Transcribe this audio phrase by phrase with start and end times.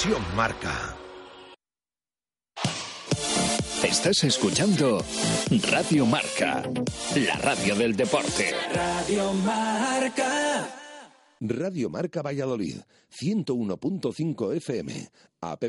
[0.00, 0.96] Conexión Marca.
[3.82, 5.04] Estás escuchando
[5.70, 6.62] Radio Marca,
[7.16, 8.54] la radio del deporte.
[8.72, 10.70] Radio Marca.
[11.40, 12.76] Radio Marca Valladolid,
[13.10, 15.10] 101.5 FM,
[15.42, 15.64] app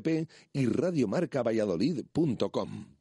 [0.54, 3.01] y radiomarcavalladolid.com.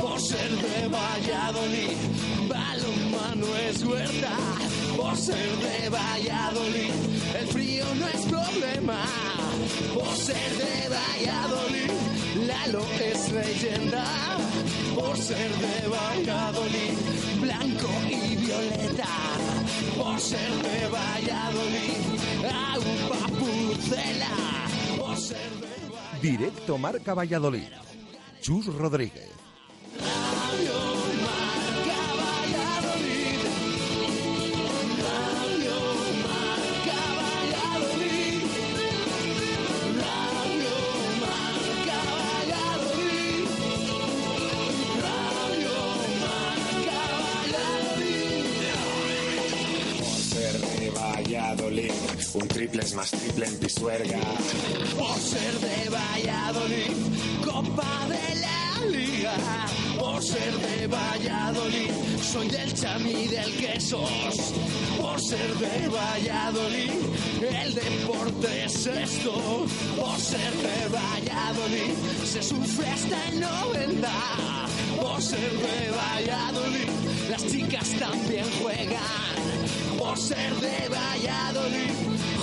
[0.00, 1.96] Por ser de Valladolid,
[2.48, 4.36] balonmano es huerta.
[4.96, 6.92] Por ser de Valladolid,
[7.40, 9.04] el frío no es problema.
[9.94, 11.90] Por ser de Valladolid,
[12.46, 14.04] Lalo es leyenda.
[14.94, 16.94] Por ser de Valladolid,
[17.40, 19.08] blanco y violeta.
[19.96, 22.10] Por ser de Valladolid,
[23.38, 24.66] pucela.
[24.98, 27.68] Por ser de Directo Marca Valladolid.
[28.40, 29.39] Chus Rodríguez.
[30.00, 30.78] Radio
[31.26, 33.40] Marca Valladolid.
[35.08, 35.78] Radio
[36.26, 38.40] Marca Valladolid.
[40.00, 40.76] Radio
[41.24, 43.46] Marca Valladolid.
[45.06, 45.76] Radio
[46.24, 48.46] Marca Valladolid.
[49.98, 51.92] Por ser de Valladolid,
[52.34, 54.20] un triple es más triple en Pisuerga.
[63.90, 66.92] Por ser de Valladolid,
[67.42, 69.32] el deporte es esto.
[69.96, 74.08] Por ser de Valladolid, se sufre hasta el 90.
[75.00, 76.88] Por ser de Valladolid,
[77.30, 79.98] las chicas también juegan.
[79.98, 81.90] Por ser de Valladolid,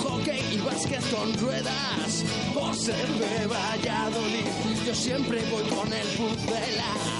[0.02, 2.24] hockey y básquet con ruedas.
[2.52, 4.46] Por ser de Valladolid,
[4.86, 7.17] yo siempre voy con el puzzela.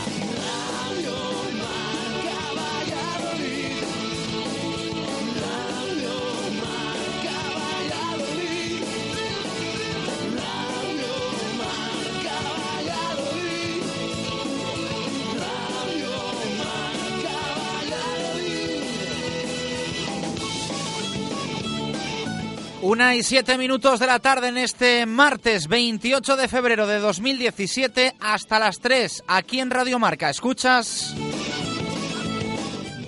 [22.89, 28.15] Una y siete minutos de la tarde en este martes 28 de febrero de 2017
[28.19, 30.31] hasta las 3 aquí en Radio Marca.
[30.31, 31.15] ¿Escuchas?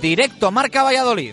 [0.03, 1.33] Directo Marca Valladolid.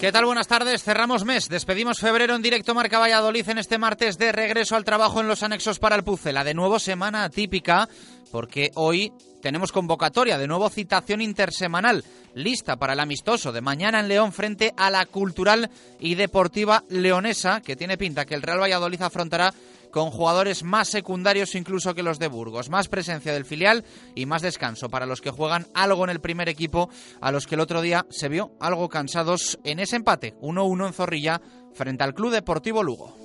[0.00, 0.26] ¿Qué tal?
[0.26, 0.84] Buenas tardes.
[0.84, 1.48] Cerramos mes.
[1.48, 5.42] Despedimos febrero en directo Marca Valladolid en este martes de regreso al trabajo en los
[5.42, 6.44] anexos para el Pucela.
[6.44, 7.88] De nuevo semana atípica
[8.30, 9.12] porque hoy
[9.42, 12.04] tenemos convocatoria, de nuevo citación intersemanal,
[12.34, 15.68] lista para el amistoso de mañana en León frente a la Cultural
[15.98, 19.52] y Deportiva Leonesa, que tiene pinta que el Real Valladolid afrontará
[19.90, 24.42] con jugadores más secundarios incluso que los de Burgos, más presencia del filial y más
[24.42, 26.90] descanso para los que juegan algo en el primer equipo,
[27.20, 30.92] a los que el otro día se vio algo cansados en ese empate 1-1 en
[30.92, 31.40] Zorrilla
[31.72, 33.16] frente al Club Deportivo Lugo.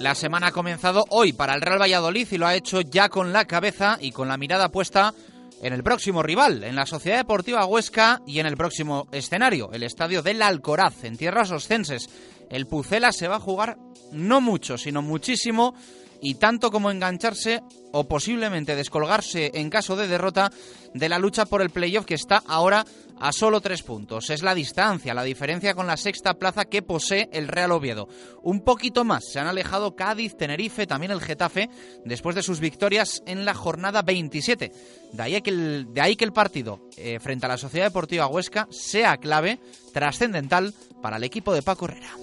[0.00, 3.34] La semana ha comenzado hoy para el Real Valladolid y lo ha hecho ya con
[3.34, 5.12] la cabeza y con la mirada puesta
[5.60, 9.82] en el próximo rival, en la Sociedad Deportiva Huesca y en el próximo escenario, el
[9.82, 12.08] estadio del Alcoraz, en tierras oscenses.
[12.48, 13.76] El Pucela se va a jugar
[14.10, 15.74] no mucho, sino muchísimo
[16.22, 17.62] y tanto como engancharse
[17.92, 20.50] o posiblemente descolgarse en caso de derrota
[20.94, 22.86] de la lucha por el playoff que está ahora
[23.20, 24.30] a solo tres puntos.
[24.30, 28.08] Es la distancia, la diferencia con la sexta plaza que posee el Real Oviedo.
[28.42, 31.68] Un poquito más se han alejado Cádiz, Tenerife, también el Getafe,
[32.04, 34.72] después de sus victorias en la jornada 27.
[35.12, 38.26] De ahí que el, de ahí que el partido eh, frente a la Sociedad Deportiva
[38.26, 39.60] Huesca sea clave,
[39.92, 42.16] trascendental para el equipo de Paco Herrera.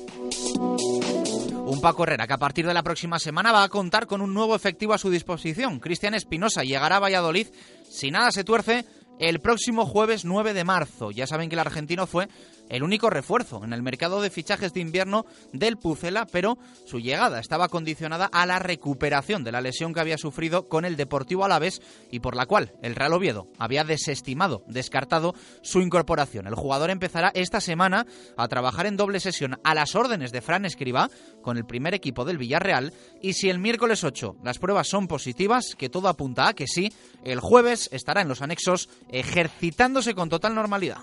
[1.68, 4.34] Un Paco Herrera que a partir de la próxima semana va a contar con un
[4.34, 5.80] nuevo efectivo a su disposición.
[5.80, 7.48] Cristian Espinosa llegará a Valladolid
[7.90, 8.86] si nada se tuerce
[9.20, 11.12] el próximo jueves 9 de marzo.
[11.12, 12.28] Ya saben que el argentino fue
[12.70, 17.40] el único refuerzo en el mercado de fichajes de invierno del Pucela, pero su llegada
[17.40, 21.82] estaba condicionada a la recuperación de la lesión que había sufrido con el Deportivo Alavés
[22.12, 26.48] y por la cual el Real Oviedo había desestimado, descartado su incorporación.
[26.48, 28.06] El jugador empezará esta semana
[28.38, 31.10] a trabajar en doble sesión a las órdenes de Fran Escriba
[31.42, 35.76] con el primer equipo del Villarreal y si el miércoles 8 las pruebas son positivas,
[35.78, 36.92] que todo apunta a que sí,
[37.24, 40.98] el jueves estará en los anexos ejercitándose con total normalidad.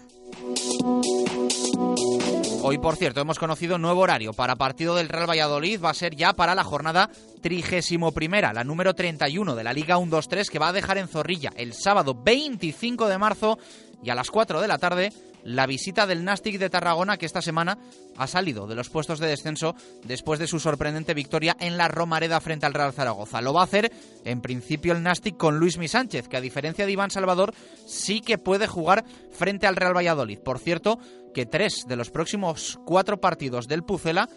[2.67, 5.85] Hoy, por cierto, hemos conocido nuevo horario para partido del Real Valladolid.
[5.85, 7.11] Va a ser ya para la jornada
[7.43, 11.53] trigésimo primera, la número 31 de la Liga 1-2-3, que va a dejar en Zorrilla
[11.57, 13.59] el sábado 25 de marzo
[14.05, 15.13] y a las 4 de la tarde
[15.45, 17.79] la visita del Nastic de Tarragona que esta semana
[18.17, 19.75] ha salido de los puestos de descenso
[20.05, 23.43] después de su sorprendente victoria en la Romareda frente al Real Zaragoza.
[23.43, 23.93] Lo va a hacer
[24.25, 27.55] en principio el Nastic con Luis Mi Sánchez, que a diferencia de Iván Salvador
[27.87, 30.39] sí que puede jugar frente al Real Valladolid.
[30.39, 30.99] Por cierto,
[31.35, 34.29] que tres de los próximos cuatro partidos del Pucela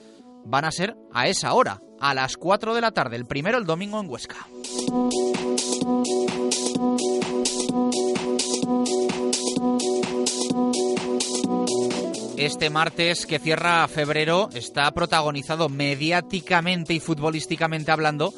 [0.46, 3.66] van a ser a esa hora, a las 4 de la tarde, el primero el
[3.66, 4.48] domingo en Huesca.
[12.38, 18.32] Este martes que cierra febrero está protagonizado mediáticamente y futbolísticamente hablando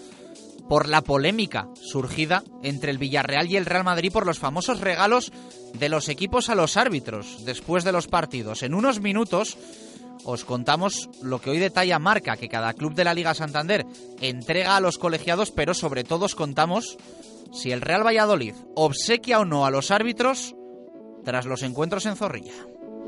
[0.69, 5.33] por la polémica surgida entre el Villarreal y el Real Madrid por los famosos regalos
[5.73, 8.63] de los equipos a los árbitros después de los partidos.
[8.63, 9.57] En unos minutos
[10.23, 13.85] os contamos lo que hoy detalla Marca, que cada club de la Liga Santander
[14.21, 16.97] entrega a los colegiados, pero sobre todo os contamos
[17.51, 20.55] si el Real Valladolid obsequia o no a los árbitros
[21.25, 22.53] tras los encuentros en Zorrilla.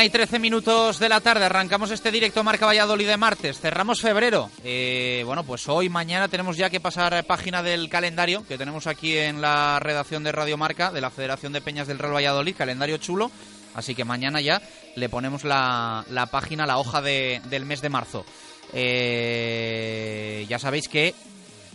[0.00, 4.00] Una y trece minutos de la tarde, arrancamos este directo Marca Valladolid de martes, cerramos
[4.00, 4.48] febrero.
[4.64, 9.18] Eh, bueno, pues hoy, mañana tenemos ya que pasar página del calendario que tenemos aquí
[9.18, 12.96] en la redacción de Radio Marca de la Federación de Peñas del Real Valladolid, calendario
[12.96, 13.30] chulo.
[13.74, 14.62] Así que mañana ya
[14.96, 18.24] le ponemos la, la página, la hoja de, del mes de marzo.
[18.72, 21.14] Eh, ya sabéis que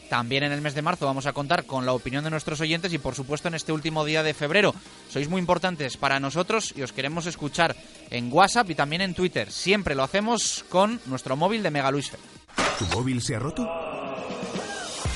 [0.10, 2.94] también en el mes de marzo vamos a contar con la opinión de nuestros oyentes
[2.94, 4.74] y por supuesto en este último día de febrero.
[5.10, 7.76] Sois muy importantes para nosotros y os queremos escuchar
[8.10, 9.52] en WhatsApp y también en Twitter.
[9.52, 11.92] Siempre lo hacemos con nuestro móvil de Mega.
[11.92, 14.05] ¿Tu móvil se ha roto?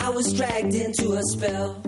[0.00, 1.82] I was dragged into a spell.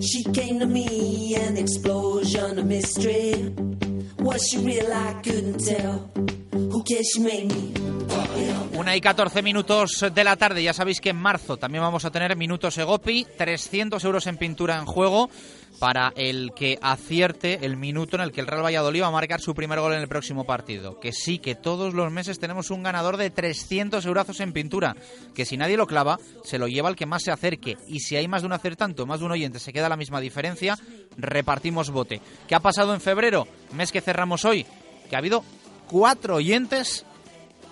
[0.00, 3.52] She came to me, an explosion of mystery.
[4.18, 4.92] Was she real?
[4.92, 6.10] I couldn't tell.
[6.52, 7.08] Who cares?
[7.14, 7.74] She made me.
[8.78, 10.62] Una y 14 minutos de la tarde.
[10.62, 14.76] Ya sabéis que en marzo también vamos a tener minutos Egopi, 300 euros en pintura
[14.78, 15.30] en juego
[15.78, 19.40] para el que acierte el minuto en el que el Real Valladolid va a marcar
[19.40, 21.00] su primer gol en el próximo partido.
[21.00, 24.96] Que sí, que todos los meses tenemos un ganador de 300 euros en pintura.
[25.34, 27.76] Que si nadie lo clava, se lo lleva el que más se acerque.
[27.88, 30.20] Y si hay más de un acertante más de un oyente, se queda la misma
[30.20, 30.78] diferencia,
[31.16, 32.20] repartimos bote.
[32.46, 33.48] ¿Qué ha pasado en febrero?
[33.72, 34.66] Mes que cerramos hoy.
[35.08, 35.44] Que ha habido
[35.88, 37.04] cuatro oyentes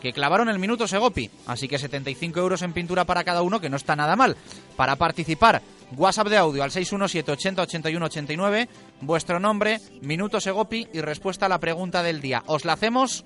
[0.01, 1.31] que clavaron el minuto Segopi.
[1.47, 4.37] Así que 75 euros en pintura para cada uno, que no está nada mal.
[4.77, 5.63] Para participar,
[5.97, 8.69] WhatsApp de audio al 617 80 81 89,
[9.01, 12.43] vuestro nombre, minuto Segopi y respuesta a la pregunta del día.
[12.47, 13.25] Os la hacemos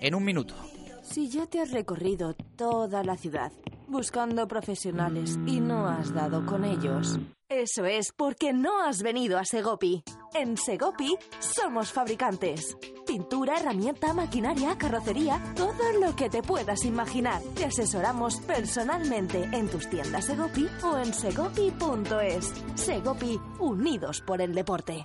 [0.00, 0.54] en un minuto.
[1.02, 3.52] Si ya te has recorrido toda la ciudad
[3.90, 7.18] buscando profesionales y no has dado con ellos.
[7.48, 10.04] Eso es porque no has venido a Segopi.
[10.34, 12.76] En Segopi somos fabricantes.
[13.04, 17.42] Pintura, herramienta, maquinaria, carrocería, todo lo que te puedas imaginar.
[17.56, 22.52] Te asesoramos personalmente en tus tiendas Segopi o en segopi.es.
[22.76, 25.04] Segopi, unidos por el deporte.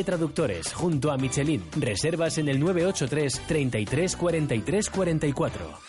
[0.03, 1.63] Traductores, junto a Michelin.
[1.77, 5.79] Reservas en el 983 33 43 44.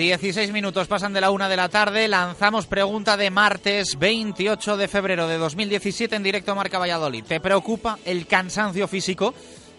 [0.00, 2.08] 16 minutos pasan de la una de la tarde.
[2.08, 7.22] Lanzamos pregunta de martes 28 de febrero de 2017 en directo a Marca Valladolid.
[7.24, 9.34] ¿Te preocupa el cansancio físico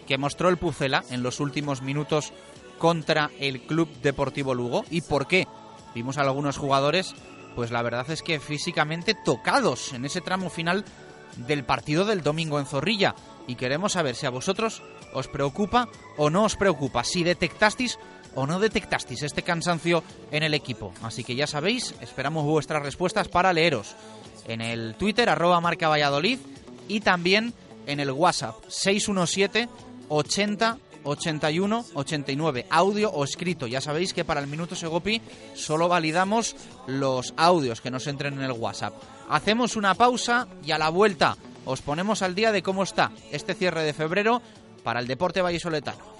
[0.06, 2.32] que mostró el Pucela en los últimos minutos
[2.78, 4.84] contra el Club Deportivo Lugo?
[4.90, 5.48] ¿Y por qué?
[5.92, 7.16] Vimos a algunos jugadores,
[7.54, 10.84] pues la verdad es que físicamente tocados en ese tramo final
[11.36, 13.14] del partido del domingo en Zorrilla.
[13.46, 14.82] Y queremos saber si a vosotros
[15.12, 17.98] os preocupa o no os preocupa, si detectasteis
[18.34, 20.92] o no detectasteis este cansancio en el equipo.
[21.02, 23.94] Así que ya sabéis, esperamos vuestras respuestas para leeros
[24.46, 26.38] en el Twitter arroba marca Valladolid
[26.88, 27.52] y también
[27.86, 29.68] en el WhatsApp 617
[30.08, 33.66] 80 81 89 audio o escrito.
[33.66, 35.20] Ya sabéis que para el minuto Segopi
[35.54, 36.56] solo validamos
[36.86, 38.94] los audios que nos entren en el WhatsApp.
[39.28, 43.54] Hacemos una pausa y a la vuelta os ponemos al día de cómo está este
[43.54, 44.42] cierre de febrero
[44.82, 46.12] para el deporte vallisoletano.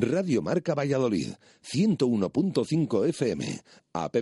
[0.00, 3.62] Radio Marca Valladolid, 101.5 FM,
[3.92, 4.16] app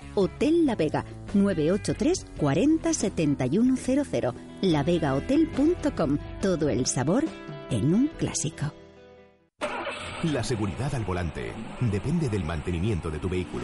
[0.15, 4.33] Hotel La Vega, 983 40 7100.
[4.61, 6.17] lavegahotel.com.
[6.41, 7.23] Todo el sabor
[7.69, 8.73] en un clásico.
[10.23, 13.63] La seguridad al volante depende del mantenimiento de tu vehículo.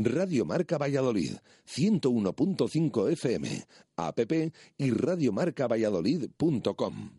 [0.00, 4.20] Radio Marca Valladolid, 101.5 FM, app
[4.76, 7.10] y radiomarcavalladolid.com.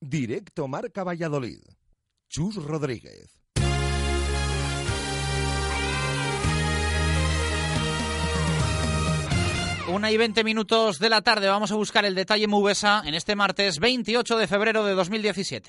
[0.00, 1.58] Directo Marca Valladolid.
[2.28, 3.42] Chus Rodríguez.
[9.88, 13.34] Una y 20 minutos de la tarde vamos a buscar el detalle Mubesa en este
[13.34, 15.68] martes 28 de febrero de 2017.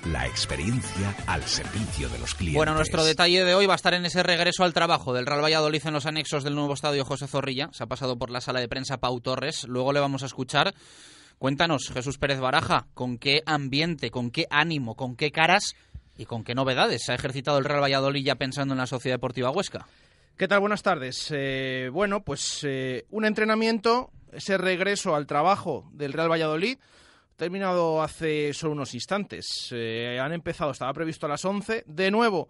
[0.05, 2.57] La experiencia al servicio de los clientes.
[2.57, 5.43] Bueno, nuestro detalle de hoy va a estar en ese regreso al trabajo del Real
[5.43, 7.69] Valladolid en los anexos del nuevo estadio José Zorrilla.
[7.71, 9.65] Se ha pasado por la sala de prensa Pau Torres.
[9.67, 10.73] Luego le vamos a escuchar.
[11.37, 15.75] Cuéntanos, Jesús Pérez Baraja, con qué ambiente, con qué ánimo, con qué caras
[16.17, 19.17] y con qué novedades se ha ejercitado el Real Valladolid ya pensando en la Sociedad
[19.17, 19.85] Deportiva Huesca.
[20.35, 20.61] ¿Qué tal?
[20.61, 21.31] Buenas tardes.
[21.31, 26.79] Eh, bueno, pues eh, un entrenamiento, ese regreso al trabajo del Real Valladolid
[27.41, 29.69] terminado hace solo unos instantes.
[29.71, 31.85] Eh, han empezado, estaba previsto a las 11.
[31.87, 32.49] De nuevo,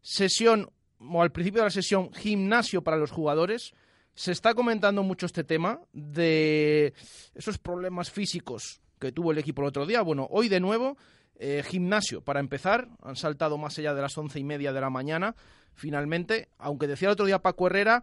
[0.00, 3.74] sesión, o al principio de la sesión, gimnasio para los jugadores.
[4.12, 6.94] Se está comentando mucho este tema de
[7.32, 10.02] esos problemas físicos que tuvo el equipo el otro día.
[10.02, 10.96] Bueno, hoy de nuevo,
[11.36, 12.88] eh, gimnasio para empezar.
[13.04, 15.36] Han saltado más allá de las once y media de la mañana,
[15.74, 16.48] finalmente.
[16.58, 18.02] Aunque decía el otro día Paco Herrera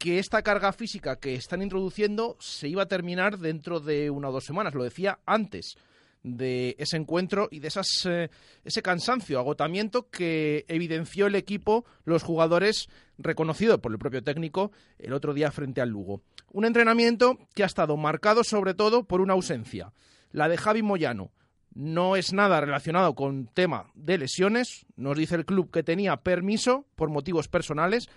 [0.00, 4.32] que esta carga física que están introduciendo se iba a terminar dentro de una o
[4.32, 4.74] dos semanas.
[4.74, 5.76] Lo decía antes
[6.22, 8.30] de ese encuentro y de esas, eh,
[8.64, 15.12] ese cansancio, agotamiento que evidenció el equipo, los jugadores, reconocido por el propio técnico el
[15.12, 16.22] otro día frente al Lugo.
[16.50, 19.92] Un entrenamiento que ha estado marcado sobre todo por una ausencia,
[20.32, 21.30] la de Javi Moyano.
[21.74, 26.86] No es nada relacionado con tema de lesiones, nos dice el club que tenía permiso
[26.96, 28.08] por motivos personales,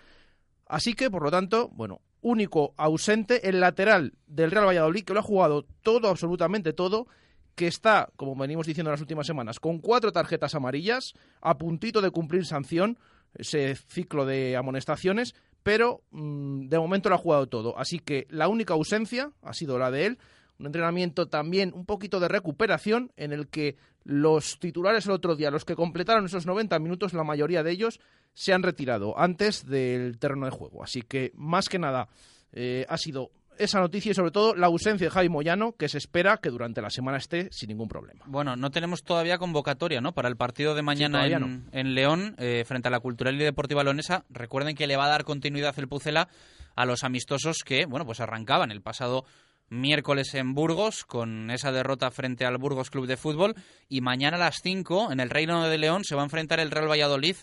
[0.65, 5.19] Así que, por lo tanto, bueno, único ausente el lateral del Real Valladolid, que lo
[5.19, 7.07] ha jugado todo, absolutamente todo,
[7.55, 12.01] que está, como venimos diciendo en las últimas semanas, con cuatro tarjetas amarillas, a puntito
[12.01, 12.97] de cumplir sanción,
[13.35, 17.77] ese ciclo de amonestaciones, pero mm, de momento lo ha jugado todo.
[17.77, 20.19] Así que la única ausencia ha sido la de él.
[20.59, 25.51] Un entrenamiento también un poquito de recuperación en el que los titulares el otro día,
[25.51, 27.99] los que completaron esos 90 minutos, la mayoría de ellos
[28.33, 30.83] se han retirado antes del terreno de juego.
[30.83, 32.07] Así que, más que nada,
[32.51, 35.97] eh, ha sido esa noticia y sobre todo la ausencia de Javi Moyano, que se
[35.97, 38.23] espera que durante la semana esté sin ningún problema.
[38.27, 40.13] Bueno, no tenemos todavía convocatoria ¿no?
[40.13, 44.25] para el partido de mañana en, León eh, frente a la Cultural y Deportiva Leonesa.
[44.29, 46.29] Recuerden que le va a dar continuidad el Pucela
[46.75, 49.25] a los amistosos que bueno pues arrancaban el pasado
[49.73, 53.55] miércoles en Burgos con esa derrota frente al Burgos Club de Fútbol
[53.89, 56.71] y mañana a las 5 en el Reino de León se va a enfrentar el
[56.71, 57.35] Real Valladolid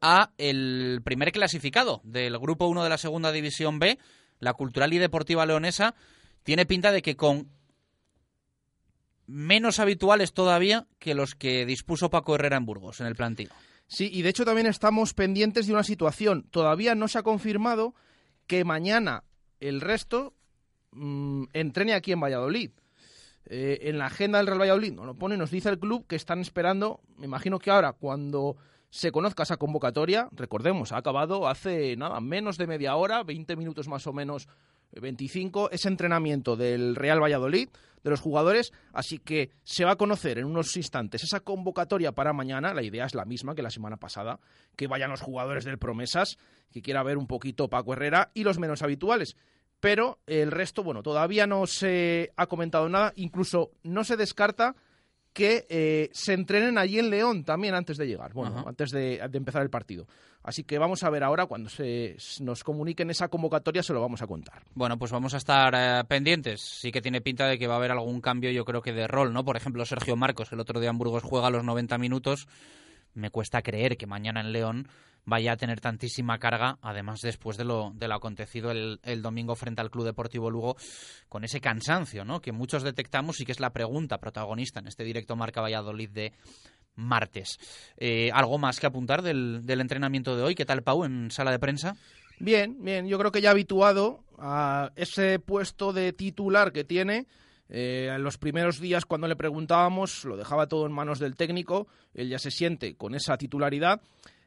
[0.00, 3.98] a el primer clasificado del grupo 1 de la segunda división B,
[4.38, 5.94] la Cultural y Deportiva Leonesa,
[6.42, 7.50] tiene pinta de que con
[9.26, 13.52] menos habituales todavía que los que dispuso Paco Herrera en Burgos, en el plantillo.
[13.86, 16.46] Sí, y de hecho también estamos pendientes de una situación.
[16.50, 17.94] Todavía no se ha confirmado
[18.46, 19.24] que mañana
[19.60, 20.34] el resto
[20.92, 22.70] mm, entrene aquí en Valladolid.
[23.46, 26.16] Eh, en la agenda del Real Valladolid nos lo pone, nos dice el club que
[26.16, 28.56] están esperando, me imagino que ahora cuando
[28.90, 30.28] se conozca esa convocatoria.
[30.32, 34.48] Recordemos, ha acabado hace nada, menos de media hora, 20 minutos más o menos,
[34.92, 37.68] 25, eh, ese entrenamiento del Real Valladolid,
[38.02, 42.32] de los jugadores, así que se va a conocer en unos instantes esa convocatoria para
[42.32, 42.72] mañana.
[42.72, 44.38] La idea es la misma que la semana pasada,
[44.76, 46.38] que vayan los jugadores del Promesas,
[46.70, 49.36] que quiera ver un poquito Paco Herrera y los menos habituales.
[49.80, 54.74] Pero el resto, bueno, todavía no se ha comentado nada, incluso no se descarta
[55.32, 58.68] que eh, se entrenen allí en León también antes de llegar, bueno, Ajá.
[58.70, 60.08] antes de, de empezar el partido.
[60.42, 64.22] Así que vamos a ver ahora, cuando se nos comuniquen esa convocatoria, se lo vamos
[64.22, 64.62] a contar.
[64.74, 66.60] Bueno, pues vamos a estar eh, pendientes.
[66.60, 69.06] Sí que tiene pinta de que va a haber algún cambio, yo creo que de
[69.06, 69.44] rol, ¿no?
[69.44, 72.48] Por ejemplo, Sergio Marcos, el otro día en Burgos juega a los 90 minutos.
[73.18, 74.88] Me cuesta creer que mañana en León
[75.24, 79.54] vaya a tener tantísima carga, además después de lo, de lo acontecido el, el domingo
[79.56, 80.76] frente al Club Deportivo Lugo,
[81.28, 82.40] con ese cansancio, ¿no?
[82.40, 86.32] Que muchos detectamos y que es la pregunta protagonista en este directo Marca Valladolid de
[86.94, 87.58] martes.
[87.96, 90.54] Eh, ¿Algo más que apuntar del, del entrenamiento de hoy?
[90.54, 91.96] ¿Qué tal, Pau, en sala de prensa?
[92.40, 97.26] Bien, bien, yo creo que ya habituado a ese puesto de titular que tiene.
[97.68, 101.88] Eh, en los primeros días cuando le preguntábamos lo dejaba todo en manos del técnico,
[102.14, 104.00] él ya se siente con esa titularidad.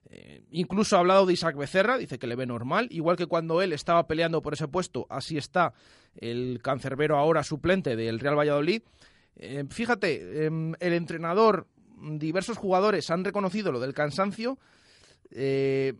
[0.09, 3.61] Eh, incluso ha hablado de Isaac Becerra, dice que le ve normal, igual que cuando
[3.61, 5.73] él estaba peleando por ese puesto, así está
[6.15, 8.81] el cancerbero ahora suplente del Real Valladolid.
[9.35, 14.57] Eh, fíjate, em, el entrenador, diversos jugadores han reconocido lo del cansancio.
[15.29, 15.93] Eh,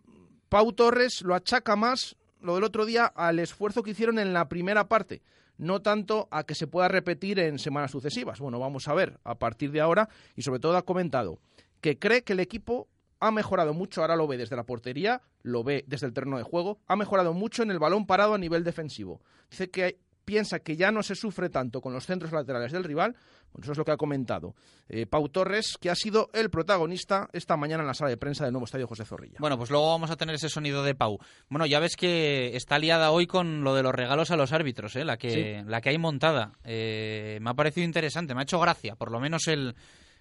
[0.48, 4.48] Pau Torres lo achaca más lo del otro día al esfuerzo que hicieron en la
[4.48, 5.22] primera parte,
[5.62, 8.40] no tanto a que se pueda repetir en semanas sucesivas.
[8.40, 11.38] Bueno, vamos a ver a partir de ahora y sobre todo ha comentado
[11.80, 12.88] que cree que el equipo
[13.20, 16.42] ha mejorado mucho, ahora lo ve desde la portería, lo ve desde el terreno de
[16.42, 19.20] juego, ha mejorado mucho en el balón parado a nivel defensivo.
[19.50, 23.14] Dice que piensa que ya no se sufre tanto con los centros laterales del rival,
[23.52, 24.54] bueno, eso es lo que ha comentado
[24.88, 28.44] eh, Pau Torres, que ha sido el protagonista esta mañana en la sala de prensa
[28.44, 29.36] del nuevo estadio José Zorrilla.
[29.38, 31.18] Bueno, pues luego vamos a tener ese sonido de Pau.
[31.48, 34.96] Bueno, ya ves que está liada hoy con lo de los regalos a los árbitros,
[34.96, 35.04] ¿eh?
[35.04, 36.52] la, que, la que hay montada.
[36.64, 39.74] Eh, me ha parecido interesante, me ha hecho gracia, por lo menos el,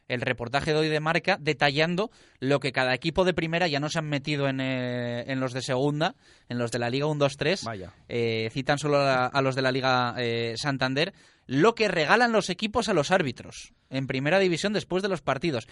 [0.07, 3.89] el reportaje de hoy de marca, detallando lo que cada equipo de primera ya no
[3.89, 6.15] se han metido en, eh, en los de segunda,
[6.49, 7.63] en los de la Liga 1-2-3.
[7.63, 7.93] Vaya.
[8.09, 11.13] Eh, citan solo a, a los de la Liga eh, Santander,
[11.47, 15.67] lo que regalan los equipos a los árbitros en primera división después de los partidos.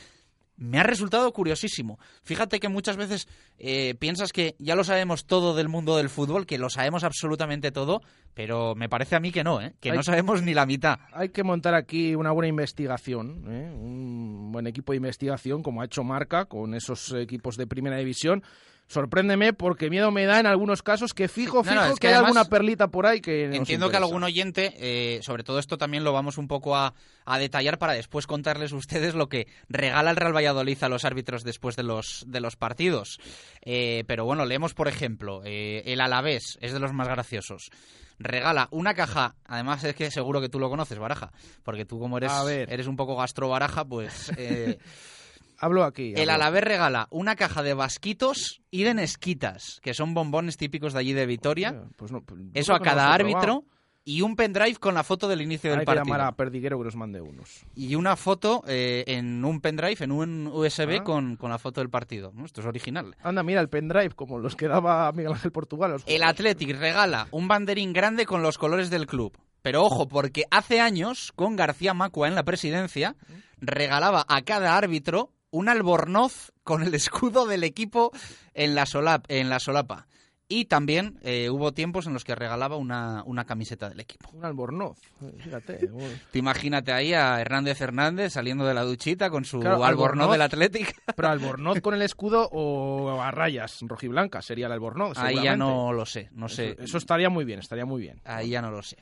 [0.60, 1.98] Me ha resultado curiosísimo.
[2.22, 6.46] Fíjate que muchas veces eh, piensas que ya lo sabemos todo del mundo del fútbol,
[6.46, 8.02] que lo sabemos absolutamente todo,
[8.34, 9.74] pero me parece a mí que no, ¿eh?
[9.80, 11.00] que Hay- no sabemos ni la mitad.
[11.14, 13.72] Hay que montar aquí una buena investigación, ¿eh?
[13.74, 18.44] un buen equipo de investigación, como ha hecho Marca con esos equipos de primera división.
[18.90, 22.16] Sorpréndeme porque miedo me da en algunos casos que fijo, fijo no, que, que hay
[22.16, 26.12] alguna perlita por ahí que Entiendo que algún oyente, eh, sobre todo esto también lo
[26.12, 30.36] vamos un poco a, a detallar para después contarles ustedes lo que regala el Real
[30.36, 33.20] Valladolid a los árbitros después de los, de los partidos.
[33.62, 37.70] Eh, pero bueno, leemos por ejemplo, eh, el Alavés es de los más graciosos.
[38.18, 42.18] Regala una caja, además es que seguro que tú lo conoces, Baraja, porque tú como
[42.18, 44.32] eres, eres un poco gastro Baraja, pues...
[44.36, 44.80] eh,
[45.60, 46.14] Hablo aquí.
[46.16, 46.30] el.
[46.30, 51.14] Alavés regala una caja de basquitos y de nesquitas, que son bombones típicos de allí
[51.14, 51.84] de Vitoria.
[51.98, 53.64] Pues no, pues, Eso a cada árbitro probado.
[54.06, 56.06] y un pendrive con la foto del inicio del Hay que partido.
[56.06, 57.66] llamar a Perdiguero que nos mande unos.
[57.76, 61.04] Y una foto eh, en un pendrive, en un USB Ah.
[61.04, 62.32] con, con la foto del partido.
[62.46, 63.16] Esto es original.
[63.22, 65.92] Anda, mira, el pendrive, como los que daba Miguel Ángel Portugal.
[65.92, 69.38] los El Athletic regala un banderín grande con los colores del club.
[69.62, 73.18] Pero ojo, porque hace años, con García Macua en la presidencia,
[73.60, 78.12] regalaba a cada árbitro un albornoz con el escudo del equipo
[78.54, 80.08] en la, solap- en la solapa.
[80.52, 84.32] Y también eh, hubo tiempos en los que regalaba una, una camiseta del equipo.
[84.34, 84.98] Un albornoz,
[85.44, 85.88] fíjate.
[86.32, 90.42] Te imagínate ahí a Hernández Hernández saliendo de la duchita con su Claro, albornoz, del
[90.42, 91.00] Athletic.
[91.16, 95.20] Pero albornoz con el escudo o a rayas rojiblancas sería el albornoz.
[95.20, 96.72] Ahí ya no lo sé, no sé.
[96.72, 98.20] Eso, eso estaría muy bien, estaría muy bien.
[98.26, 98.98] Ahí ya no lo sé.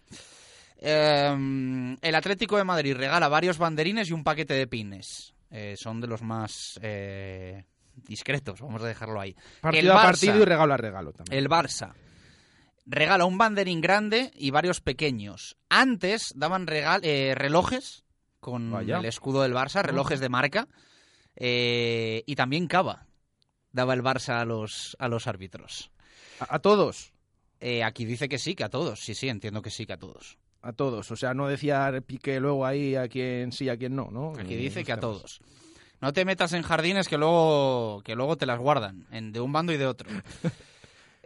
[0.80, 5.34] Eh, el Atlético de Madrid regala varios banderines y un paquete de pines.
[5.50, 7.64] Eh, son de los más eh,
[7.96, 9.36] discretos, vamos a dejarlo ahí.
[9.62, 11.38] Partido el a Barça- partido y regalo a regalo también.
[11.40, 11.94] El Barça
[12.86, 15.58] regala un banderín grande y varios pequeños.
[15.70, 18.04] Antes daban regal- eh, relojes
[18.40, 19.00] con Vaya.
[19.00, 20.68] el escudo del Barça, relojes de marca,
[21.36, 23.06] eh, y también cava.
[23.72, 25.92] Daba el Barça a los, a los árbitros.
[26.40, 27.14] A, a todos,
[27.84, 29.00] aquí dice que sí, que a todos.
[29.02, 30.38] Sí, sí, entiendo que sí, que a todos.
[30.68, 31.10] A todos.
[31.12, 34.34] O sea, no decía Piqué luego ahí a quien sí, a quien no, ¿no?
[34.38, 35.40] Aquí dice que a todos.
[36.02, 39.52] No te metas en jardines que luego, que luego te las guardan, en, de un
[39.52, 40.10] bando y de otro.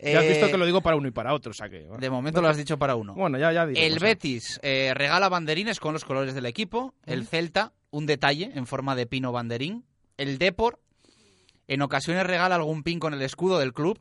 [0.04, 1.88] Ya has visto Eh, que lo digo para uno y para otro, o sea que...
[2.00, 3.14] De momento lo has dicho para uno.
[3.14, 4.00] Bueno, ya, ya El ¿eh?
[4.00, 6.96] Betis eh, regala banderines con los colores del equipo.
[7.06, 9.86] El Celta, un detalle en forma de pino banderín.
[10.18, 10.80] El Depor,
[11.68, 14.00] en ocasiones regala algún pin con el escudo del club.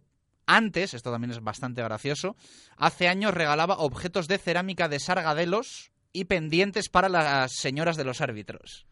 [0.53, 2.35] Antes, esto también es bastante gracioso,
[2.77, 8.21] hace años regalaba objetos de cerámica de sargadelos y pendientes para las señoras de los
[8.21, 8.87] árbitros.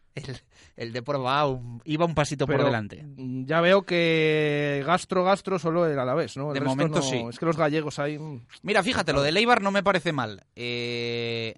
[0.75, 3.03] El, va un- iba un pasito por delante.
[3.03, 6.49] mm, Ya veo que gastro, gastro solo el Alavés, ¿no?
[6.53, 7.21] El De momento no- sí.
[7.29, 8.17] Es que los gallegos ahí...
[8.17, 10.45] mm, Mira, fíjate, lo de Leibar no me parece mal.
[10.55, 11.55] Eh,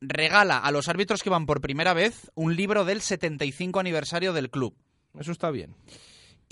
[0.00, 4.50] regala a los árbitros que van por primera vez un libro del 75 aniversario del
[4.50, 4.74] club.
[5.18, 5.74] Eso está bien.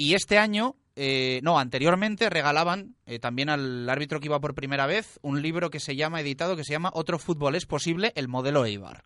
[0.02, 4.86] Y este año, eh, no, anteriormente regalaban eh, también al árbitro que iba por primera
[4.86, 8.26] vez un libro que se llama, editado, que se llama Otro fútbol es posible, el
[8.28, 9.04] modelo Eibar.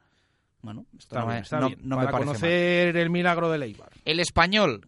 [0.62, 1.80] Bueno, esto Está no, bien, me- está no- bien.
[1.82, 2.34] no me Para parece mal.
[2.36, 3.90] conocer el milagro del Eibar.
[4.04, 4.86] El español,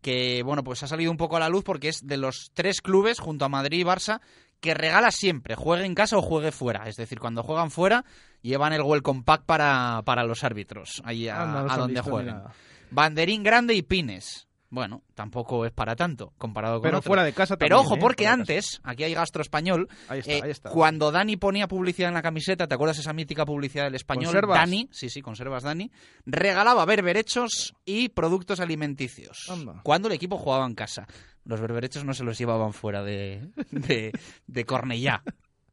[0.00, 2.80] que bueno, pues ha salido un poco a la luz porque es de los tres
[2.80, 4.20] clubes, junto a Madrid y Barça,
[4.60, 6.88] que regala siempre, juegue en casa o juegue fuera.
[6.88, 8.04] Es decir, cuando juegan fuera,
[8.42, 11.80] llevan el welcome pack para, para los árbitros, ahí a, Anda, no a se han
[11.80, 12.34] donde jueguen.
[12.36, 12.52] nada.
[12.90, 14.48] Banderín grande y pines.
[14.74, 17.06] Bueno, tampoco es para tanto comparado con Pero otros.
[17.10, 18.00] fuera de casa Pero también, ojo, ¿eh?
[18.00, 20.70] porque antes, aquí hay gastro español, Ahí está, eh, ahí está.
[20.70, 24.24] cuando Dani ponía publicidad en la camiseta, ¿te acuerdas esa mítica publicidad del español?
[24.32, 24.58] ¿Conservas?
[24.60, 25.90] Dani, sí, sí, conservas Dani,
[26.24, 29.82] regalaba berberechos y productos alimenticios Anda.
[29.84, 31.06] cuando el equipo jugaba en casa.
[31.44, 34.10] Los berberechos no se los llevaban fuera de, de,
[34.46, 35.22] de Cornellá.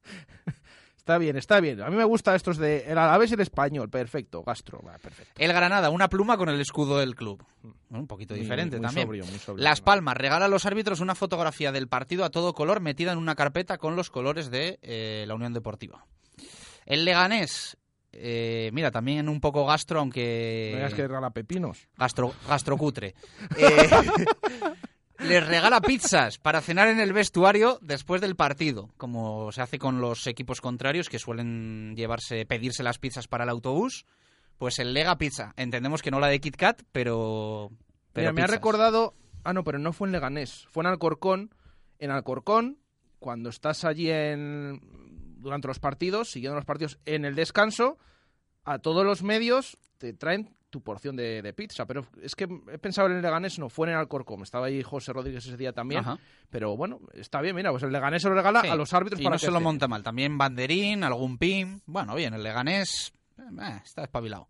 [0.99, 1.81] Está bien, está bien.
[1.81, 3.89] A mí me gusta estos de el Alavés y el español.
[3.89, 4.79] Perfecto, gastro.
[4.85, 5.33] va, perfecto.
[5.37, 7.43] El Granada, una pluma con el escudo del club.
[7.63, 9.07] Bueno, un poquito Muy- diferente muy también.
[9.07, 12.53] sobrio, muy sobrio, Las Palmas regala a los árbitros una fotografía del partido a todo
[12.53, 16.05] color metida en una carpeta con los colores de eh, la Unión Deportiva.
[16.85, 17.77] El Leganés,
[18.11, 20.69] eh, mira, también un poco gastro, aunque...
[20.73, 21.87] No digas que regala pepinos.
[21.97, 23.15] Gastro, gastrocutre.
[23.57, 23.89] Eh,
[25.19, 30.01] les regala pizzas para cenar en el vestuario después del partido, como se hace con
[30.01, 34.05] los equipos contrarios que suelen llevarse, pedirse las pizzas para el autobús.
[34.57, 35.53] Pues el Lega Pizza.
[35.55, 37.71] Entendemos que no la de Kit Kat, pero.
[38.11, 39.15] pero Mira, me ha recordado.
[39.45, 40.67] Ah, no, pero no fue en Leganés.
[40.69, 41.55] Fue en Alcorcón.
[41.97, 42.77] En Alcorcón,
[43.19, 44.81] cuando estás allí en
[45.39, 47.97] durante los partidos, siguiendo los partidos en el descanso,
[48.65, 51.85] a todos los medios te traen tu porción de, de pizza.
[51.85, 54.43] Pero es que he pensado en el Leganés, no, fue en el Alcorcón.
[54.43, 56.01] Estaba ahí José Rodríguez ese día también.
[56.01, 56.17] Ajá.
[56.49, 59.19] Pero bueno, está bien, mira, pues el Leganés se lo regala Sí, a los árbitros
[59.19, 60.03] y para no que se lo monta mal.
[60.03, 61.81] También banderín, algún pin.
[61.85, 64.47] Bueno, bien, el Leganés eh, está espabilado.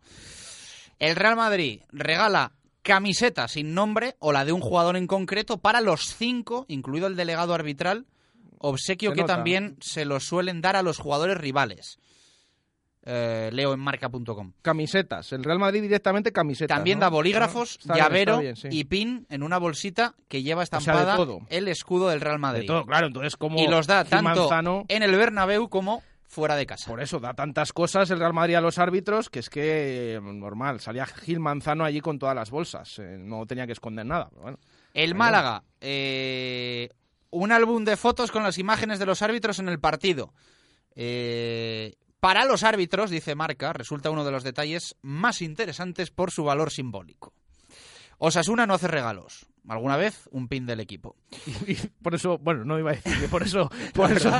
[0.99, 5.81] El Real Madrid regala camiseta sin nombre o la de un jugador en concreto para
[5.81, 8.05] los cinco, incluido el delegado arbitral,
[8.57, 9.35] obsequio Se que nota.
[9.35, 11.99] también se lo suelen dar a los jugadores rivales.
[13.11, 14.51] Eh, leo en marca.com.
[14.61, 15.33] Camisetas.
[15.33, 16.75] El Real Madrid directamente camisetas.
[16.77, 17.05] También ¿no?
[17.05, 18.67] da bolígrafos, Ah, bien, llavero está bien, sí.
[18.71, 21.39] y pin en una bolsita que lleva estampada todo.
[21.49, 22.61] el escudo del Real Madrid.
[22.61, 23.07] De todo, claro.
[23.07, 26.87] Entonces, como y los da Gil tanto Manzano- en el Bernabéu como fuera de casa.
[26.87, 30.79] Por eso da tantas cosas el Real Madrid a los árbitros que es que normal.
[30.79, 32.99] Salía Gil Manzano allí con todas las bolsas.
[32.99, 34.29] eh, no tenía que esconder nada.
[34.39, 34.59] bueno.
[34.93, 36.89] El Málaga, eh,
[37.31, 40.31] un álbum de fotos con las imágenes de los árbitros en el partido.
[40.95, 46.43] Eh, para los árbitros, dice Marca, resulta uno de los detalles más interesantes por su
[46.43, 47.33] valor simbólico.
[48.17, 49.45] Osasuna no hace regalos.
[49.67, 51.15] Alguna vez un pin del equipo.
[51.67, 54.31] Y por eso, bueno, no iba a decir que por eso, por eso.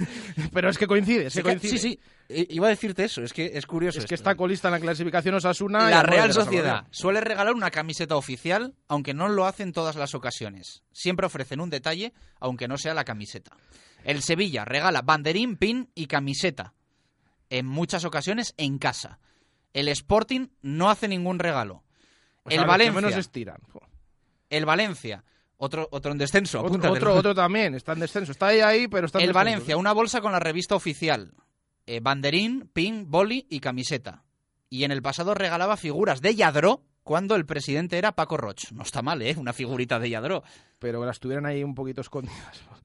[0.52, 1.78] pero es que coincide, que- coincide.
[1.78, 3.98] sí, sí, iba a decirte eso, es que es curioso.
[3.98, 4.28] Es que esto.
[4.30, 5.88] está colista en la clasificación Osasuna.
[5.88, 9.96] y La Real Sociedad suele regalar una camiseta oficial, aunque no lo hace en todas
[9.96, 10.82] las ocasiones.
[10.92, 13.56] Siempre ofrecen un detalle, aunque no sea la camiseta.
[14.04, 16.74] El Sevilla regala banderín, pin y camiseta.
[17.54, 19.20] En muchas ocasiones en casa.
[19.72, 21.84] El Sporting no hace ningún regalo.
[22.42, 22.92] O sea, el Valencia.
[22.92, 23.58] menos estiran.
[24.50, 25.22] El Valencia.
[25.56, 26.64] Otro, otro en descenso.
[26.64, 28.32] Otro, otro, otro también, está en descenso.
[28.32, 29.44] Está ahí, ahí pero está en El descenso.
[29.44, 31.32] Valencia, una bolsa con la revista oficial.
[31.86, 34.24] Eh, banderín, pin, boli y camiseta.
[34.68, 38.72] Y en el pasado regalaba figuras de Yadró cuando el presidente era Paco Roch.
[38.72, 39.36] No está mal, ¿eh?
[39.38, 40.42] Una figurita de Yadró.
[40.80, 42.64] Pero que las tuvieran ahí un poquito escondidas.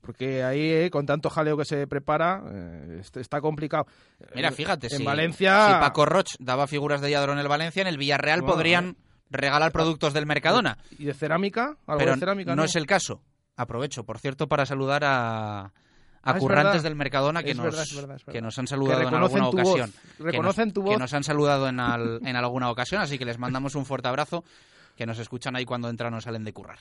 [0.00, 3.86] Porque ahí, eh, con tanto jaleo que se prepara, eh, est- está complicado.
[4.34, 5.66] Mira, Eh, fíjate, en si, Valencia...
[5.66, 8.96] si Paco Roch daba figuras de Yadró en el Valencia, en el Villarreal Bueno, podrían
[9.30, 10.78] regalar productos del Mercadona.
[10.98, 11.76] ¿Y de cerámica?
[11.86, 12.54] ¿Algo Pero de cerámica?
[12.56, 13.22] no es el caso.
[13.56, 15.72] Aprovecho, por cierto, para saludar a, a
[16.22, 18.64] Ah, es currantes del Mercadona que, Es nos, verdad, es verdad, es que nos han
[18.66, 19.90] Que saludado en alguna voz, ocasión.
[19.92, 20.98] Que nos- reconocen tu Que voz.
[20.98, 24.44] nos han saludado en, al- en alguna ocasión, así que les mandamos un fuerte abrazo,
[24.96, 26.78] que nos escuchan ahí cuando entran o salen de currar.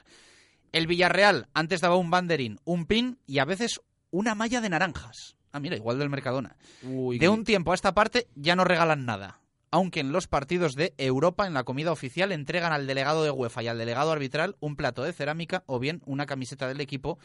[0.71, 5.35] El Villarreal antes daba un banderín, un pin y a veces una malla de naranjas.
[5.51, 6.55] Ah, mira, igual del Mercadona.
[6.83, 9.39] Uy, De un tiempo a esta parte ya no regalan nada.
[9.69, 13.63] Aunque en los partidos de Europa, en la comida oficial, entregan al delegado de UEFA
[13.63, 17.19] y al delegado arbitral un plato de cerámica o bien una camiseta del equipo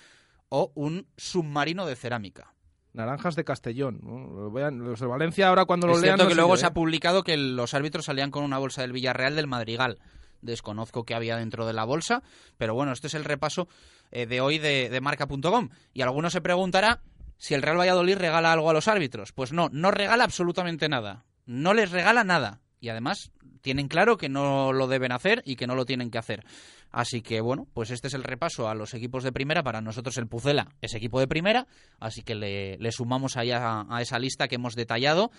[0.48, 2.55] o un submarino de cerámica.
[2.94, 4.00] Naranjas de Castellón.
[4.02, 6.16] los de Valencia ahora cuando lo es lean...
[6.16, 6.68] cierto no que luego yo, se ¿eh?
[6.68, 9.98] ha publicado que los árbitros salían con una bolsa del Villarreal del Madrigal.
[10.42, 12.22] Desconozco qué había dentro de la bolsa,
[12.59, 13.68] pero bueno, este es el repaso
[14.11, 15.70] eh, de hoy de, marca.com.
[15.94, 17.00] Y alguno se preguntará
[17.38, 19.33] si el Real Valladolid regala algo a los árbitros.
[19.33, 21.24] Pues no, no regala absolutamente nada.
[21.46, 22.61] No les regala nada.
[22.81, 23.31] Y además
[23.62, 26.44] tienen claro que no lo deben hacer y que no lo tienen que hacer.
[26.90, 29.62] Así que bueno, pues este es el repaso a los equipos de primera.
[29.62, 31.66] Para nosotros el Pucela es equipo de primera,
[31.98, 35.31] así que le, le sumamos ahí a, a esa lista que hemos detallado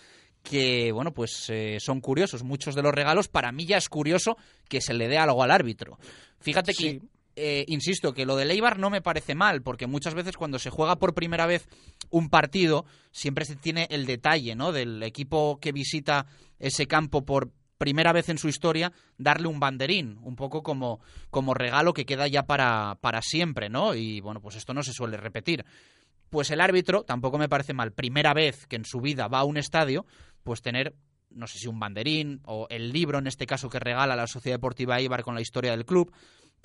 [0.44, 3.30] que, bueno, pues eh, son curiosos muchos de los regalos.
[3.30, 5.98] Para mí ya es curioso que se le dé algo al árbitro.
[6.40, 7.02] Fíjate que,
[7.36, 10.70] eh, insisto, que lo de Leibar no me parece mal, porque muchas veces cuando se
[10.70, 11.68] juega por primera vez
[12.10, 14.72] un partido, siempre se tiene el detalle, ¿no?
[14.72, 16.28] Del equipo que visita
[16.60, 21.54] ese campo por primera vez en su historia, darle un banderín, un poco como, como
[21.54, 23.96] regalo que queda ya para, para siempre, ¿no?
[23.96, 25.66] Y bueno, pues esto no se suele repetir.
[26.30, 29.44] Pues el árbitro, tampoco me parece mal, primera vez que en su vida va a
[29.44, 30.06] un estadio,
[30.44, 30.96] pues tener
[31.30, 34.58] no sé si un banderín o el libro en este caso que regala la Sociedad
[34.58, 36.14] Deportiva Ibar con la historia del club.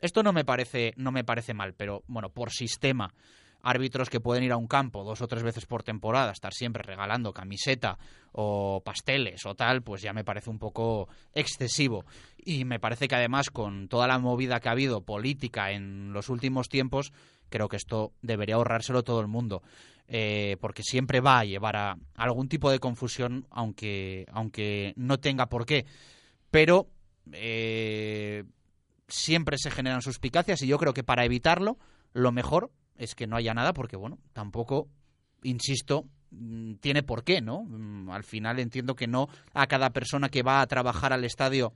[0.01, 3.15] Esto no me parece no me parece mal, pero bueno, por sistema
[3.63, 6.83] árbitros que pueden ir a un campo dos o tres veces por temporada, estar siempre
[6.83, 7.99] regalando camiseta
[8.33, 12.05] o pasteles o tal, pues ya me parece un poco excesivo.
[12.37, 16.29] Y me parece que además con toda la movida que ha habido política en los
[16.29, 17.13] últimos tiempos,
[17.49, 19.63] creo que esto debería ahorrárselo todo el mundo.
[20.11, 25.51] Eh, porque siempre va a llevar a algún tipo de confusión, aunque, aunque no tenga
[25.51, 25.85] por qué.
[26.51, 26.89] Pero
[27.33, 28.45] eh,
[29.07, 31.79] siempre se generan suspicacias y yo creo que para evitarlo,
[32.15, 34.89] lo mejor es que no haya nada, porque bueno, tampoco,
[35.43, 37.65] insisto, mm, tiene por qué, ¿no?
[37.65, 41.75] Mm, al final entiendo que no a cada persona que va a trabajar al estadio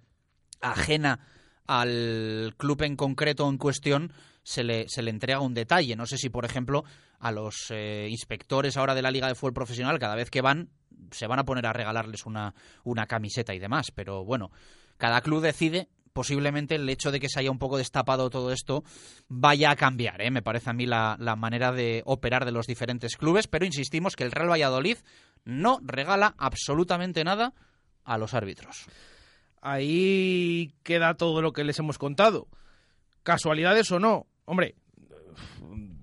[0.62, 1.20] ajena
[1.66, 5.96] al club en concreto en cuestión se le, se le entrega un detalle.
[5.96, 6.84] No sé si, por ejemplo,
[7.18, 10.70] a los eh, inspectores ahora de la Liga de Fútbol Profesional, cada vez que van,
[11.10, 13.90] se van a poner a regalarles una, una camiseta y demás.
[13.94, 14.50] Pero bueno,
[14.96, 18.84] cada club decide posiblemente el hecho de que se haya un poco destapado todo esto
[19.28, 20.30] vaya a cambiar, ¿eh?
[20.30, 24.14] me parece a mí la, la, manera de operar de los diferentes clubes, pero insistimos
[24.14, 24.98] que el Real Valladolid
[25.44, 27.54] no regala absolutamente nada
[28.04, 28.86] a los árbitros.
[29.60, 32.48] Ahí queda todo lo que les hemos contado.
[33.22, 34.74] Casualidades o no, hombre,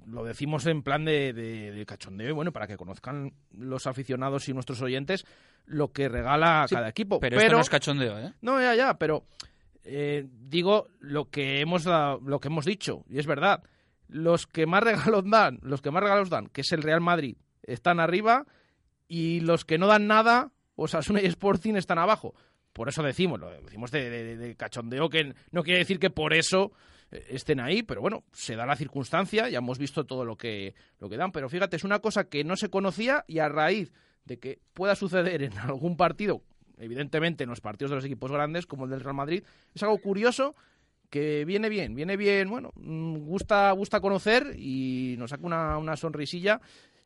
[0.05, 4.53] lo decimos en plan de, de, de cachondeo, bueno, para que conozcan los aficionados y
[4.53, 5.25] nuestros oyentes
[5.65, 7.19] lo que regala sí, cada equipo.
[7.19, 8.33] Pero, pero esto no es cachondeo, ¿eh?
[8.41, 9.25] No, ya, ya, pero
[9.83, 13.63] eh, digo lo que hemos lo que hemos dicho y es verdad
[14.07, 17.37] los que más regalos dan los que más regalos dan que es el Real Madrid
[17.63, 18.45] están arriba
[19.07, 22.35] y los que no dan nada Osasuna y Sporting están abajo
[22.73, 26.33] por eso decimos lo decimos de, de, de cachondeo que no quiere decir que por
[26.33, 26.73] eso
[27.11, 31.09] estén ahí, pero bueno, se da la circunstancia, ya hemos visto todo lo que, lo
[31.09, 33.91] que dan, pero fíjate, es una cosa que no se conocía y a raíz
[34.25, 36.43] de que pueda suceder en algún partido
[36.79, 39.43] evidentemente en los partidos de los equipos grandes, como el del Real Madrid,
[39.73, 40.55] es algo curioso
[41.09, 45.97] que viene bien, viene bien, bueno, mm, gusta, gusta conocer y nos saca una, una
[45.97, 46.61] sonrisilla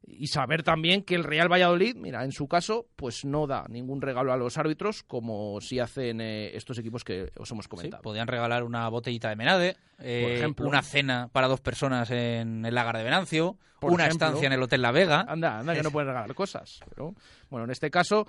[0.06, 4.02] y saber también que el Real Valladolid, mira, en su caso, pues no da ningún
[4.02, 8.02] regalo a los árbitros como si hacen eh, estos equipos que os hemos comentado.
[8.02, 10.68] Sí, podían regalar una botellita de Menade, eh, Por ejemplo.
[10.68, 14.28] una cena para dos personas en el Lagar de Venancio, una ejemplo.
[14.28, 15.26] estancia en el Hotel La Vega.
[15.28, 16.80] Anda, anda, que no pueden regalar cosas.
[16.90, 17.16] Pero,
[17.50, 18.28] bueno, en este caso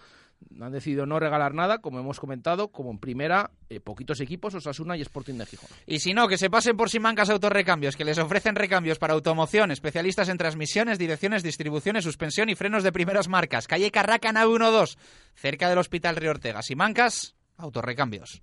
[0.60, 4.96] han decidido no regalar nada, como hemos comentado, como en primera, eh, poquitos equipos, Osasuna
[4.96, 5.68] y Sporting de Gijón.
[5.86, 9.70] Y si no, que se pasen por Simancas Autorrecambios, que les ofrecen recambios para automoción,
[9.70, 13.66] especialistas en transmisiones, direcciones, distribuciones, suspensión y frenos de primeras marcas.
[13.66, 14.96] Calle Carraca, nave 12,
[15.34, 16.62] cerca del Hospital Río Ortega.
[16.62, 18.42] Simancas Autorrecambios.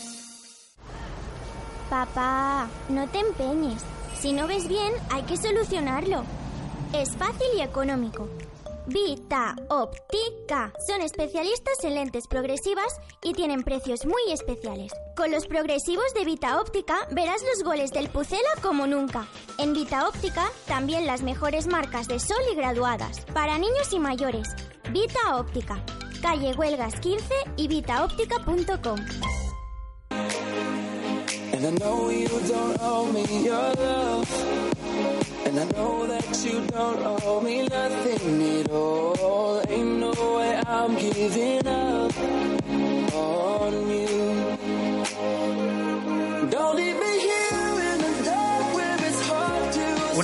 [1.91, 3.83] Papá, no te empeñes.
[4.17, 6.23] Si no ves bien, hay que solucionarlo.
[6.93, 8.29] Es fácil y económico.
[8.87, 10.71] Vita Óptica.
[10.87, 14.93] Son especialistas en lentes progresivas y tienen precios muy especiales.
[15.17, 19.27] Con los progresivos de Vita Óptica verás los goles del Pucela como nunca.
[19.57, 23.25] En Vita Óptica también las mejores marcas de sol y graduadas.
[23.33, 24.47] Para niños y mayores.
[24.93, 25.83] Vita Óptica.
[26.21, 28.99] Calle Huelgas 15 y vitaóptica.com.
[31.53, 34.29] And I know you don't owe me your love.
[35.45, 39.61] And I know that you don't owe me nothing at all.
[39.69, 42.11] Ain't no way I'm giving up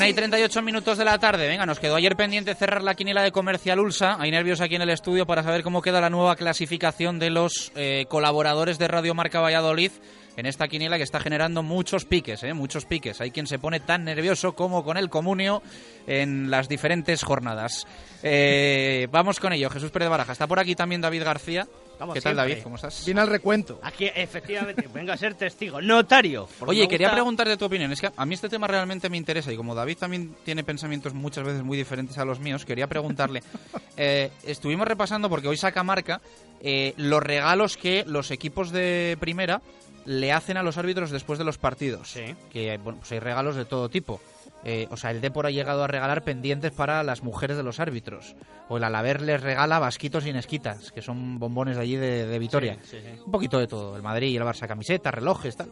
[0.07, 1.47] y 38 minutos de la tarde.
[1.47, 4.15] Venga, nos quedó ayer pendiente cerrar la quiniela de Comercial Ulsa.
[4.19, 7.73] Hay nervios aquí en el estudio para saber cómo queda la nueva clasificación de los
[7.75, 9.91] eh, colaboradores de Radio Marca Valladolid
[10.37, 12.53] en esta quiniela que está generando muchos piques, ¿eh?
[12.53, 13.19] muchos piques.
[13.19, 15.63] Hay quien se pone tan nervioso como con el comunio
[16.05, 17.85] en las diferentes jornadas.
[18.23, 19.69] Eh, vamos con ello.
[19.69, 20.31] Jesús Pérez Baraja.
[20.31, 21.67] Está por aquí también David García.
[21.97, 22.35] Como ¿Qué tal.
[22.35, 22.57] David?
[22.61, 23.03] ¿Cómo estás?
[23.05, 23.79] Viene al recuento.
[23.81, 25.81] Aquí, efectivamente, venga a ser testigo.
[25.81, 26.47] Notario.
[26.59, 27.91] Oye, quería gusta- preguntarte tu opinión.
[27.91, 31.15] Es que a mí este tema realmente me interesa y como David también tiene pensamientos
[31.15, 33.41] muchas veces muy diferentes a los míos, quería preguntarle.
[33.97, 36.21] eh, estuvimos repasando, porque hoy saca marca,
[36.61, 39.61] eh, los regalos que los equipos de primera
[40.07, 42.15] le hacen a los árbitros después de los partidos.
[42.49, 44.21] Que bueno, pues hay regalos de todo tipo.
[44.63, 47.79] Eh, o sea, el Depor ha llegado a regalar pendientes para las mujeres de los
[47.79, 48.35] árbitros.
[48.69, 52.39] O el Alaber les regala vasquitos y nesquitas, que son bombones de allí de, de
[52.39, 52.77] Vitoria.
[52.83, 53.21] Sí, sí, sí.
[53.25, 53.95] Un poquito de todo.
[53.95, 55.71] El Madrid y el Barça camisetas, relojes, tal.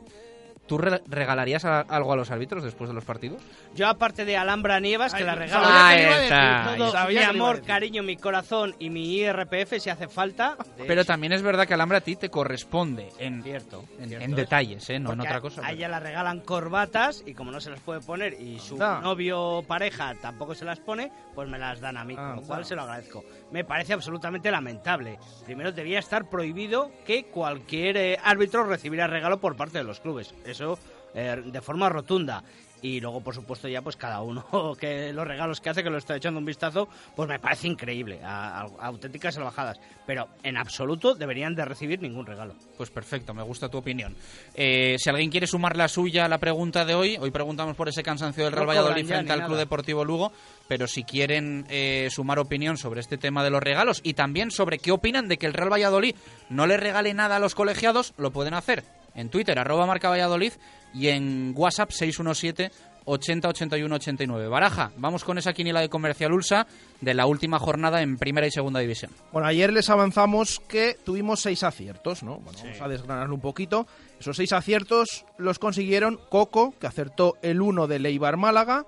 [0.68, 3.41] ¿Tú re- regalarías a- algo a los árbitros después de los partidos?
[3.76, 5.68] Yo, aparte de Alhambra Nievas, que la regalo.
[5.68, 6.20] que le iba a
[6.70, 10.57] decir, Todo mi amor, cariño, mi corazón y mi IRPF si hace falta.
[10.78, 14.26] Pero hecho, también es verdad que Alhambra a ti te corresponde en, Cierto, en, cierto
[14.26, 14.38] en es.
[14.38, 14.99] detalles, ¿eh?
[14.99, 15.61] no en otra cosa.
[15.61, 18.78] A pero- ella la regalan corbatas y como no se las puede poner y su
[18.78, 22.41] novio o pareja tampoco se las pone, pues me las dan a mí, con lo
[22.41, 23.24] cual se lo agradezco.
[23.51, 25.20] Me parece absolutamente lamentable.
[25.45, 30.34] Primero debía estar prohibido que cualquier eh, árbitro recibiera regalo por parte de los clubes.
[30.56, 30.80] Eso
[31.14, 32.43] eh, de forma rotunda.
[32.82, 34.45] Y luego, por supuesto, ya pues cada uno
[34.80, 38.20] que los regalos que hace, que lo está echando un vistazo, pues me parece increíble,
[38.24, 39.80] a, a- a auténticas salvajadas.
[40.06, 42.53] Pero en absoluto deberían de recibir ningún regalo.
[42.78, 44.16] Pues perfecto, me gusta tu opinión.
[44.53, 47.89] Eh, si alguien quiere sumar la suya a la pregunta de hoy, hoy preguntamos por
[47.89, 49.47] ese cansancio del Real Valladolid frente al nada.
[49.47, 50.32] Club Deportivo Lugo,
[50.68, 54.78] pero si quieren eh, sumar opinión sobre este tema de los regalos y también sobre
[54.78, 56.16] qué opinan de que el Real Valladolid
[56.49, 58.84] no le regale nada a los colegiados, lo pueden hacer
[59.16, 60.53] en Twitter, arroba marca Valladolid
[60.93, 62.72] y en WhatsApp 617
[63.05, 64.47] 80 81 89.
[64.47, 66.68] Baraja, vamos con esa quiniela de Comercial Ulsa
[67.01, 69.11] de la última jornada en Primera y Segunda División.
[69.32, 72.39] Bueno, ayer les avanzamos que tuvimos seis aciertos, ¿no?
[72.39, 73.88] Bueno, vamos a desgranarlo un poquito.
[74.20, 78.86] Esos seis aciertos los consiguieron Coco, que acertó el 1 del Eibar Málaga,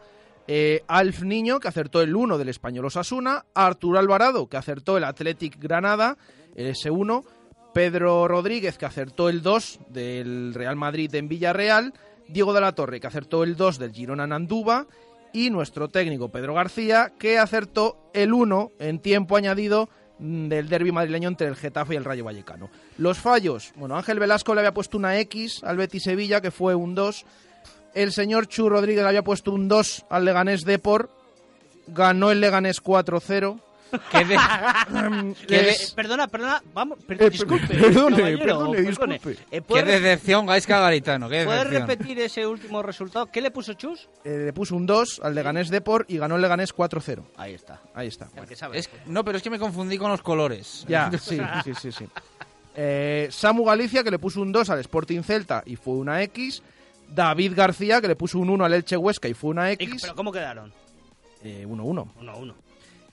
[0.47, 5.03] eh, Alf Niño, que acertó el 1 del Español Osasuna, Arturo Alvarado, que acertó el
[5.03, 6.17] Athletic Granada,
[6.55, 7.23] el S1,
[7.78, 11.93] Pedro Rodríguez, que acertó el 2 del Real Madrid en Villarreal,
[12.28, 14.47] Diego de la Torre, que acertó el 2 del Girona en
[15.32, 21.30] y nuestro técnico Pedro García, que acertó el 1 en tiempo añadido del derby madrileño
[21.30, 22.71] entre el Getafe y el Rayo Vallecano.
[22.97, 26.73] Los fallos, bueno, Ángel Velasco le había puesto una X al Betis Sevilla, que fue
[26.73, 27.25] un 2.
[27.93, 31.11] El señor Chu Rodríguez le había puesto un 2 al Leganés Depor.
[31.86, 33.61] Ganó el Leganés 4-0.
[34.11, 34.38] ¿Qué de-
[35.47, 37.67] Que de- perdona, perdona, vamos, per- Eh, disculpe.
[37.75, 39.15] perdone, perdone, disculpe.
[39.31, 41.88] Eh, Qué ¿puede, decepción, Gaisca Garitano, qué puede decepción.
[41.88, 43.27] repetir ese último resultado?
[43.27, 44.09] ¿Qué le puso Chus?
[44.23, 47.23] eh, le puso un 2 al Leganés Depor y ganó el Leganés 4-0.
[47.38, 47.81] Ahí está.
[47.93, 48.27] Ahí está.
[48.47, 48.77] Que sabe.
[48.79, 50.85] Es- no, pero es que me confundí con los colores.
[50.88, 52.05] Ya, sí, sí, sí, sí.
[52.75, 56.61] Eh, Samu Galicia, que le puso un 2 al Sporting Celta y fue una X.
[57.09, 60.01] David García, que le puso un 1 al Elche Huesca y fue una ¿Y- X.
[60.01, 60.73] ¿Pero cómo quedaron?
[61.43, 62.05] Eh, 1-1.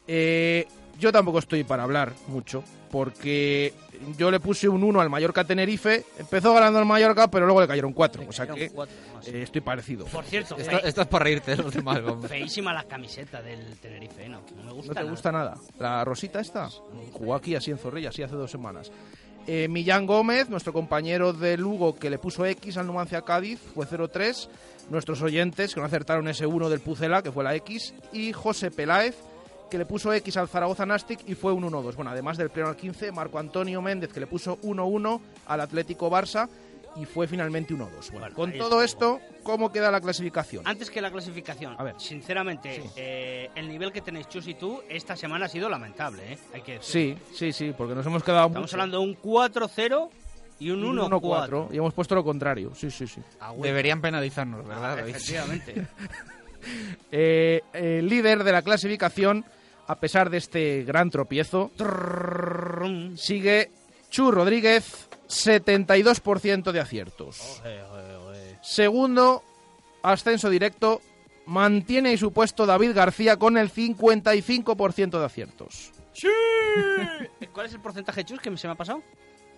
[0.07, 0.67] Eh,
[0.99, 3.73] yo tampoco estoy para hablar mucho, porque
[4.17, 6.05] yo le puse un 1 al Mallorca Tenerife.
[6.19, 8.23] Empezó ganando el Mallorca, pero luego le cayeron 4.
[8.29, 10.05] O sea que eh, estoy parecido.
[10.07, 14.41] Por cierto, fe- Estás para reírte de los demás, feísima la camiseta del Tenerife, ¿no?
[14.57, 15.11] No me gusta ¿No te nada.
[15.11, 15.55] gusta nada?
[15.79, 16.69] ¿La rosita esta?
[17.13, 18.93] Jugó aquí así en Zorrilla, así hace dos semanas.
[19.47, 23.85] Eh, Millán Gómez, nuestro compañero de Lugo, que le puso X al Numancia Cádiz, fue
[23.87, 24.49] 0-3.
[24.91, 27.95] Nuestros oyentes, que no acertaron ese 1 del Pucela, que fue la X.
[28.13, 29.17] Y José Peláez,
[29.71, 31.95] que le puso X al Zaragoza Nastic y fue un 1-2.
[31.97, 36.11] Bueno, además del pleno al 15, Marco Antonio Méndez, que le puso 1-1 al Atlético
[36.11, 36.49] Barça
[36.97, 38.13] y fue finalmente 1-2.
[38.13, 40.63] Bueno, con ahí todo esto, ¿cómo queda la clasificación?
[40.65, 41.95] Antes que la clasificación, A ver.
[41.99, 42.91] sinceramente, Sí.
[42.95, 46.39] eh, el nivel que tenéis Chus y tú esta semana ha sido lamentable, ¿eh?
[46.55, 47.19] Hay que decir.
[47.33, 48.77] Sí, sí, sí, porque nos hemos quedado Estamos mucho.
[48.77, 50.09] hablando de un 4-0
[50.61, 51.09] y un 1-4.
[51.21, 52.73] 1-4 y hemos puesto lo contrario.
[52.77, 53.21] Sí, sí, sí.
[53.41, 53.65] Ah, bueno.
[53.65, 54.97] Deberían penalizarnos, ¿verdad?
[54.97, 55.17] David?
[55.17, 55.87] Efectivamente.
[57.13, 59.45] Eh, el líder de la clasificación,
[59.87, 61.71] a pesar de este gran tropiezo,
[63.17, 63.71] sigue
[64.11, 67.63] Chu Rodríguez, 72% de aciertos.
[68.63, 69.43] Segundo,
[70.03, 71.01] ascenso directo,
[71.47, 75.93] mantiene su puesto David García con el 55% de aciertos.
[77.53, 79.03] ¿Cuál es el porcentaje, Chus, que se me ha pasado?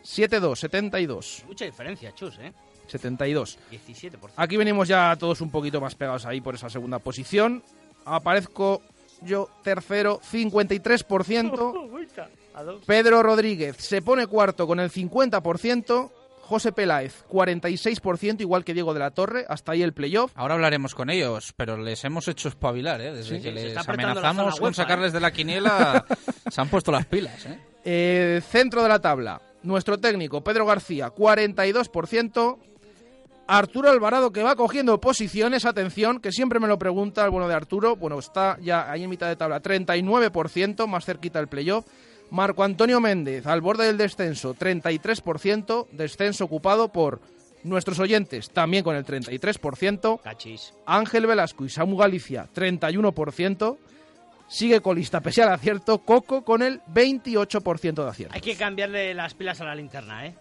[0.07, 2.53] 7-2, 72, Mucha diferencia, Chus, ¿eh?
[2.87, 3.59] 72.
[3.73, 4.31] 17%.
[4.37, 7.63] Aquí venimos ya todos un poquito más pegados ahí por esa segunda posición.
[8.05, 8.83] Aparezco
[9.23, 12.17] yo tercero, 53%.
[12.55, 12.85] A dos.
[12.87, 16.11] Pedro Rodríguez se pone cuarto con el 50%.
[16.47, 19.45] José Peláez, 46%, igual que Diego de la Torre.
[19.49, 20.31] Hasta ahí el playoff.
[20.37, 23.13] Ahora hablaremos con ellos, pero les hemos hecho espabilar, ¿eh?
[23.13, 26.07] Desde Sí, que les amenazamos con UEFA, sacarles de la quiniela,
[26.49, 27.59] se han puesto las pilas, ¿eh?
[27.85, 29.43] Eh, centro de la tabla.
[29.67, 32.57] Nuestro técnico, Pedro García, 42%.
[33.49, 37.55] Arturo Alvarado, que va cogiendo posiciones, atención, que siempre me lo pregunta el bueno de
[37.55, 37.97] Arturo.
[37.97, 41.85] Bueno, está ya ahí en mitad de tabla, 39%, más cerquita del playoff.
[42.31, 47.21] Marco Antonio Méndez, al borde del descenso, 33%, descenso ocupado por
[47.65, 50.21] nuestros oyentes, también con el 33%.
[50.23, 50.75] Cachis.
[50.87, 53.79] Ángel Velasco y Samu Galicia, 31%.
[54.49, 58.35] Sigue colista pese al acierto Coco con el 28% de acierto.
[58.35, 60.35] Hay que cambiarle las pilas a la linterna, ¿eh?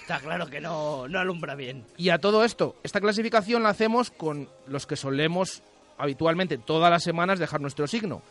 [0.00, 1.84] Está claro que no, no alumbra bien.
[1.96, 5.62] Y a todo esto, esta clasificación la hacemos con los que solemos
[5.98, 8.22] habitualmente todas las semanas dejar nuestro signo.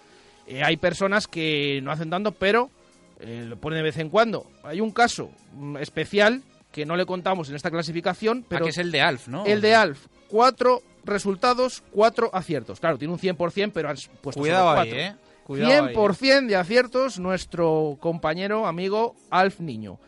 [0.47, 2.70] Eh, hay personas que no hacen tanto, pero
[3.20, 4.49] eh, lo ponen de vez en cuando.
[4.64, 6.41] Hay un caso mm, especial
[6.72, 9.45] que no le contamos en esta clasificación, pero Ah, que es el de Alf, ¿no?
[9.45, 12.80] el de Alf, cuatro resultados, cuatro aciertos.
[12.80, 15.04] Claro, tiene un 100%, pero has puesto Cuidado solo ahí, cuatro.
[15.04, 15.16] ¿eh?
[15.43, 19.99] Cuidado ahí, 100% de aciertos nuestro compañero, amigo Alf Niño.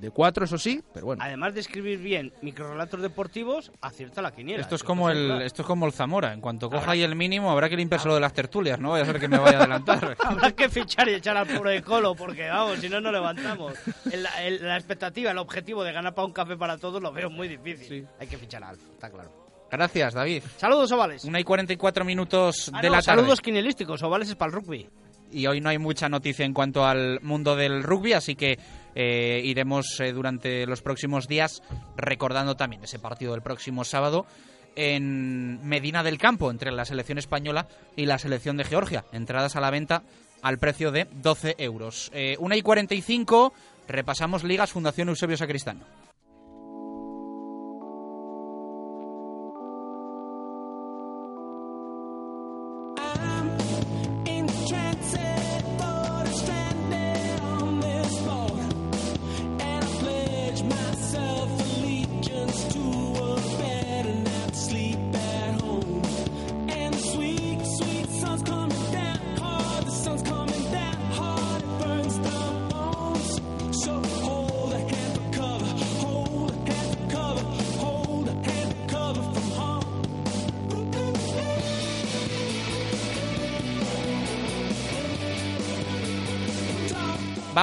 [0.00, 1.22] De cuatro, eso sí, pero bueno.
[1.24, 4.60] Además de escribir bien microrelatos deportivos, acierta la quiniela.
[4.60, 5.40] Esto es como el claro.
[5.40, 6.34] esto es como el Zamora.
[6.34, 8.90] En cuanto coja ahí el mínimo, habrá que limpiarse lo de las tertulias, ¿no?
[8.90, 10.14] Vaya a ser que me vaya a adelantar.
[10.22, 13.72] Habrá que fichar y echar al pobre de Colo, porque vamos, si no, no levantamos.
[14.12, 17.30] El- el- la expectativa, el objetivo de ganar para un café para todos lo veo
[17.30, 18.06] muy difícil.
[18.20, 19.45] Hay que fichar a Alf, está claro.
[19.70, 20.42] Gracias, David.
[20.58, 21.24] Saludos, ovales.
[21.24, 23.20] Una y 44 minutos Ah, de no, la tarde.
[23.20, 24.88] saludos quinielísticos, ovales es para el rugby.
[25.32, 28.58] y hoy no hay mucha noticia en cuanto al mundo del rugby, así que
[28.94, 31.62] eh, iremos eh, durante los próximos días
[31.96, 34.24] recordando también ese partido del próximo sábado
[34.76, 39.04] en Medina del Campo entre la selección española y la selección de Georgia.
[39.12, 40.02] Entradas a la venta
[40.42, 42.10] al precio de 12 euros.
[42.14, 43.52] Eh, una y 45,
[43.88, 45.82] repasamos ligas Fundación Eusebio Sacristán.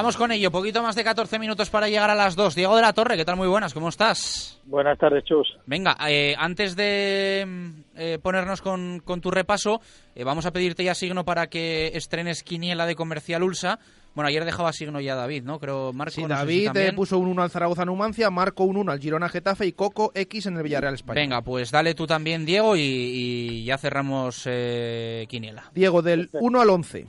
[0.03, 2.55] Vamos con ello, poquito más de 14 minutos para llegar a las 2.
[2.55, 3.37] Diego de la Torre, ¿qué tal?
[3.37, 4.61] Muy buenas, ¿cómo estás?
[4.65, 5.57] Buenas tardes, Chus.
[5.65, 9.79] Venga, eh, antes de mm, eh, ponernos con, con tu repaso,
[10.13, 13.79] eh, vamos a pedirte ya signo para que estrenes Quiniela de Comercial Ulsa.
[14.13, 15.57] Bueno, ayer dejaba signo ya David, ¿no?
[15.57, 16.11] Creo Marco.
[16.11, 16.95] Sí, no sé si David eh, también.
[16.95, 20.47] puso un 1 al Zaragoza Numancia, Marco un 1 al Girona Getafe y Coco X
[20.47, 21.21] en el Villarreal España.
[21.21, 25.71] Venga, pues dale tú también, Diego, y, y ya cerramos eh, Quiniela.
[25.73, 27.07] Diego, del 1 al 11.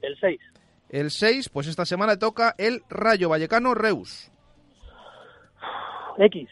[0.00, 0.40] El 6.
[0.90, 4.30] El 6, pues esta semana toca el Rayo Vallecano Reus.
[6.18, 6.48] X.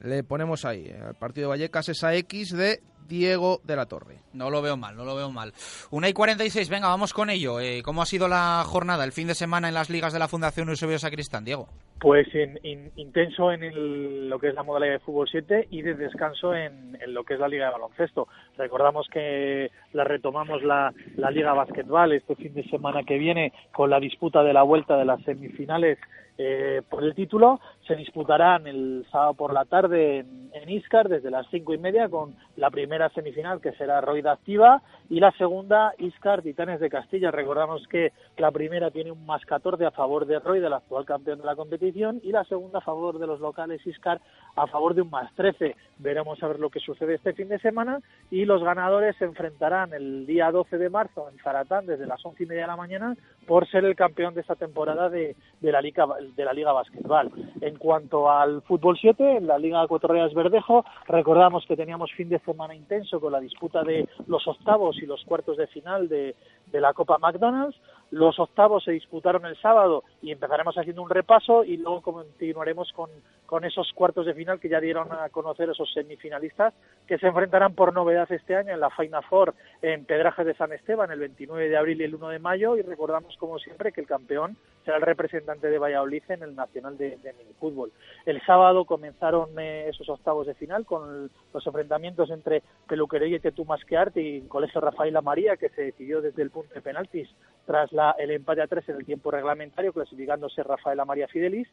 [0.00, 4.18] Le ponemos ahí, eh, al partido de Vallecas, esa X de Diego de la Torre.
[4.32, 5.52] No lo veo mal, no lo veo mal.
[5.90, 7.60] Una y 46, venga, vamos con ello.
[7.60, 10.28] Eh, ¿Cómo ha sido la jornada, el fin de semana en las ligas de la
[10.28, 11.68] Fundación Eusebio Sacristán, Diego?
[12.00, 15.82] Pues in- in- intenso en el- lo que es la modalidad de fútbol 7 y
[15.82, 18.28] de descanso en, en lo que es la liga de baloncesto.
[18.58, 20.92] Recordamos que la retomamos la,
[21.30, 25.04] liga básquetbol este fin de semana que viene con la disputa de la vuelta de
[25.04, 25.98] las semifinales
[26.38, 27.60] eh, por el título.
[27.86, 32.08] Se disputarán el sábado por la tarde en, en Iscar desde las cinco y media
[32.08, 37.30] con la primera semifinal que será Roida Activa y la segunda Iscar Titanes de Castilla.
[37.30, 41.38] Recordamos que la primera tiene un más 14 a favor de Roy, del actual campeón
[41.38, 44.20] de la competición, y la segunda a favor de los locales Iscar
[44.56, 45.76] a favor de un más 13.
[45.98, 48.00] Veremos a ver lo que sucede este fin de semana
[48.30, 52.42] y los ganadores se enfrentarán el día 12 de marzo en Zaratán desde las once
[52.42, 53.16] y media de la mañana
[53.46, 57.30] por ser el campeón de esta temporada de, la Liga de la Liga Basquetbal.
[57.60, 62.38] En cuanto al fútbol 7, en la Liga Reyes Verdejo, recordamos que teníamos fin de
[62.40, 66.34] semana intenso con la disputa de los octavos y los cuartos de final de,
[66.66, 67.76] de la Copa McDonald's.
[68.10, 73.10] Los octavos se disputaron el sábado y empezaremos haciendo un repaso y luego continuaremos con,
[73.46, 76.74] con esos cuartos de final que ya dieron a conocer esos semifinalistas
[77.06, 80.72] que se enfrentarán por novedad este año en la Final Four en Pedrajes de San
[80.72, 84.00] Esteban el 29 de abril y el 1 de mayo y recordamos como siempre que
[84.00, 87.92] el campeón será el representante de Valladolid en el Nacional de, de Minifútbol.
[88.24, 93.64] El sábado comenzaron eh, esos octavos de final con los enfrentamientos entre Peluquería y Tetú
[93.64, 97.28] Masquearte y Colegio Rafaela María que se decidió desde el punto de penaltis
[97.66, 101.68] tras la, el empate a tres en el tiempo reglamentario clasificándose Rafaela María Fidelis.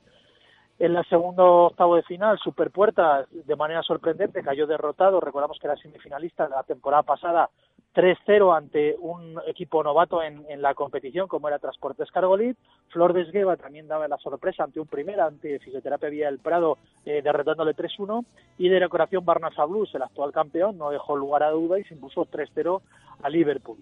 [0.80, 5.20] En el segundo octavo de final, Superpuerta, de manera sorprendente, cayó derrotado.
[5.20, 7.50] Recordamos que era semifinalista la temporada pasada
[7.94, 12.58] 3-0 ante un equipo novato en, la competición, como era Transportes Cargolit.
[12.90, 16.78] Flor de Esgueva también daba la sorpresa ante un primer, ante Fisioterapia Vía del Prado,
[17.06, 18.26] eh, derrotándole 3-1.
[18.58, 21.94] Y de decoración Barnasa Blues, el actual campeón, no dejó lugar a duda y se
[21.94, 22.82] impuso 3-0
[23.22, 23.78] a Liverpool.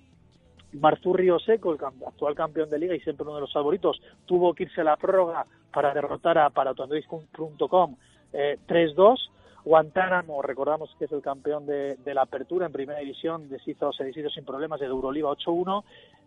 [0.74, 4.64] Marzurrio Seco, el actual campeón de liga y siempre uno de los favoritos, tuvo que
[4.64, 7.96] irse a la prórroga para derrotar a paratoandois.com
[8.34, 9.30] eh, 3-2.
[9.64, 14.30] Guantánamo, recordamos que es el campeón de, la apertura en primera división, deshizo, se deshizo
[14.30, 15.84] sin problemas de Euroliga 8-1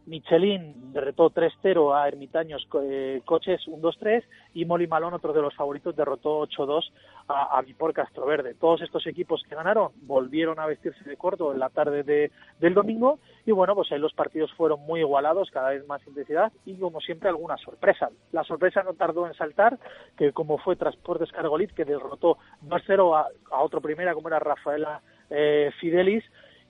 [0.06, 4.22] Michelin derrotó 3-0 a Ermitaños eh, Coches 1-2-3
[4.54, 6.90] y Molly Malón, otro de los favoritos, derrotó 8-2
[7.28, 8.54] a, a Vipor Castroverde.
[8.54, 12.30] Todos estos equipos que ganaron volvieron a vestirse de corto en la tarde de,
[12.60, 16.52] del domingo y bueno, pues ahí los partidos fueron muy igualados, cada vez más intensidad
[16.64, 18.10] y como siempre alguna sorpresa.
[18.32, 19.78] La sorpresa no tardó en saltar,
[20.16, 25.00] que como fue Transportes Cargolit, que derrotó 2-0 a, a, otro primera como era Rafaela
[25.30, 26.24] eh, Fidelis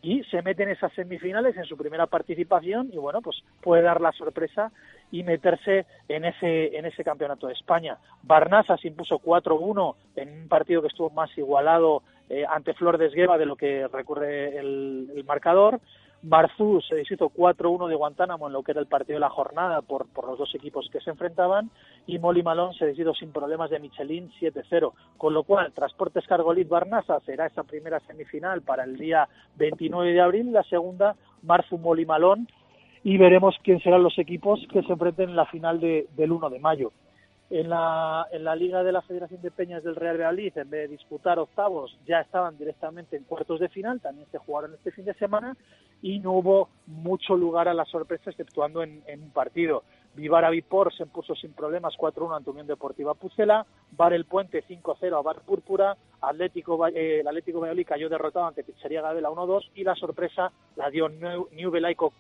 [0.05, 4.03] y se mete en esas semifinales en su primera participación y bueno pues puede dar
[4.03, 4.71] la sorpresa
[5.11, 7.97] y meterse en ese en ese campeonato de España.
[8.23, 13.07] Barnasa se impuso 4-1 en un partido que estuvo más igualado eh, ante Flor de
[13.07, 15.81] Esgueva de lo que recurre el marcador.
[16.27, 19.83] Barzú se deshizo 4-1 de Guantánamo en lo que era el partido de la jornada
[19.83, 21.71] por, por los dos equipos que se enfrentaban
[22.07, 24.93] y Molly Malón se deshizo sin problemas de Michelin 7-0.
[25.19, 30.21] Con lo cual, Transportes Cargolit Barnasa será esa primera semifinal para el día 29 de
[30.23, 32.49] abril, la segunda Marzu Molly Malón
[33.03, 36.49] y veremos quién serán los equipos que se enfrenten en la final de, del 1
[36.49, 36.93] de mayo.
[37.57, 40.89] En la, en la Liga de la Federación de Peñas del Real Valladolid, en vez
[40.91, 45.05] de disputar octavos, ya estaban directamente en cuartos de final, también se jugaron este fin
[45.05, 45.57] de semana
[46.03, 49.85] y no hubo mucho lugar a la sorpresa, exceptuando en, un partido.
[50.17, 55.17] Vivara Vipor se impuso sin problemas 4-1 ante Unión Deportiva Pucela, Bar El Puente 5-0
[55.17, 59.85] a Bar Púrpura, Atlético, eh, el Atlético Valladolid cayó derrotado ante Pizzería Gabela 1-2 y
[59.85, 62.13] la sorpresa la dio New, New Belaico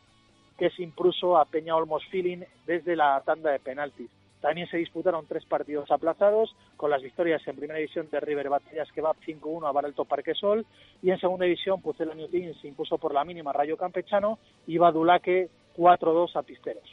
[0.56, 4.08] que se impuso a Peña Olmos Feeling desde la tanda de penaltis.
[4.44, 8.92] También se disputaron tres partidos aplazados, con las victorias en primera división de River Batallas
[8.92, 10.66] Kebab 5-1 a Baralto Parquesol
[11.00, 15.48] y en segunda división Pucela New se impuso por la mínima Rayo Campechano y Badulaque
[15.78, 16.84] 4-2 a Pisteros.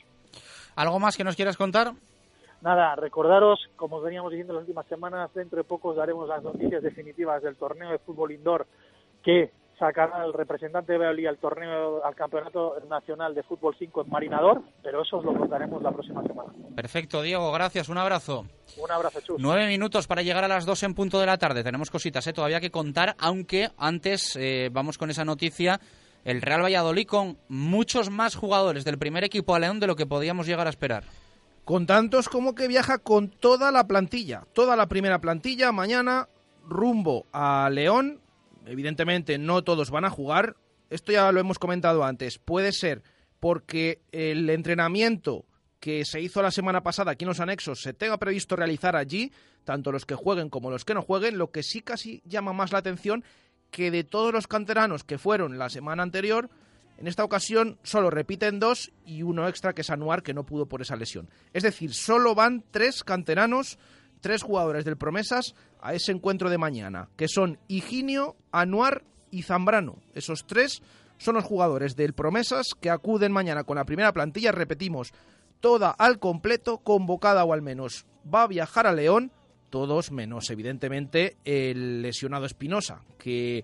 [0.78, 1.91] ¿Algo más que nos quieras contar?
[2.62, 6.82] Nada, recordaros, como os veníamos diciendo las últimas semanas, dentro de poco daremos las noticias
[6.82, 8.66] definitivas del torneo de fútbol indoor
[9.22, 9.52] que
[9.82, 14.62] sacará al representante de Valladolid al torneo, al campeonato nacional de fútbol 5 en Marinador,
[14.84, 16.54] pero eso os lo contaremos la próxima semana.
[16.76, 18.46] Perfecto, Diego, gracias, un abrazo.
[18.78, 19.38] Un abrazo, Chus.
[19.40, 21.64] Nueve minutos para llegar a las dos en punto de la tarde.
[21.64, 22.34] Tenemos cositas ¿eh?
[22.34, 25.80] todavía que contar, aunque antes eh, vamos con esa noticia.
[26.24, 30.06] El Real Valladolid con muchos más jugadores del primer equipo a León de lo que
[30.06, 31.04] podíamos llegar a esperar.
[31.66, 36.28] Con tantos como que viaja con toda la plantilla, toda la primera plantilla, mañana
[36.68, 38.21] rumbo a León
[38.66, 40.55] evidentemente no todos van a jugar.
[40.89, 42.38] Esto ya lo hemos comentado antes.
[42.38, 43.03] Puede ser
[43.39, 45.45] porque el entrenamiento
[45.80, 49.32] que se hizo la semana pasada aquí en los anexos se tenga previsto realizar allí,
[49.64, 52.72] tanto los que jueguen como los que no jueguen, lo que sí casi llama más
[52.72, 53.24] la atención
[53.72, 56.49] que de todos los canteranos que fueron la semana anterior,
[56.97, 60.68] en esta ocasión solo repiten dos y uno extra que es Anuar que no pudo
[60.68, 61.32] por esa lesión.
[61.51, 63.80] Es decir, solo van tres canteranos
[64.22, 69.98] tres jugadores del Promesas a ese encuentro de mañana, que son Higinio, Anuar y Zambrano.
[70.14, 70.82] Esos tres
[71.18, 75.14] son los jugadores del Promesas que acuden mañana con la primera plantilla, repetimos,
[75.60, 79.32] toda al completo, convocada o al menos va a viajar a León,
[79.70, 83.64] todos menos evidentemente el lesionado Espinosa, que eh,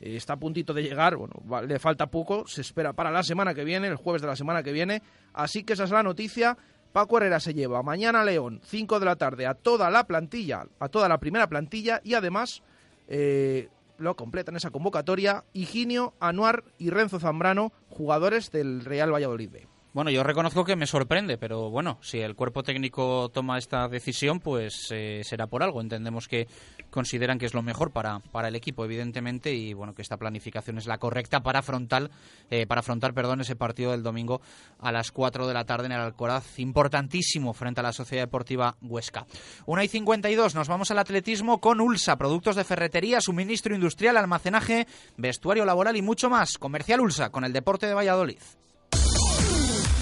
[0.00, 1.34] está a puntito de llegar, bueno,
[1.66, 4.62] le falta poco, se espera para la semana que viene, el jueves de la semana
[4.62, 5.02] que viene,
[5.32, 6.56] así que esa es la noticia
[6.92, 10.66] Paco Herrera se lleva mañana a León, 5 de la tarde, a toda la plantilla,
[10.78, 12.62] a toda la primera plantilla y además
[13.08, 13.68] eh,
[13.98, 19.68] lo completan esa convocatoria Higinio, Anuar y Renzo Zambrano, jugadores del Real Valladolid B.
[19.98, 24.38] Bueno, yo reconozco que me sorprende, pero bueno, si el cuerpo técnico toma esta decisión,
[24.38, 25.80] pues eh, será por algo.
[25.80, 26.46] Entendemos que
[26.88, 30.78] consideran que es lo mejor para, para el equipo, evidentemente, y bueno, que esta planificación
[30.78, 32.12] es la correcta para afrontar,
[32.48, 34.40] eh, para afrontar perdón, ese partido del domingo
[34.78, 38.76] a las 4 de la tarde en el Alcoraz, importantísimo frente a la Sociedad Deportiva
[38.80, 39.26] Huesca.
[39.66, 44.86] 1 y 52, nos vamos al atletismo con ULSA, productos de ferretería, suministro industrial, almacenaje,
[45.16, 46.56] vestuario laboral y mucho más.
[46.56, 48.38] Comercial ULSA con el deporte de Valladolid.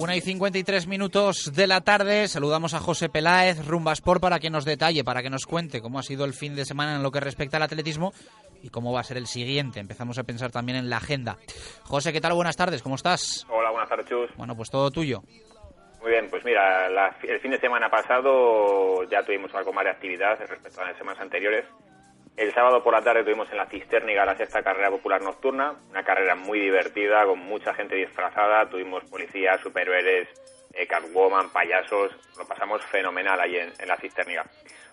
[0.00, 2.28] Una y 53 minutos de la tarde.
[2.28, 6.02] Saludamos a José Peláez, Rumbasport, para que nos detalle, para que nos cuente cómo ha
[6.02, 8.12] sido el fin de semana en lo que respecta al atletismo
[8.62, 9.80] y cómo va a ser el siguiente.
[9.80, 11.36] Empezamos a pensar también en la agenda.
[11.82, 12.32] José, ¿qué tal?
[12.34, 13.44] Buenas tardes, ¿cómo estás?
[13.50, 14.30] Hola, buenas tardes, Chus.
[14.36, 15.22] Bueno, pues todo tuyo.
[16.00, 19.90] Muy bien, pues mira, la- el fin de semana pasado ya tuvimos algo más de
[19.90, 21.64] actividad respecto a las semanas anteriores.
[22.38, 26.04] El sábado por la tarde tuvimos en la Cisterniga la sexta carrera popular nocturna, una
[26.04, 30.28] carrera muy divertida, con mucha gente disfrazada, tuvimos policías, superhéroes,
[30.72, 34.44] eh, Catwoman, payasos, lo pasamos fenomenal ahí en, la Cisterniga.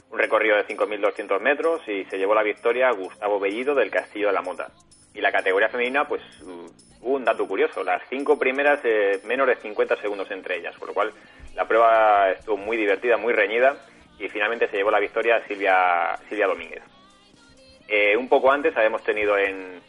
[0.10, 4.34] Un recorrido de 5.200 metros y se llevó la victoria Gustavo Bellido del Castillo de
[4.34, 4.72] la Mota.
[5.14, 9.56] Y la categoría femenina, pues hubo un dato curioso, las cinco primeras eh, menos de
[9.58, 11.14] 50 segundos entre ellas, con lo cual
[11.54, 13.78] la prueba estuvo muy divertida, muy reñida
[14.18, 16.95] y finalmente se llevó la victoria Silvia, Silvia Domínguez.
[17.88, 19.82] Eh, un poco antes habíamos tenido en,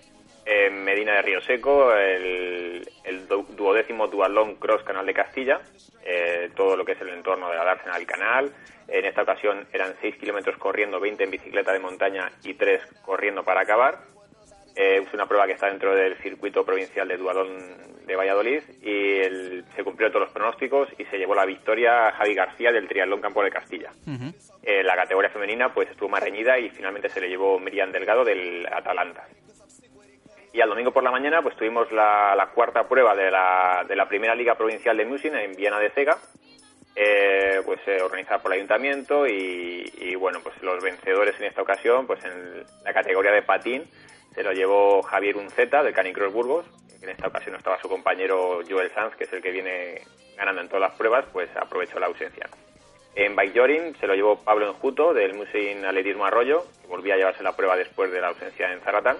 [0.84, 5.60] Medina de Río Seco el, el du- duodécimo Dualón Cross Canal de Castilla,
[6.04, 8.52] eh, todo lo que es el entorno de la dársena del canal.
[8.86, 13.42] En esta ocasión eran 6 kilómetros corriendo, 20 en bicicleta de montaña y 3 corriendo
[13.42, 13.98] para acabar.
[14.76, 17.56] Eh, es una prueba que está dentro del circuito provincial de Dualón
[18.06, 22.34] de Valladolid y el- se cumplieron todos los pronósticos y se llevó la victoria Javi
[22.34, 23.90] García del Triatlón Campo de Castilla.
[24.62, 28.24] Eh, la categoría femenina pues estuvo más reñida y finalmente se le llevó Miriam Delgado
[28.24, 29.26] del Atalanta.
[30.52, 33.96] Y al domingo por la mañana pues tuvimos la, la cuarta prueba de la, de
[33.96, 36.16] la primera liga provincial de Musin en Viena de Cega,
[36.94, 41.60] eh, pues eh, organizada por el ayuntamiento y, y, bueno pues los vencedores en esta
[41.60, 43.84] ocasión pues en la categoría de patín
[44.36, 46.66] se lo llevó Javier Unceta del Canicross Burgos,
[47.00, 50.02] en esta ocasión estaba su compañero Joel Sanz, que es el que viene
[50.36, 52.46] ganando en todas las pruebas, pues aprovechó la ausencia.
[53.14, 57.42] En bikejoring se lo llevó Pablo Enjuto del Museo Atletismo Arroyo, que volvía a llevarse
[57.42, 59.16] la prueba después de la ausencia en Zaratán.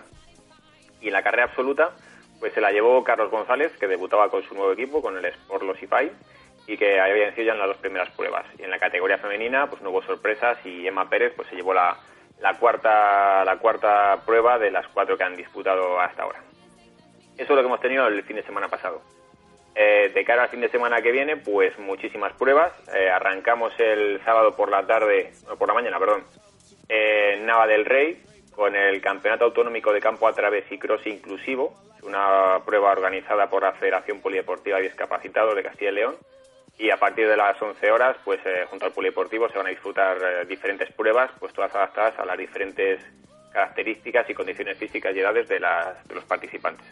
[1.01, 1.93] Y en la carrera absoluta,
[2.39, 5.63] pues se la llevó Carlos González, que debutaba con su nuevo equipo, con el Sport
[5.63, 6.13] Los Ipai,
[6.67, 8.45] y que había vencido ya en las dos primeras pruebas.
[8.59, 11.73] Y en la categoría femenina, pues no hubo sorpresas y Emma Pérez pues se llevó
[11.73, 11.97] la,
[12.41, 16.41] la cuarta la cuarta prueba de las cuatro que han disputado hasta ahora.
[17.37, 19.03] Eso es lo que hemos tenido el fin de semana pasado.
[19.75, 22.73] Eh, de cara al fin de semana que viene, pues muchísimas pruebas.
[22.95, 26.25] Eh, arrancamos el sábado por la tarde, no, por la mañana, perdón,
[26.89, 28.23] en Nava del Rey
[28.57, 33.63] con el Campeonato Autonómico de Campo a Través y Cross Inclusivo, una prueba organizada por
[33.63, 36.17] la Federación Polideportiva de Discapacitados de Castilla y León.
[36.79, 39.71] Y a partir de las 11 horas, pues eh, junto al Polideportivo se van a
[39.71, 43.01] disfrutar eh, diferentes pruebas, pues todas adaptadas a las diferentes
[43.53, 46.87] características y condiciones físicas y edades de, las, de los participantes.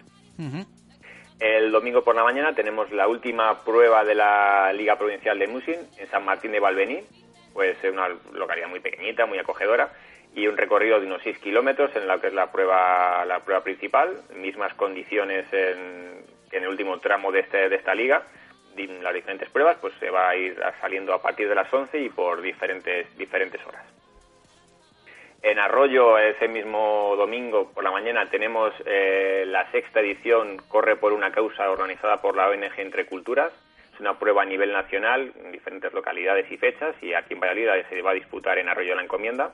[1.38, 5.76] El domingo por la mañana tenemos la última prueba de la Liga Provincial de Musin
[5.98, 7.00] en San Martín de Valvení,
[7.52, 9.92] pues es una localidad muy pequeñita, muy acogedora,
[10.34, 13.62] y un recorrido de unos 6 kilómetros en la que es la prueba, la prueba
[13.62, 18.22] principal, mismas condiciones en, que en el último tramo de, este, de esta liga,
[18.76, 22.08] las diferentes pruebas, pues se va a ir saliendo a partir de las 11 y
[22.08, 23.84] por diferentes, diferentes horas.
[25.42, 31.12] En Arroyo, ese mismo domingo por la mañana, tenemos eh, la sexta edición Corre por
[31.12, 33.52] una causa organizada por la ONG Entre Culturas.
[33.92, 37.84] Es una prueba a nivel nacional en diferentes localidades y fechas y aquí en Valladolid
[37.90, 39.52] se va a disputar en Arroyo la Encomienda.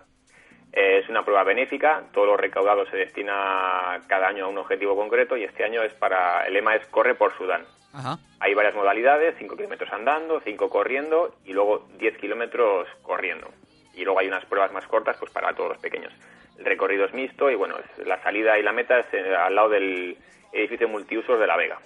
[0.73, 5.37] Es una prueba benéfica, todo lo recaudado se destina cada año a un objetivo concreto
[5.37, 7.65] y este año es para, el lema es Corre por Sudán.
[7.93, 8.19] Ajá.
[8.39, 13.49] Hay varias modalidades, 5 kilómetros andando, 5 corriendo y luego 10 kilómetros corriendo.
[13.95, 16.13] Y luego hay unas pruebas más cortas pues para todos los pequeños.
[16.57, 19.71] El recorrido es mixto y bueno, la salida y la meta es eh, al lado
[19.71, 20.17] del
[20.53, 21.81] edificio multiusos de La Vega,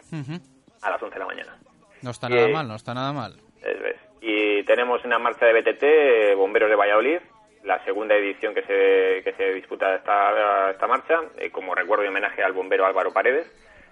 [0.83, 1.57] a las 11 de la mañana.
[2.03, 3.37] No está nada mal, no está nada mal.
[3.63, 3.97] Es.
[4.21, 7.19] Y tenemos una marcha de BTT, eh, Bomberos de Valladolid,
[7.65, 12.09] la segunda edición que se, que se disputa esta, esta marcha, eh, como recuerdo y
[12.09, 13.51] homenaje al bombero Álvaro Paredes.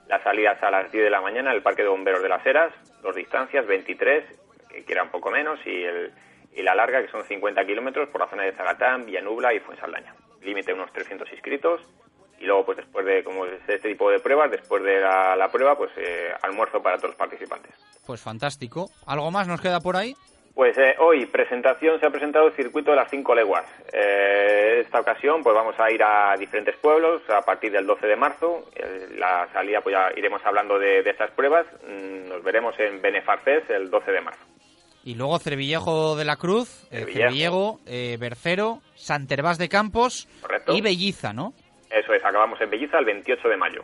[0.09, 2.73] Las salidas a las 10 de la mañana, el Parque de Bomberos de las Heras,
[3.03, 4.25] dos distancias, 23,
[4.68, 6.12] que quiera un poco menos, y, el,
[6.55, 10.14] y la larga, que son 50 kilómetros, por la zona de Zagatán, Villanubla y Fuensaldaña.
[10.43, 11.81] Límite unos 300 inscritos.
[12.41, 15.51] Y luego, pues después de como es este tipo de pruebas, después de la, la
[15.51, 17.73] prueba, pues eh, almuerzo para todos los participantes.
[18.05, 18.91] Pues fantástico.
[19.07, 20.16] ¿Algo más nos queda por ahí?
[20.55, 23.65] Pues eh, hoy, presentación, se ha presentado el circuito de las cinco leguas.
[23.93, 28.17] Eh, esta ocasión, pues vamos a ir a diferentes pueblos a partir del 12 de
[28.17, 28.69] marzo.
[28.77, 31.65] Eh, la salida, pues ya iremos hablando de, de estas pruebas.
[31.89, 34.41] Mm, Nos veremos en Benefarfes el 12 de marzo.
[35.05, 37.81] Y luego Cervillejo de la Cruz, eh, Cervillejo.
[37.87, 40.75] Eh, Bercero, Santervás de Campos Correcto.
[40.77, 41.55] y Belliza, ¿no?
[41.91, 43.83] Eso es, acabamos en Belliza el 28 de mayo.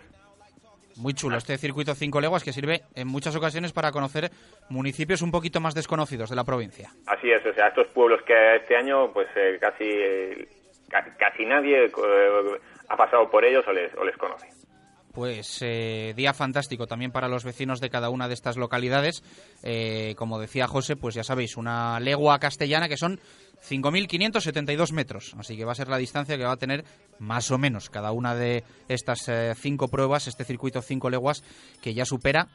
[0.98, 4.30] Muy chulo este circuito cinco leguas que sirve en muchas ocasiones para conocer
[4.68, 6.90] municipios un poquito más desconocidos de la provincia.
[7.06, 10.48] Así es, o sea, estos pueblos que este año, pues eh, casi, eh,
[10.88, 11.90] ca- casi nadie eh,
[12.88, 14.48] ha pasado por ellos o les, o les conoce.
[15.18, 19.24] Pues eh, día fantástico también para los vecinos de cada una de estas localidades.
[19.64, 23.18] Eh, como decía José, pues ya sabéis, una legua castellana que son
[23.68, 25.34] 5.572 metros.
[25.36, 26.84] Así que va a ser la distancia que va a tener
[27.18, 31.42] más o menos cada una de estas eh, cinco pruebas, este circuito cinco leguas,
[31.82, 32.46] que ya supera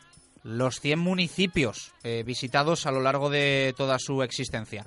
[0.43, 4.85] los 100 municipios eh, visitados a lo largo de toda su existencia.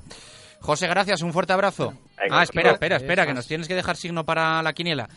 [0.61, 1.93] José, gracias, un fuerte abrazo.
[2.31, 5.11] Ah, espera, espera, espera, que nos tienes que dejar signo para la quiniela.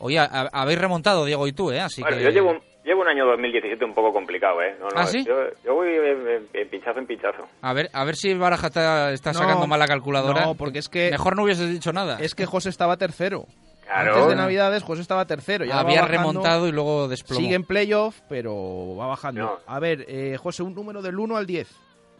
[0.00, 1.80] Oye, a- a- habéis remontado, Diego y tú, ¿eh?
[1.80, 2.24] Así Bueno, que...
[2.24, 4.74] yo llevo un, llevo un año 2017 un poco complicado, ¿eh?
[4.80, 5.24] No, no, ¿Ah, sí?
[5.24, 5.34] Yo,
[5.64, 7.46] yo voy en, en- en pinchazo en pinchazo.
[7.62, 10.44] A ver, a ver si Baraja está, está No, sacando mal la calculadora.
[10.44, 12.18] no, porque es que- Mejor no hubieses dicho nada.
[12.20, 13.46] Es que José estaba tercero.
[13.84, 14.12] Claro.
[14.14, 15.64] Antes de Navidades, José estaba tercero.
[15.64, 16.18] Ya Había bajando.
[16.18, 17.40] remontado y luego desplomó.
[17.40, 19.40] Sigue en playoff, pero va bajando.
[19.42, 19.58] No.
[19.66, 21.68] A ver, eh, José, un número del 1 al 10.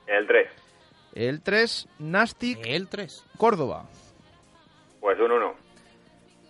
[0.08, 0.48] El 3.
[1.14, 2.58] El 3, Nastic.
[2.66, 3.24] El 3.
[3.38, 3.84] Córdoba.
[5.00, 5.54] Pues un 1.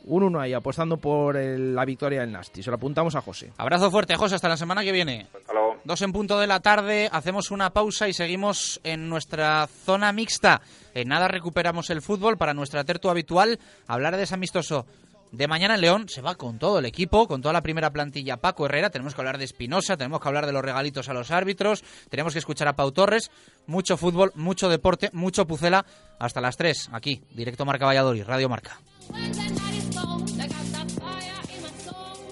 [0.05, 2.64] Un 1 ahí, apostando por el- la victoria del Nastic.
[2.64, 3.53] Se lo apuntamos a José.
[3.59, 5.26] Abrazo fuerte, José, hasta la semana que viene.
[5.34, 5.76] Hasta luego.
[5.84, 10.61] Dos en punto de la tarde, hacemos una pausa y seguimos en nuestra zona mixta.
[10.94, 13.59] En nada recuperamos el fútbol para nuestra tertu habitual.
[13.86, 14.84] Hablar de ese amistoso
[15.32, 18.36] de mañana en León se va con todo el equipo, con toda la primera plantilla.
[18.38, 21.30] Paco Herrera, tenemos que hablar de Espinosa, tenemos que hablar de los regalitos a los
[21.30, 23.30] árbitros, tenemos que escuchar a Pau Torres.
[23.66, 25.86] Mucho fútbol, mucho deporte, mucho pucela.
[26.18, 28.78] Hasta las 3, aquí, directo Marca Valladolid, Radio Marca.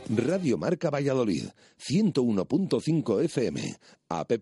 [0.09, 3.77] Radio Marca Valladolid, 101.5 FM,
[4.09, 4.33] app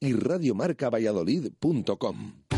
[0.00, 2.57] y radiomarcavalladolid.com.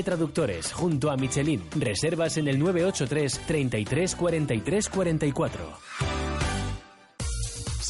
[0.03, 1.63] Traductores, junto a Michelin.
[1.75, 5.61] Reservas en el 983 33 43 44.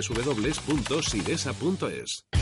[0.00, 2.41] www.siresa.es.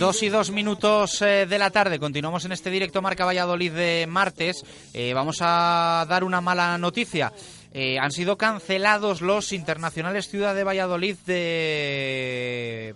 [0.00, 1.98] Dos y dos minutos eh, de la tarde.
[1.98, 4.64] Continuamos en este directo Marca Valladolid de martes.
[4.94, 7.34] Eh, vamos a dar una mala noticia.
[7.74, 12.94] Eh, han sido cancelados los internacionales Ciudad de Valladolid de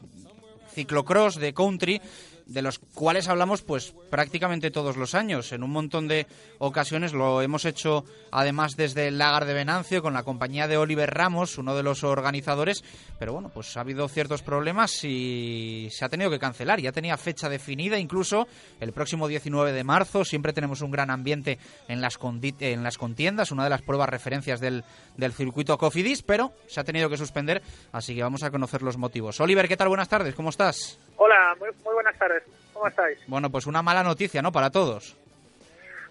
[0.74, 2.00] ciclocross, de country,
[2.46, 5.52] de los cuales hablamos pues prácticamente todos los años.
[5.52, 6.26] En un montón de
[6.58, 11.12] ocasiones lo hemos hecho además desde el Lagar de Venancio con la compañía de Oliver
[11.12, 12.84] Ramos, uno de los organizadores,
[13.18, 16.80] pero bueno, pues ha habido ciertos problemas y se ha tenido que cancelar.
[16.80, 18.46] Ya tenía fecha definida, incluso
[18.80, 20.24] el próximo 19 de marzo.
[20.24, 22.18] Siempre tenemos un gran ambiente en las,
[22.60, 24.84] en las contiendas, una de las pruebas referencias del,
[25.16, 28.96] del circuito Cofidis, pero se ha tenido que suspender, así que vamos a conocer los
[28.96, 29.40] motivos.
[29.40, 29.88] Oliver, ¿qué tal?
[29.88, 30.98] Buenas tardes, ¿cómo estás?
[31.16, 32.42] Hola, muy, muy buenas tardes.
[32.72, 33.18] ¿Cómo estáis?
[33.26, 34.52] Bueno, pues una mala noticia, ¿no?
[34.52, 35.16] Para todos.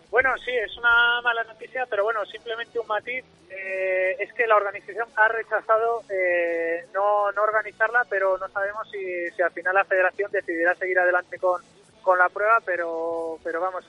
[0.09, 3.25] Bueno, sí, es una mala noticia, pero bueno, simplemente un matiz.
[3.49, 9.29] Eh, es que la organización ha rechazado eh, no, no organizarla, pero no sabemos si,
[9.35, 11.61] si al final la federación decidirá seguir adelante con,
[12.01, 13.85] con la prueba, pero, pero vamos,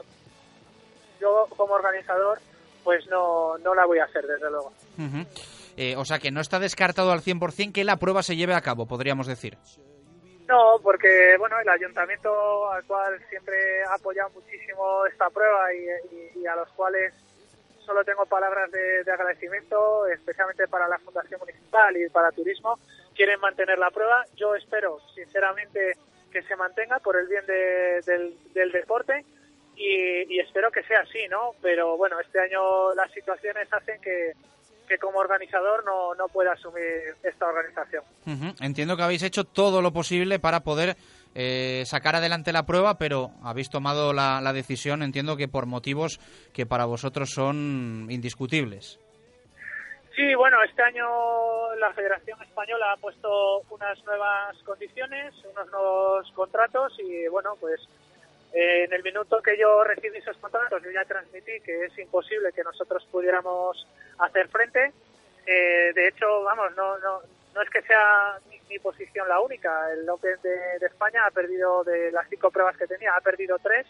[1.20, 2.38] yo como organizador
[2.82, 4.72] pues no, no la voy a hacer, desde luego.
[5.76, 8.60] Eh, o sea que no está descartado al 100% que la prueba se lleve a
[8.60, 9.56] cabo, podríamos decir.
[10.47, 16.57] No, porque bueno, el ayuntamiento al cual siempre ha apoyado muchísimo esta prueba y, a
[16.57, 17.14] los cuales
[17.84, 22.78] solo tengo palabras de, agradecimiento, especialmente para la Fundación Municipal y para Turismo,
[23.14, 24.24] quieren mantener la prueba.
[24.36, 25.97] Yo espero, sinceramente,
[26.30, 29.24] que se mantenga por el bien del, deporte
[29.76, 31.53] y, espero que sea así, ¿no?
[31.62, 34.32] Pero bueno, este año las situaciones hacen que,
[34.89, 38.05] que como organizador no, no pueda asumir esta organización.
[38.61, 40.97] Entiendo que habéis hecho todo lo posible para poder
[41.35, 46.20] eh, sacar adelante la prueba, pero habéis tomado la, la, decisión, entiendo que por motivos
[46.53, 49.01] que para vosotros son indiscutibles.
[50.14, 56.93] Sí, bueno, este año la Federación Española ha puesto unas nuevas condiciones, unos nuevos contratos
[57.01, 57.80] y bueno, pues
[58.57, 62.62] en el minuto que yo recibí esos contratos, yo ya transmití que es imposible que
[62.62, 63.84] nosotros pudiéramos
[64.18, 64.92] hacer frente.
[65.44, 67.20] Eh, de hecho, vamos, no, no,
[67.52, 69.92] no es que sea mi, posición la única.
[69.92, 73.86] El Open de, España ha perdido de las cinco pruebas que tenía, ha perdido tres.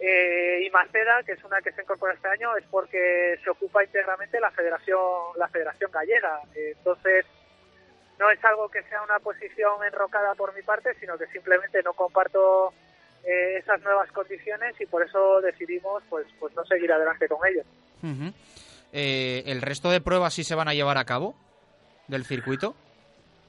[0.00, 3.84] Eh, y Maceda, que es una que se incorpora este año, es porque se ocupa
[3.84, 4.98] íntegramente la Federación,
[5.36, 6.40] la Federación Gallega.
[6.54, 7.26] entonces,
[8.18, 11.92] no es algo que sea una posición enrocada por mi parte, sino que simplemente no
[11.92, 12.72] comparto
[13.24, 17.66] eh, esas nuevas condiciones y por eso decidimos pues pues no seguir adelante con ellos.
[18.92, 21.34] Eh, ¿El resto de pruebas sí se van a llevar a cabo
[22.06, 22.74] del circuito?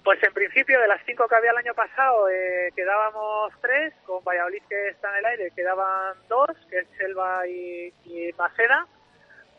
[0.03, 4.23] Pues en principio de las cinco que había el año pasado eh, quedábamos tres, con
[4.23, 8.87] Valladolid que está en el aire quedaban dos, que es Selva y, y Maceda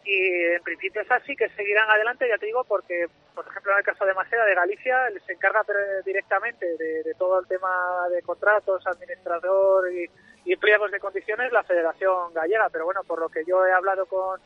[0.04, 3.78] y en principio es así que seguirán adelante, ya te digo, porque, por ejemplo, en
[3.78, 4.96] el caso de Maceda de Galicia,
[5.26, 5.62] se encarga
[6.04, 10.10] directamente de, todo el tema de contratos, administrador y,
[10.44, 14.06] y, pliegos de condiciones la Federación Gallega, pero bueno, por lo que yo he hablado
[14.06, 14.40] con,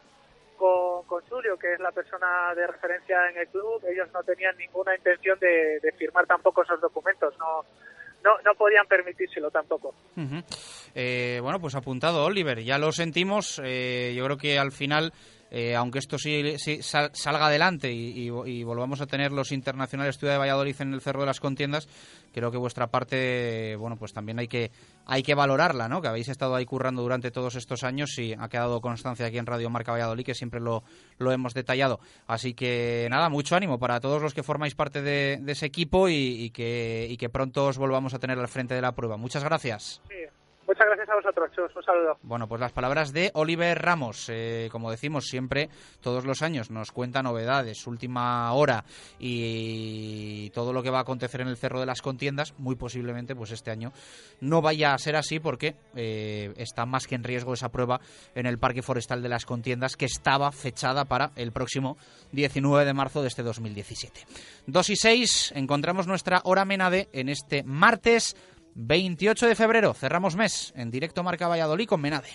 [0.56, 4.56] con, con Julio, que es la persona de referencia en el club, ellos no tenían
[4.56, 7.64] ninguna intención de, firmar tampoco esos documentos, no,
[8.24, 9.94] no, no podían permitírselo tampoco.
[10.94, 13.60] Eh, bueno, pues apuntado, Oliver, ya lo sentimos.
[13.64, 15.12] Eh, yo creo que al final
[15.56, 18.28] eh, aunque esto sí, salga adelante y,
[18.64, 21.86] volvamos a tener los internacionales Ciudad de Valladolid en el Cerro de las Contiendas,
[22.32, 24.72] creo que vuestra parte, bueno, pues también hay que,
[25.06, 26.02] hay que valorarla, ¿no?
[26.02, 29.46] Que habéis estado ahí currando durante todos estos años y ha quedado constancia aquí en
[29.46, 30.82] Radio Marca Valladolid, que siempre lo,
[31.18, 32.00] lo hemos detallado.
[32.26, 36.50] Así que nada, mucho ánimo para todos los que formáis parte de, ese equipo y,
[36.50, 39.16] que, y que pronto os volvamos a tener al frente de la prueba.
[39.16, 40.02] Muchas gracias.
[40.74, 41.76] Muchas gracias a vosotros.
[41.76, 42.18] Un saludo.
[42.22, 44.28] Bueno, pues las palabras de Oliver Ramos.
[44.28, 45.68] Eh, como decimos siempre,
[46.00, 48.84] todos los años nos cuenta novedades, última hora
[49.20, 52.54] y todo lo que va a acontecer en el Cerro de las Contiendas.
[52.58, 53.92] Muy posiblemente, pues este año
[54.40, 58.00] no vaya a ser así porque eh, está más que en riesgo esa prueba
[58.34, 61.98] en el Parque Forestal de las Contiendas que estaba fechada para el próximo
[62.32, 64.26] 19 de marzo de este 2017.
[64.66, 68.34] 2 y 6, encontramos nuestra hora Menade en este martes
[68.74, 72.30] 28 de febrero, cerramos mes en directo Marca Valladolid con Menade.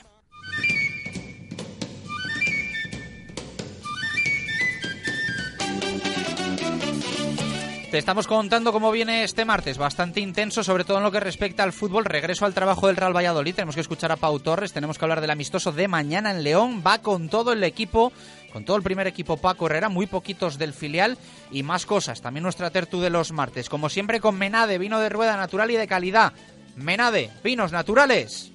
[7.91, 11.63] Te estamos contando cómo viene este martes, bastante intenso, sobre todo en lo que respecta
[11.63, 12.05] al fútbol.
[12.05, 13.55] Regreso al trabajo del Real Valladolid.
[13.55, 16.83] Tenemos que escuchar a Pau Torres, tenemos que hablar del amistoso de mañana en León.
[16.85, 18.13] Va con todo el equipo,
[18.51, 21.17] con todo el primer equipo Paco Herrera, muy poquitos del filial
[21.51, 22.21] y más cosas.
[22.21, 23.69] También nuestra tertu de los martes.
[23.69, 26.33] Como siempre, con Menade, vino de rueda natural y de calidad.
[26.75, 28.51] Menade, vinos naturales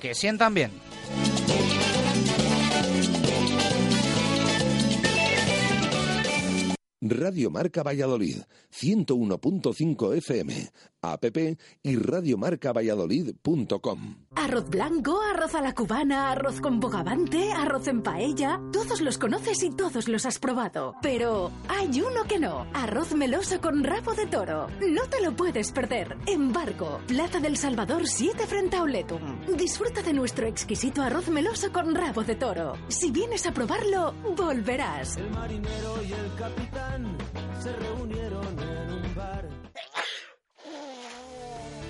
[0.00, 0.87] que sientan bien.
[7.00, 8.38] Radio Marca Valladolid,
[8.72, 10.72] 101.5 FM,
[11.02, 11.24] app
[11.84, 14.16] y radiomarcavalladolid.com.
[14.34, 18.60] Arroz blanco, arroz a la cubana, arroz con bogavante, arroz en paella.
[18.72, 20.96] Todos los conoces y todos los has probado.
[21.00, 22.66] Pero hay uno que no.
[22.74, 24.66] Arroz meloso con rabo de toro.
[24.88, 26.16] No te lo puedes perder.
[26.26, 29.46] Embargo, Plaza del Salvador 7 frente a Oletum.
[29.56, 32.72] Disfruta de nuestro exquisito arroz meloso con rabo de toro.
[32.88, 35.16] Si vienes a probarlo, volverás.
[35.16, 36.87] El marinero y el capitán
[37.62, 39.48] se reunieron en un bar.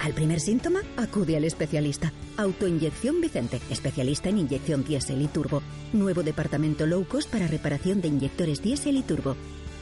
[0.00, 2.12] Al primer síntoma, acude al especialista.
[2.36, 5.62] Autoinyección Vicente, especialista en inyección diésel y turbo.
[5.92, 9.36] Nuevo departamento low cost para reparación de inyectores diésel y turbo.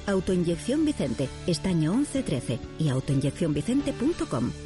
[0.06, 4.65] Autoinyección Vicente, estaño 1113 y autoinyeccionvicente.com.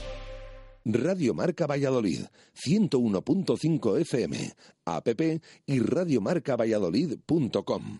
[0.85, 2.25] Radio Marca Valladolid,
[2.55, 4.53] 101.5 FM,
[4.85, 5.07] app
[5.65, 7.99] y radiomarcavalladolid.com.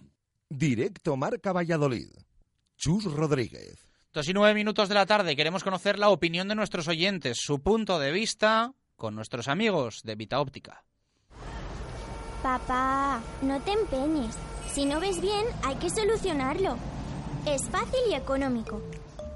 [0.50, 2.10] Directo Marca Valladolid.
[2.76, 3.88] Chus Rodríguez.
[4.12, 7.60] Dos y nueve minutos de la tarde queremos conocer la opinión de nuestros oyentes, su
[7.60, 10.84] punto de vista con nuestros amigos de Vita Óptica.
[12.42, 14.36] Papá, no te empeñes.
[14.72, 16.76] Si no ves bien, hay que solucionarlo.
[17.46, 18.82] Es fácil y económico.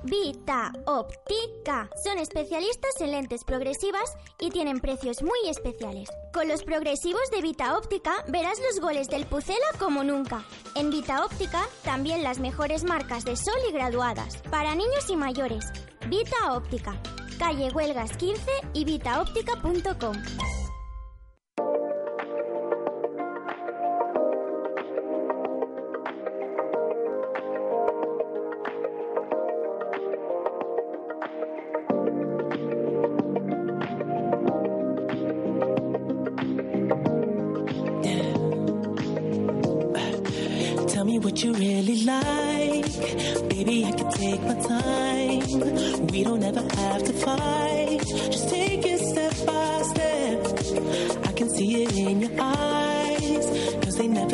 [0.06, 1.90] Vita Óptica.
[2.04, 6.10] Son especialistas en lentes progresivas y tienen precios muy especiales.
[6.32, 10.46] Con los progresivos de Vita Óptica verás los goles del Pucela como nunca.
[10.76, 14.38] En Vita Óptica también las mejores marcas de sol y graduadas.
[14.52, 15.66] Para niños y mayores.
[16.08, 17.02] Vita Óptica.
[17.40, 20.65] Calle Huelgas 15 y vitaóptica.com.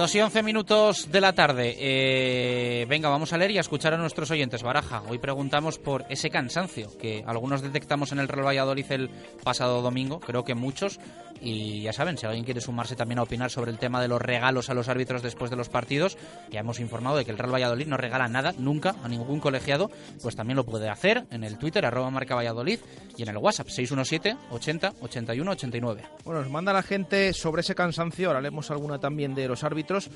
[0.00, 1.76] Dos y once minutos de la tarde.
[1.78, 4.62] Eh, venga, vamos a leer y a escuchar a nuestros oyentes.
[4.62, 9.10] Baraja, hoy preguntamos por ese cansancio que algunos detectamos en el Real Valladolid el
[9.44, 10.98] pasado domingo, creo que muchos.
[11.40, 14.20] Y ya saben, si alguien quiere sumarse también a opinar sobre el tema de los
[14.20, 16.18] regalos a los árbitros después de los partidos,
[16.50, 19.90] ya hemos informado de que el Real Valladolid no regala nada nunca a ningún colegiado,
[20.22, 22.80] pues también lo puede hacer en el Twitter, arroba marca Valladolid,
[23.16, 26.02] y en el WhatsApp, 617 80 81 89.
[26.24, 30.10] Bueno, nos manda la gente sobre ese cansancio, ahora leemos alguna también de los árbitros,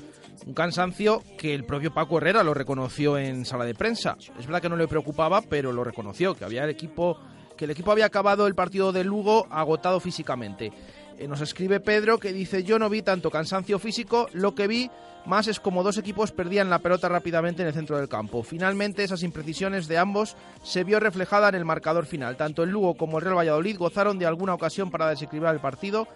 [0.45, 4.17] un cansancio que el propio Paco Herrera lo reconoció en sala de prensa.
[4.39, 7.17] Es verdad que no le preocupaba, pero lo reconoció, que había el equipo
[7.55, 10.73] que el equipo había acabado el partido de Lugo agotado físicamente.
[11.17, 14.89] Eh, nos escribe Pedro que dice yo no vi tanto cansancio físico, lo que vi
[15.25, 18.43] más es como dos equipos perdían la pelota rápidamente en el centro del campo.
[18.43, 22.37] Finalmente esas imprecisiones de ambos se vio reflejada en el marcador final.
[22.37, 26.07] Tanto el Lugo como el Real Valladolid gozaron de alguna ocasión para desequilibrar el partido.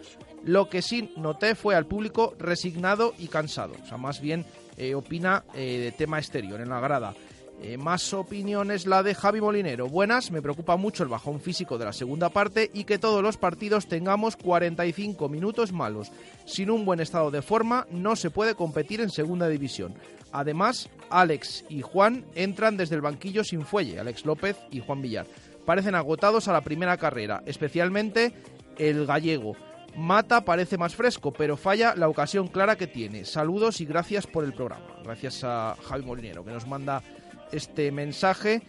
[0.43, 3.73] Lo que sí noté fue al público resignado y cansado.
[3.81, 4.45] O sea, más bien
[4.77, 7.15] eh, opina eh, de tema exterior en la grada.
[7.61, 9.89] Eh, más opiniones la de Javi Molinero.
[9.89, 13.35] Buenas, me preocupa mucho el bajón físico de la segunda parte y que todos los
[13.35, 16.09] partidos tengamos 45 minutos malos.
[16.45, 19.93] Sin un buen estado de forma no se puede competir en segunda división.
[20.31, 25.27] Además, Alex y Juan entran desde el banquillo sin fuelle, Alex López y Juan Villar.
[25.65, 28.33] Parecen agotados a la primera carrera, especialmente
[28.77, 29.55] el gallego.
[29.97, 33.25] Mata parece más fresco, pero falla la ocasión clara que tiene.
[33.25, 34.85] Saludos y gracias por el programa.
[35.03, 37.03] Gracias a Javi Molinero que nos manda
[37.51, 38.61] este mensaje.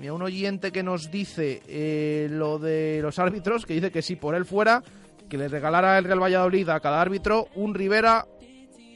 [0.00, 4.16] Mira, un oyente que nos dice eh, lo de los árbitros, que dice que si
[4.16, 4.82] por él fuera,
[5.28, 8.26] que le regalara el Real Valladolid a cada árbitro un Rivera,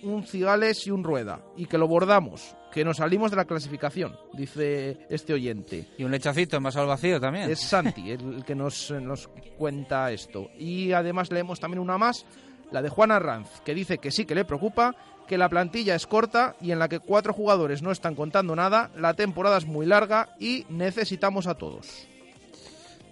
[0.02, 1.40] un Cigales y un Rueda.
[1.56, 5.88] Y que lo bordamos, que nos salimos de la clasificación, dice este oyente.
[5.98, 7.50] Y un lechacito en vaso al vacío también.
[7.50, 9.28] Es Santi el que nos, nos
[9.58, 10.50] cuenta esto.
[10.58, 12.24] Y además leemos también una más,
[12.70, 14.94] la de Juana Ranz, que dice que sí que le preocupa,
[15.26, 18.90] que la plantilla es corta y en la que cuatro jugadores no están contando nada,
[18.96, 22.06] la temporada es muy larga y necesitamos a todos.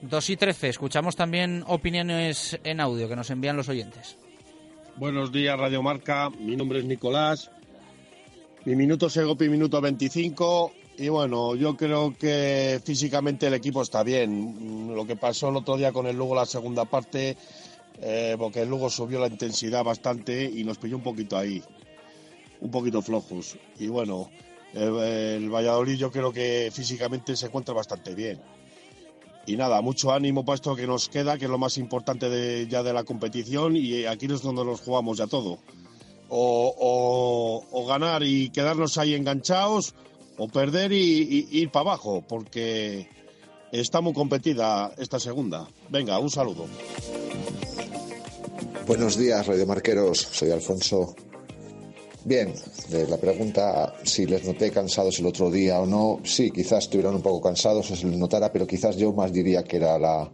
[0.03, 0.69] 2 y 13.
[0.69, 4.17] Escuchamos también opiniones en audio que nos envían los oyentes.
[4.97, 6.31] Buenos días, Radio Marca.
[6.31, 7.51] Mi nombre es Nicolás.
[8.65, 10.73] Mi minuto Segopi, minuto 25.
[10.99, 14.93] Y bueno, yo creo que físicamente el equipo está bien.
[14.95, 17.37] Lo que pasó el otro día con el Lugo, la segunda parte,
[18.03, 21.63] eh, porque el Lugo subió la intensidad bastante y nos pilló un poquito ahí,
[22.61, 23.57] un poquito flojos.
[23.79, 24.31] Y bueno,
[24.75, 28.41] el, Valladolid yo creo que físicamente se encuentra bastante bien.
[29.47, 32.69] Y nada, mucho ánimo para esto que nos queda, que es lo más importante de,
[32.69, 35.59] ya de la competición y aquí es donde nos jugamos ya todo.
[36.29, 39.95] O, ganar y quedarnos ahí enganchados
[40.39, 43.09] o perder y, y ir para abajo, porque
[43.73, 45.67] está muy competida esta segunda.
[45.89, 46.67] Venga, un saludo.
[48.87, 50.19] Buenos días, radiomarqueros.
[50.19, 51.17] Soy Alfonso.
[52.25, 52.53] Bien,
[53.09, 57.23] la pregunta si les noté cansados el otro día o no, sí, quizás estuvieran un
[57.23, 60.31] poco cansados, se les notara, pero quizás yo más diría que era la,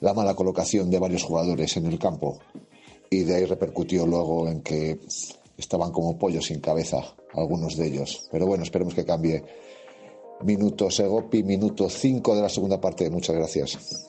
[0.00, 2.38] la mala colocación de varios jugadores en el campo.
[3.08, 4.98] Y de ahí repercutió luego en que
[5.56, 6.98] estaban como pollos sin cabeza,
[7.32, 8.28] algunos de ellos.
[8.30, 9.42] Pero bueno, esperemos que cambie.
[10.42, 13.08] Minuto Segopi, minuto 5 de la segunda parte.
[13.08, 14.08] Muchas gracias.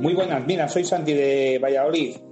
[0.00, 2.27] Muy buenas, mira, soy Santi de Valladolid.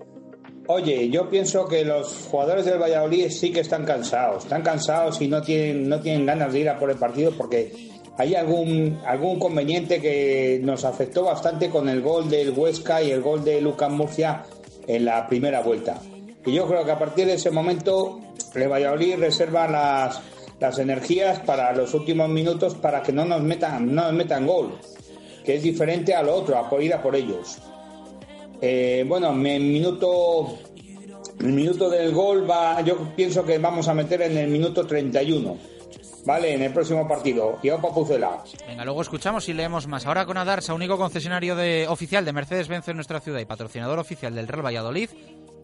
[0.69, 5.29] Oye, yo pienso que los jugadores del Valladolid sí que están cansados, están cansados y
[5.29, 7.73] no tienen, no tienen ganas de ir a por el partido porque
[8.19, 13.23] hay algún, algún conveniente que nos afectó bastante con el gol del Huesca y el
[13.23, 14.43] gol de Lucas Murcia
[14.87, 16.01] en la primera vuelta.
[16.45, 18.21] Y yo creo que a partir de ese momento
[18.55, 20.21] el Valladolid reserva las,
[20.59, 24.79] las energías para los últimos minutos para que no nos metan, no nos metan gol
[25.47, 27.59] que es diferente a lo otro, a ir a por ellos.
[28.61, 30.59] Eh, bueno, mi minuto,
[31.41, 35.57] el minuto del gol va, yo pienso que vamos a meter en el minuto 31,
[36.25, 36.55] ¿vale?
[36.55, 37.59] En el próximo partido.
[37.63, 38.43] Y para Pucela.
[38.67, 40.07] Venga, luego escuchamos y leemos más.
[40.07, 44.35] Ahora con Adarsa, único concesionario de, oficial de Mercedes-Benz en nuestra ciudad y patrocinador oficial
[44.35, 45.11] del Real Valladolid,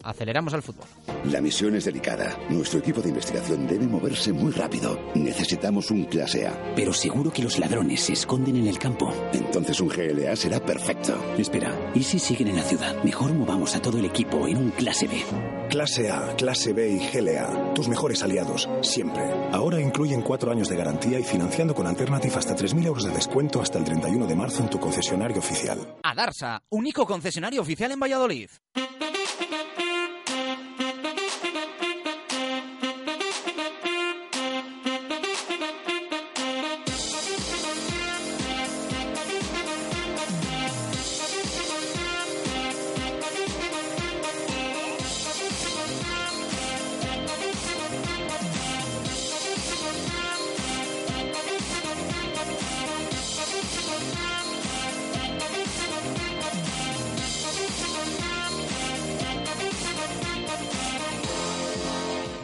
[0.03, 0.85] aceleramos al fútbol.
[1.25, 2.37] La misión es delicada.
[2.49, 4.99] Nuestro equipo de investigación debe moverse muy rápido.
[5.15, 6.73] Necesitamos un clase A.
[6.75, 9.13] Pero seguro que los ladrones se esconden en el campo.
[9.33, 11.15] Entonces un GLA será perfecto.
[11.37, 13.03] Espera, ¿y si siguen en la ciudad?
[13.03, 15.23] Mejor movamos a todo el equipo en un clase B.
[15.69, 17.73] Clase A, clase B y GLA.
[17.73, 19.23] Tus mejores aliados, siempre.
[19.51, 23.61] Ahora incluyen cuatro años de garantía y financiando con Alternative hasta 3.000 euros de descuento
[23.61, 25.97] hasta el 31 de marzo en tu concesionario oficial.
[26.03, 28.49] Adarsa, único concesionario oficial en Valladolid.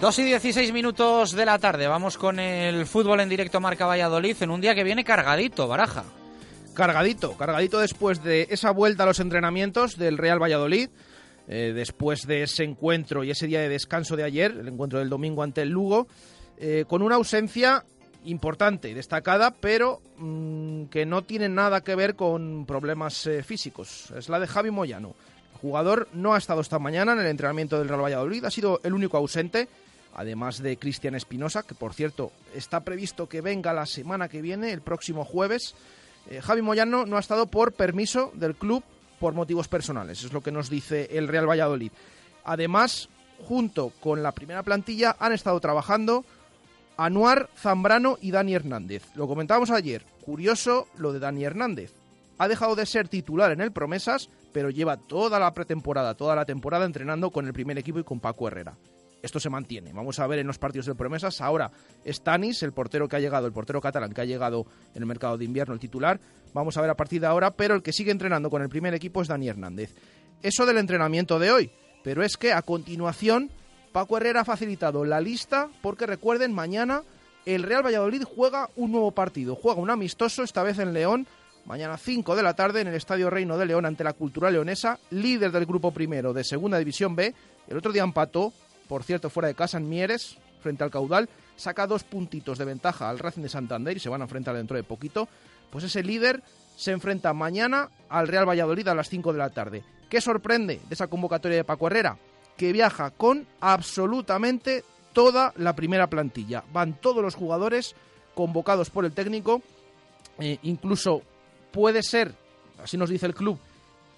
[0.09, 1.85] Dos y 16 minutos de la tarde.
[1.85, 6.03] Vamos con el fútbol en directo Marca Valladolid en un día que viene cargadito, Baraja.
[6.73, 10.89] Cargadito, cargadito después de esa vuelta a los entrenamientos del Real Valladolid,
[11.47, 15.09] eh, después de ese encuentro y ese día de descanso de ayer, el encuentro del
[15.09, 16.07] domingo ante el Lugo,
[16.57, 17.85] eh, con una ausencia
[18.25, 24.09] importante y destacada, pero mm, que no tiene nada que ver con problemas eh, físicos.
[24.17, 25.13] Es la de Javi Moyano.
[25.53, 28.79] El jugador no ha estado esta mañana en el entrenamiento del Real Valladolid, ha sido
[28.83, 29.67] el único ausente,
[30.15, 34.71] además de Cristian Espinosa, que por cierto está previsto que venga la semana que viene,
[34.71, 35.75] el próximo jueves.
[36.29, 38.83] Eh, Javi Moyano no ha estado por permiso del club
[39.19, 41.91] por motivos personales, es lo que nos dice el Real Valladolid.
[42.43, 43.09] Además,
[43.47, 46.25] junto con la primera plantilla han estado trabajando
[46.97, 49.03] Anuar, Zambrano y Dani Hernández.
[49.15, 51.93] Lo comentábamos ayer, curioso lo de Dani Hernández.
[52.37, 56.45] Ha dejado de ser titular en el Promesas, pero lleva toda la pretemporada, toda la
[56.45, 58.75] temporada entrenando con el primer equipo y con Paco Herrera.
[59.21, 59.93] Esto se mantiene.
[59.93, 61.41] Vamos a ver en los partidos de promesas.
[61.41, 61.71] Ahora
[62.05, 65.37] Stanis, el portero que ha llegado, el portero catalán que ha llegado en el mercado
[65.37, 66.19] de invierno, el titular.
[66.53, 68.93] Vamos a ver a partir de ahora, pero el que sigue entrenando con el primer
[68.93, 69.93] equipo es Dani Hernández.
[70.41, 71.71] Eso del entrenamiento de hoy,
[72.03, 73.51] pero es que a continuación
[73.91, 77.03] Paco Herrera ha facilitado la lista porque recuerden, mañana
[77.45, 81.27] el Real Valladolid juega un nuevo partido, juega un amistoso, esta vez en León,
[81.65, 84.99] mañana 5 de la tarde en el Estadio Reino de León ante la Cultural Leonesa,
[85.09, 87.33] líder del grupo primero de Segunda División B.
[87.67, 88.53] El otro día empató,
[88.89, 93.07] por cierto, fuera de casa en Mieres, frente al Caudal, saca dos puntitos de ventaja
[93.07, 95.29] al Racing de Santander y se van a enfrentar dentro de poquito.
[95.69, 96.41] Pues ese líder
[96.75, 99.83] se enfrenta mañana al Real Valladolid a las 5 de la tarde.
[100.09, 102.17] ¿Qué sorprende de esa convocatoria de Paco Herrera?
[102.57, 104.83] Que viaja con absolutamente
[105.13, 106.63] toda la primera plantilla.
[106.73, 107.95] Van todos los jugadores
[108.33, 109.61] convocados por el técnico.
[110.39, 111.21] Eh, incluso
[111.71, 112.33] puede ser,
[112.83, 113.59] así nos dice el club,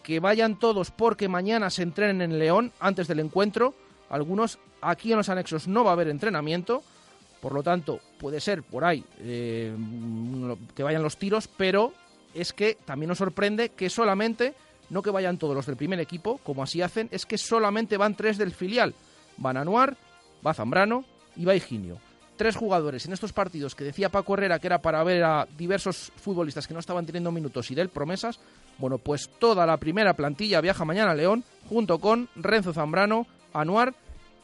[0.02, 3.74] que vayan todos porque mañana se entrenen en León antes del encuentro.
[4.12, 6.84] Algunos aquí en los anexos no va a haber entrenamiento.
[7.40, 9.74] Por lo tanto, puede ser por ahí eh,
[10.76, 11.94] que vayan los tiros, pero
[12.36, 14.54] es que también nos sorprende que solamente,
[14.90, 18.16] no que vayan todos los del primer equipo, como así hacen, es que solamente van
[18.16, 18.94] tres del filial.
[19.38, 19.98] Van Anuar,
[20.46, 21.04] va Zambrano
[21.36, 21.98] y va Higinio.
[22.38, 26.12] Tres jugadores en estos partidos que decía Paco Herrera que era para ver a diversos
[26.16, 28.40] futbolistas que no estaban teniendo minutos y del promesas.
[28.78, 33.94] Bueno, pues toda la primera plantilla viaja mañana a León junto con Renzo Zambrano, Anuar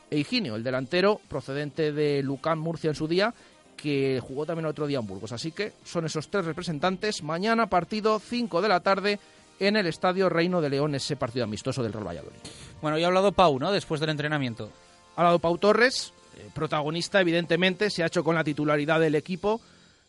[0.09, 3.34] e Higinio, el delantero procedente de Lucán Murcia en su día,
[3.75, 5.31] que jugó también el otro día en Burgos.
[5.31, 7.23] Así que son esos tres representantes.
[7.23, 9.19] Mañana partido 5 de la tarde
[9.59, 12.39] en el Estadio Reino de León, ese partido amistoso del Real Valladolid.
[12.81, 13.71] Bueno, ya ha hablado Pau, ¿no?
[13.71, 14.71] Después del entrenamiento.
[15.15, 19.61] Ha hablado Pau Torres, eh, protagonista, evidentemente, se ha hecho con la titularidad del equipo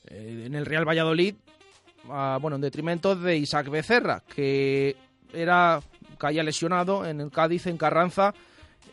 [0.06, 1.34] eh, en el Real Valladolid,
[2.10, 4.96] ah, bueno, en detrimento de Isaac Becerra, que
[5.32, 5.80] era
[6.18, 8.34] caía lesionado en el Cádiz, en Carranza.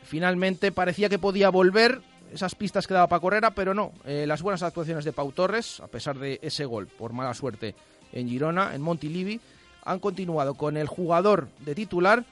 [0.03, 2.01] Finalmente parecía que podía volver,
[2.33, 3.91] esas pistas que daba para Correra, pero no.
[4.05, 7.75] Eh, las buenas actuaciones de Pau Torres, a pesar de ese gol, por mala suerte,
[8.11, 9.39] en Girona, en Montilivi,
[9.83, 12.25] han continuado con el jugador de titular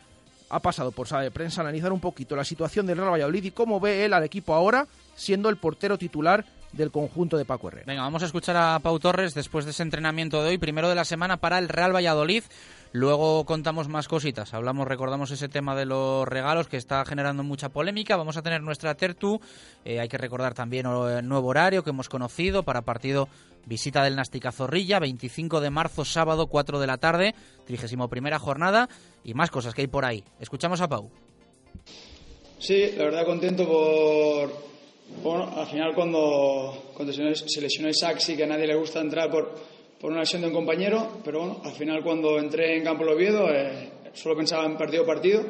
[0.53, 3.51] ha pasado por sala de prensa analizar un poquito la situación del Real Valladolid y
[3.51, 7.85] cómo ve él al equipo ahora siendo el portero titular del conjunto de Paco Herrera.
[7.87, 10.95] Venga, vamos a escuchar a Pau Torres después de ese entrenamiento de hoy, primero de
[10.95, 12.43] la semana para el Real Valladolid.
[12.93, 14.53] Luego contamos más cositas.
[14.53, 18.17] Hablamos, recordamos ese tema de los regalos que está generando mucha polémica.
[18.17, 19.41] Vamos a tener nuestra tertu.
[19.83, 23.29] Eh, hay que recordar también el nuevo horario que hemos conocido para partido
[23.65, 27.33] visita del Nástica Zorrilla, 25 de marzo, sábado, 4 de la tarde,
[27.65, 28.87] 31 primera jornada
[29.23, 30.23] y más cosas que hay por ahí.
[30.39, 31.09] Escuchamos a Pau.
[32.59, 34.53] Sí, la verdad contento por,
[35.23, 39.31] bueno, al final cuando, cuando se lesionó Isaac sí que a nadie le gusta entrar
[39.31, 39.72] por
[40.03, 43.49] por una lesión de un compañero, pero bueno, al final cuando entré en Campo Loviedo
[43.49, 45.41] eh, solo pensaba en partido a partido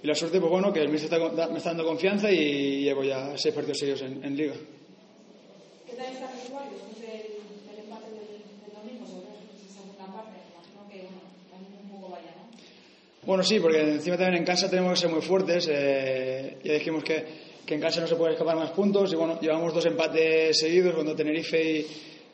[0.00, 3.36] y la suerte, pues bueno, que el míster me está dando confianza y llevo ya
[3.36, 4.54] seis partidos serios en, en Liga.
[5.84, 6.62] ¿Qué tal está después
[7.00, 9.04] del, empate del, domingo?
[9.04, 9.34] Sobre
[9.66, 11.20] esa segunda parte, imagino que bueno,
[11.50, 13.26] también un poco vaya, ¿no?
[13.26, 15.68] Bueno, sí, porque encima también en casa tenemos que ser muy fuertes.
[15.72, 17.24] Eh, ya dijimos que,
[17.66, 20.94] que en casa no se puede escapar más puntos y bueno, llevamos dos empates seguidos
[20.94, 21.86] contra Tenerife y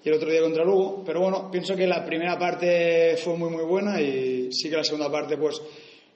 [0.04, 1.02] y el otro día contra Lugo.
[1.04, 4.84] Pero bueno, pienso que la primera parte fue muy muy buena y sí que la
[4.84, 5.60] segunda parte pues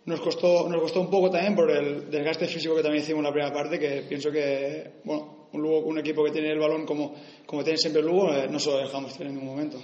[0.04, 3.24] nos costó, nos costó un poco también por el desgaste físico que también hicimos en
[3.24, 6.84] la primera parte, que pienso que bueno, un, Lugo, un equipo que tiene el balón
[6.84, 7.14] como,
[7.46, 9.78] como tiene siempre el Lugo, eh, no se lo dejamos tener en ningún momento.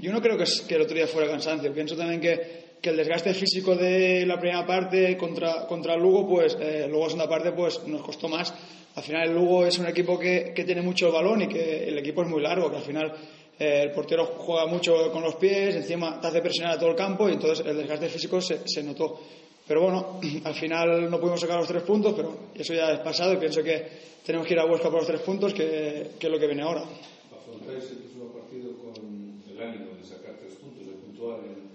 [0.00, 1.72] Yo no creo que, que el otro día fuera cansancio.
[1.72, 6.28] Pienso también que que el desgaste físico de la primera parte contra, contra el Lugo,
[6.28, 8.52] pues eh, luego la segunda parte pues nos costó más.
[8.94, 11.98] Al final el Lugo es un equipo que, que tiene mucho balón y que el
[11.98, 13.12] equipo es muy largo, que al final
[13.58, 16.96] eh, el portero juega mucho con los pies, encima te hace presionar a todo el
[16.96, 19.20] campo y entonces el desgaste físico se, se notó.
[19.66, 23.34] Pero bueno, al final no pudimos sacar los tres puntos, pero eso ya es pasado
[23.34, 23.86] y pienso que
[24.24, 26.62] tenemos que ir a Huesca por los tres puntos, que, que es lo que viene
[26.62, 26.82] ahora.
[26.82, 31.67] ¿Afrontáis el próximo partido con el ánimo de sacar tres puntos, de puntuar en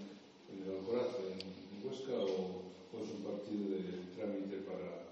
[1.02, 5.04] en Huesca o, es un partido de trámite para.?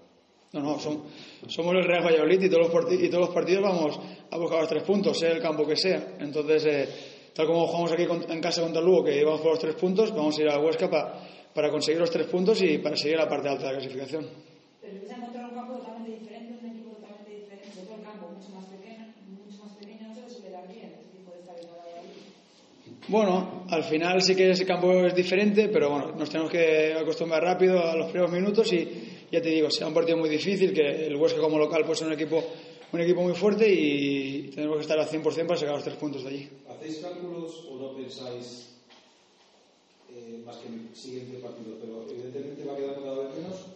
[0.52, 4.00] No, no, somos el Real Valladolid y todos, los y todos los partidos vamos
[4.30, 6.16] a buscar los tres puntos, sea el campo que sea.
[6.20, 6.88] Entonces, eh,
[7.34, 10.10] tal como jugamos aquí en casa contra el Lugo, que llevamos por los tres puntos,
[10.14, 11.20] vamos a ir a Huesca para,
[11.54, 14.26] para conseguir los tres puntos y para seguir la parte alta de la clasificación.
[14.80, 15.00] Pero
[23.08, 27.42] Bueno, al final sí que ese campo es diferente, pero bueno, nos tenemos que acostumbrar
[27.42, 28.88] rápido a los primeros minutos y
[29.30, 32.06] ya te digo, será un partido muy difícil, que el Huesca como local pues es
[32.06, 32.44] un equipo,
[32.92, 36.22] un equipo muy fuerte y tenemos que estar al 100% para sacar los tres puntos
[36.22, 36.48] de allí.
[36.68, 38.76] ¿Hacéis cálculos o no pensáis
[40.14, 43.66] eh, más que el siguiente partido, pero evidentemente va quedando cada vez menos.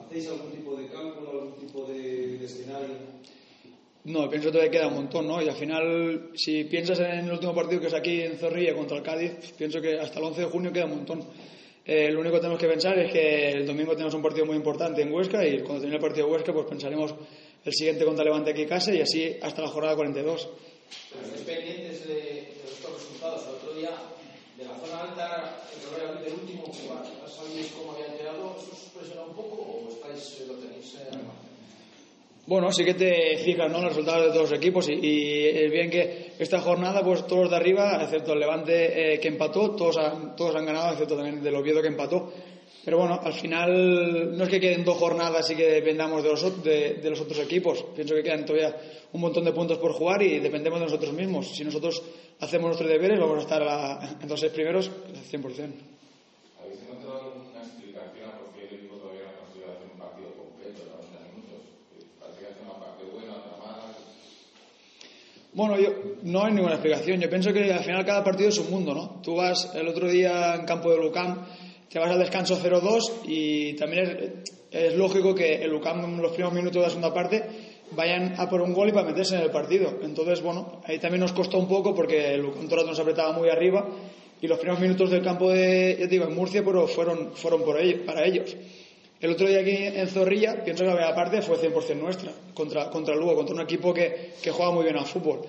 [0.00, 3.11] ¿Hacéis algún tipo de cálculo, algún tipo de, de escenario?
[4.04, 5.40] No, pienso que todavía queda un montón, ¿no?
[5.40, 8.96] Y al final, si piensas en el último partido que es aquí en Zorrilla contra
[8.96, 11.24] el Cádiz, pienso que hasta el 11 de junio queda un montón.
[11.84, 14.56] Eh, lo único que tenemos que pensar es que el domingo tenemos un partido muy
[14.56, 17.14] importante en Huesca y cuando termine el partido de Huesca, pues pensaremos
[17.64, 20.48] el siguiente contra Levante aquí en casa y así hasta la jornada 42.
[21.12, 23.42] Pero estáis pendientes de, de estos resultados.
[23.46, 23.90] El otro día,
[24.58, 28.56] de la zona alta, el Real del último jugar, ¿sabéis cómo había quedado?
[28.58, 31.10] ¿Eso os presiona un poco o estáis, eh, lo tenéis eh,
[32.52, 33.78] Bueno, sí que te fijas ¿no?
[33.78, 37.26] en los resultados de todos los equipos y, y es bien que esta jornada, pues
[37.26, 41.16] todos de arriba, excepto el Levante eh, que empató, todos han, todos han ganado, excepto
[41.16, 42.30] también del Oviedo que empató.
[42.84, 46.62] Pero bueno, al final no es que queden dos jornadas y que dependamos de los,
[46.62, 47.84] de, los otros equipos.
[47.94, 48.76] Pienso que quedan todavía
[49.12, 51.48] un montón de puntos por jugar y dependemos de nosotros mismos.
[51.56, 52.02] Si nosotros
[52.40, 55.40] hacemos nuestros deberes, vamos a estar a- entre los seis primeros al 100%.
[56.60, 59.98] ¿Habéis encontrado alguna explicación a por qué el equipo todavía no ha conseguido hacer un
[59.98, 61.60] partido completo de 90 minutos?
[61.94, 63.94] Eh, Parece que hace una parte buena, otra mala.
[65.54, 65.90] Bueno, yo,
[66.22, 67.20] no hay ninguna explicación.
[67.20, 69.20] Yo pienso que al final cada partido es un mundo, ¿no?
[69.22, 71.44] Tú vas el otro día en campo de Lucam,
[71.90, 76.54] te vas al descanso 0-2 y también es, lógico que el Lucam en los primeros
[76.54, 77.42] minutos de la segunda parte
[77.90, 79.98] vayan a por un gol y para meterse en el partido.
[80.02, 83.50] Entonces, bueno, ahí también nos costó un poco porque el Lucam todo nos apretaba muy
[83.50, 83.86] arriba
[84.40, 87.62] y los primeros minutos del campo de, ya te digo, en Murcia, pero fueron, fueron
[87.62, 88.56] por ello, para ellos.
[89.22, 92.90] El otro día aquí en Zorrilla, pienso que la primera parte fue 100% nuestra, contra,
[92.90, 95.42] contra Lugo, contra un equipo que, que juega muy bien al fútbol.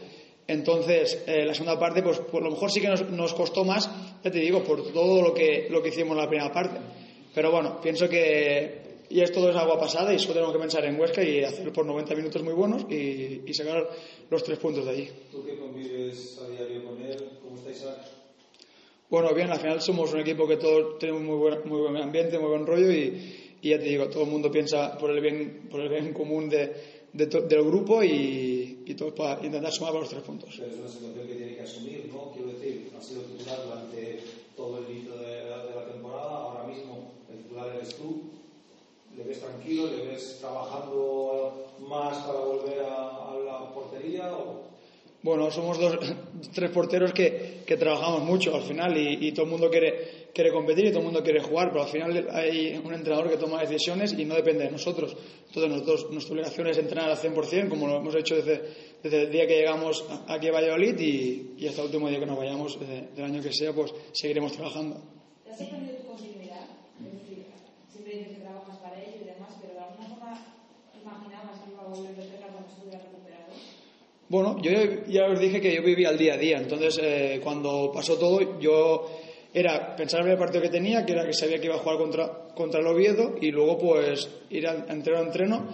[0.46, 3.90] Entonces, eh, la segunda parte, pues por lo mejor sí que nos, nos costó más,
[4.24, 6.80] ya te digo, por todo lo que, lo que hicimos en la primera parte.
[7.34, 10.86] Pero bueno, pienso que y es todo es agua pasada y solo tenemos que pensar
[10.86, 13.90] en Huesca y hacer por 90 minutos muy buenos y, y sacar
[14.30, 15.10] los tres puntos de allí.
[15.32, 17.40] ¿Tú que convives a diario con él?
[17.42, 18.04] ¿Cómo estáis ahora?
[19.10, 22.40] Bueno, bien, al final somos un equipo que todos tenemos muy buen, muy buen ambiente,
[22.40, 25.68] muy buen rollo y, y ya te digo, todo el mundo piensa por el bien,
[25.72, 26.72] por el bien común de,
[27.14, 30.54] de to- del grupo y, y todos para intentar sumar los tres puntos.
[30.58, 32.32] Pero es una situación que tiene que asumir, ¿no?
[32.34, 34.20] Quiero decir, ha sido titular durante
[34.56, 38.22] todo el inicio de la, de la temporada, ahora mismo el titular eres tú.
[39.18, 39.88] ¿Le ves tranquilo?
[39.96, 44.34] ¿Le ves trabajando más para volver a, a la portería?
[44.34, 44.64] O...
[45.22, 45.98] Bueno, somos dos,
[46.54, 50.52] tres porteros que, que trabajamos mucho al final y, y todo el mundo quiere, quiere
[50.52, 53.62] competir y todo el mundo quiere jugar, pero al final hay un entrenador que toma
[53.62, 55.16] decisiones y no depende de nosotros.
[55.48, 58.62] Entonces nosotros, nuestra obligación es entrenar al 100%, como lo hemos hecho desde,
[59.04, 62.26] desde el día que llegamos aquí a Valladolid y, y hasta el último día que
[62.26, 65.00] nos vayamos, eh, del año que sea, pues seguiremos trabajando.
[65.44, 66.66] ¿Te has tu continuidad?
[67.00, 67.46] Es decir,
[67.92, 70.46] siempre dices que trabajas para ello y demás, pero de alguna forma
[71.00, 73.54] imaginabas que iba a volver de cuando estuviera recuperado.
[74.30, 74.72] Bueno, yo
[75.08, 78.60] ya os dije que yo vivía al día a día, entonces eh, cuando pasó todo
[78.60, 79.06] yo
[79.54, 81.98] era pensar en el partido que tenía, que era que sabía que iba a jugar
[81.98, 85.68] contra, contra el Oviedo y luego pues ir a, a entreno a entreno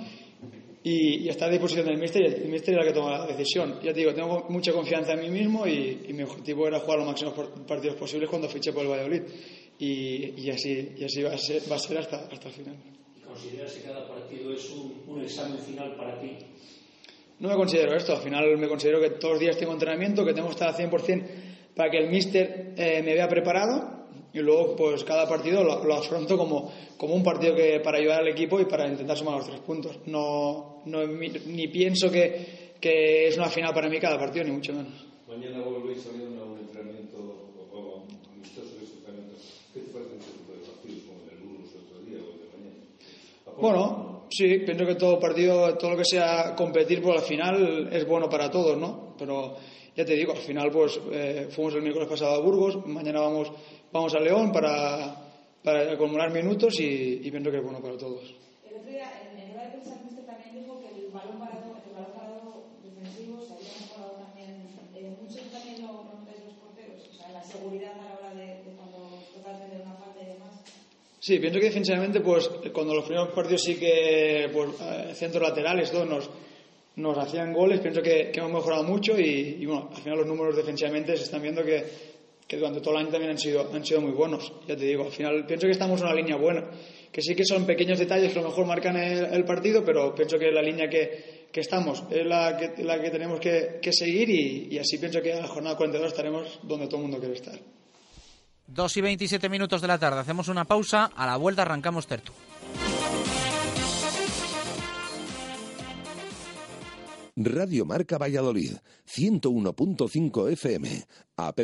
[0.83, 3.25] y, y estar a disposición del míster y el, míster era el que toma la
[3.25, 3.79] decisión.
[3.81, 6.99] Ya te digo, tengo mucha confianza en mí mismo y, y mi objetivo era jugar
[6.99, 7.33] los máximos
[7.65, 9.21] partidos posibles cuando fiché por el Valladolid
[9.79, 12.75] y, y así, y así va a ser, va a ser hasta, hasta el final.
[13.17, 16.37] ¿Y consideras que cada partido es un, un examen final para ti?
[17.39, 20.33] No me considero esto, al final me considero que todos los días tengo entrenamiento, que
[20.33, 23.99] tengo que estar al 100% para que el míster eh, me vea preparado
[24.33, 28.21] y luego pues cada partido lo, lo afronto como, como un partido que para ayudar
[28.21, 29.99] al equipo y para intentar sumar los tres puntos.
[30.05, 34.73] No, no ni pienso que, que es una final para mí cada partido, ni mucho
[34.73, 35.05] menos.
[35.27, 37.17] Mañana volvéis a un entrenamiento
[37.71, 38.75] o amistoso.
[39.73, 42.39] ¿Qué te parecen este tipo de partidos como el del el otro día o el
[42.39, 42.81] de mañana?
[43.61, 48.07] Bueno, sí, pienso que todo partido, todo lo que sea competir por la final es
[48.07, 49.15] bueno para todos, ¿no?
[49.17, 49.55] Pero
[49.99, 53.51] ya te digo, al final pues eh, fuimos el miércoles pasado a Burgos, mañana vamos,
[53.91, 55.13] vamos a León para,
[55.61, 58.23] para acumular minutos y, y pienso que es bueno para todos.
[58.63, 61.75] El otro día, en rueda de prensa, el míster también dijo que el balón parado,
[61.83, 64.71] el balón parado defensivo se había mejorado también.
[64.95, 68.47] Eh, mucho también lo notáis los porteros, o sea, la seguridad a la hora de,
[68.63, 70.63] de cuando toca tener una falta y demás.
[71.19, 75.91] Sí, pienso que defensivamente, pues cuando los primeros partidos sí que pues, eh, centros laterales
[75.91, 76.29] todos nos,
[76.99, 80.27] nos hacían goles, pienso que, que hemos mejorado mucho y, y, bueno, al final los
[80.27, 81.83] números defensivamente se están viendo que,
[82.47, 84.51] que durante todo el año también han sido, han sido muy buenos.
[84.67, 86.65] Ya te digo, al final pienso que estamos en una línea buena,
[87.11, 90.13] que sí que son pequeños detalles que a lo mejor marcan el, el partido, pero
[90.13, 94.29] pienso que la línea que, que estamos es la que, la que tenemos que, seguir
[94.29, 97.35] y, y así pienso que a la jornada 42 estaremos donde todo el mundo quiere
[97.35, 97.59] estar.
[98.67, 100.19] 2 y 27 minutos de la tarde.
[100.19, 101.11] Hacemos una pausa.
[101.15, 102.31] A la vuelta arrancamos Tertu.
[107.35, 108.77] Radio Marca Valladolid,
[109.07, 111.05] 101.5 FM,
[111.37, 111.59] app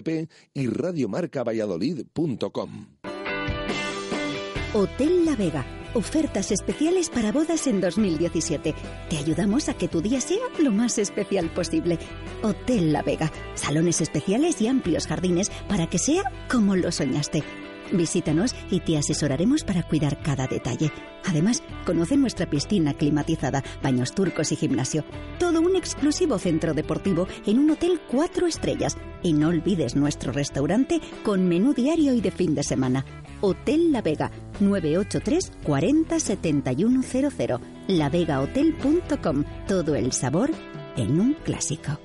[0.54, 2.88] y radiomarcavalladolid.com.
[4.74, 5.66] Hotel La Vega.
[5.94, 8.76] Ofertas especiales para bodas en 2017.
[9.10, 11.98] Te ayudamos a que tu día sea lo más especial posible.
[12.44, 13.32] Hotel La Vega.
[13.54, 17.44] Salones especiales y amplios jardines para que sea como lo soñaste.
[17.92, 20.92] Visítanos y te asesoraremos para cuidar cada detalle.
[21.26, 25.04] Además, conoce nuestra piscina climatizada, baños turcos y gimnasio.
[25.40, 28.98] Todo un exclusivo centro deportivo en un hotel cuatro estrellas.
[29.24, 33.06] Y no olvides nuestro restaurante con menú diario y de fin de semana.
[33.42, 37.60] Hotel La Vega, 983 40 7100.
[37.88, 39.44] lavegahotel.com.
[39.68, 40.52] Todo el sabor
[40.96, 42.05] en un clásico.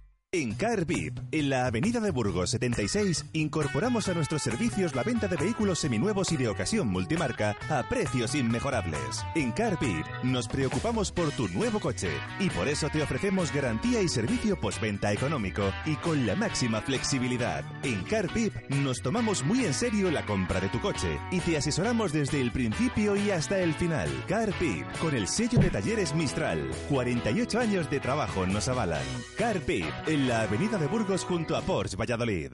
[0.33, 5.27] En Car VIP, en la Avenida de Burgos 76, incorporamos a nuestros servicios la venta
[5.27, 9.25] de vehículos seminuevos y de ocasión multimarca a precios inmejorables.
[9.35, 14.01] En Car VIP nos preocupamos por tu nuevo coche y por eso te ofrecemos garantía
[14.01, 17.65] y servicio postventa económico y con la máxima flexibilidad.
[17.83, 21.57] En Car VIP nos tomamos muy en serio la compra de tu coche y te
[21.57, 24.07] asesoramos desde el principio y hasta el final.
[24.29, 26.71] Car VIP, con el sello de talleres Mistral.
[26.87, 29.03] 48 años de trabajo nos avalan.
[29.37, 29.91] Car VIP,
[30.27, 32.53] la Avenida de Burgos junto a Porsche Valladolid.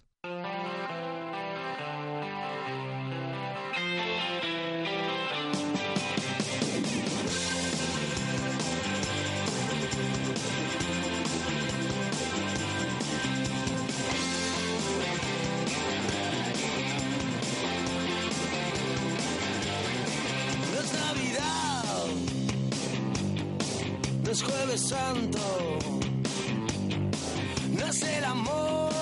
[27.77, 28.93] No es el amor,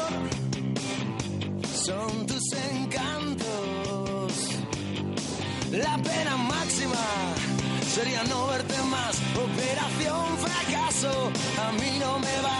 [1.86, 4.34] son tus encantos.
[5.72, 6.95] La pena máxima
[7.94, 9.15] sería no verte más.
[9.36, 11.31] Operación fracaso,
[11.68, 12.59] a mí no me va.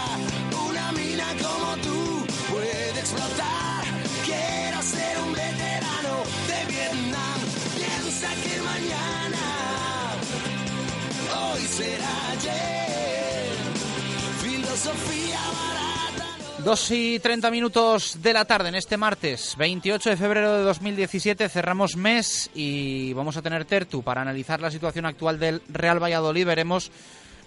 [16.64, 21.48] 2 y 30 minutos de la tarde en este martes 28 de febrero de 2017
[21.48, 26.46] cerramos mes y vamos a tener Tertu para analizar la situación actual del Real Valladolid.
[26.46, 26.92] Veremos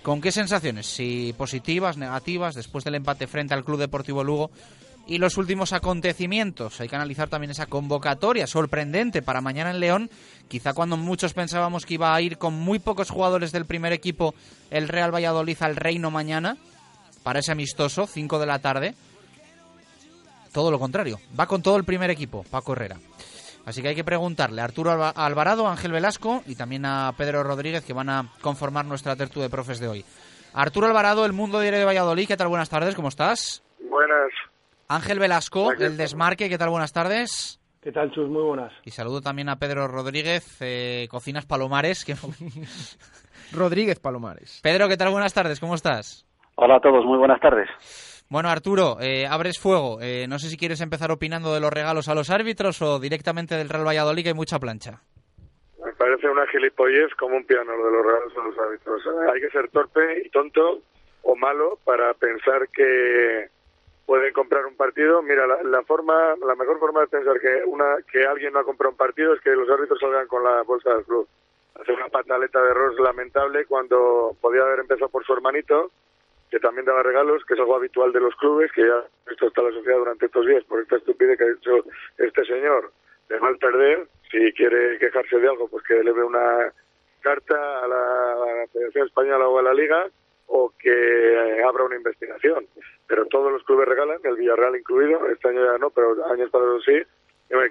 [0.01, 4.49] con qué sensaciones, si positivas, negativas, después del empate frente al Club Deportivo Lugo
[5.05, 6.81] y los últimos acontecimientos.
[6.81, 10.09] Hay que analizar también esa convocatoria sorprendente para mañana en León.
[10.47, 14.33] Quizá cuando muchos pensábamos que iba a ir con muy pocos jugadores del primer equipo
[14.71, 16.57] el Real Valladolid al Reino mañana
[17.23, 18.95] para ese amistoso, 5 de la tarde.
[20.51, 22.97] Todo lo contrario, va con todo el primer equipo, Paco Herrera.
[23.65, 27.13] Así que hay que preguntarle a Arturo Alva- Alvarado, a Ángel Velasco y también a
[27.17, 30.05] Pedro Rodríguez que van a conformar nuestra tertu de profes de hoy.
[30.53, 32.49] Arturo Alvarado, El Mundo Diario de Valladolid, ¿qué tal?
[32.49, 33.63] Buenas tardes, ¿cómo estás?
[33.89, 34.29] Buenas.
[34.89, 35.97] Ángel Velasco, El.
[35.97, 36.69] Desmarque, ¿qué tal?
[36.69, 37.59] Buenas tardes.
[37.81, 38.29] ¿Qué tal, Chus?
[38.29, 38.71] Muy buenas.
[38.85, 42.05] Y saludo también a Pedro Rodríguez, eh, Cocinas Palomares.
[42.05, 42.15] Que...
[43.51, 44.59] Rodríguez Palomares.
[44.61, 45.09] Pedro, ¿qué tal?
[45.09, 46.25] Buenas tardes, ¿cómo estás?
[46.55, 47.67] Hola a todos, muy buenas tardes.
[48.29, 49.99] Bueno, Arturo, eh, abres fuego.
[50.01, 53.55] Eh, no sé si quieres empezar opinando de los regalos a los árbitros o directamente
[53.55, 55.01] del Real Valladolid, que hay mucha plancha.
[55.83, 59.01] Me parece una gilipollez como un piano lo de los regalos a los árbitros.
[59.33, 60.79] Hay que ser torpe y tonto
[61.23, 63.49] o malo para pensar que
[64.05, 65.21] pueden comprar un partido.
[65.21, 68.63] Mira, la, la forma, la mejor forma de pensar que una que alguien no ha
[68.63, 71.27] comprado un partido es que los árbitros salgan con la bolsa del club.
[71.79, 75.91] Hace una pataleta de error lamentable cuando podía haber empezado por su hermanito,
[76.53, 79.63] que también daba regalos, que es algo habitual de los clubes, que ya esto está
[79.63, 81.83] la sociedad durante estos días por esta estupidez que ha hecho
[82.19, 82.91] este señor
[83.27, 86.71] de mal perder si quiere quejarse de algo, pues que eleve una
[87.21, 90.05] carta a la, Federación Española o a la Liga
[90.45, 92.67] o que eh, abra una investigación.
[93.07, 96.83] Pero todos los clubes regalan, el Villarreal incluido, este año ya no, pero años pasados
[96.85, 97.01] sí.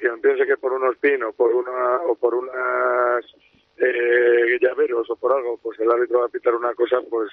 [0.01, 3.25] Quien piense que por unos pin o por, una, o por unas
[3.77, 7.31] eh, llaveros o por algo, pues el árbitro va a pitar una cosa, pues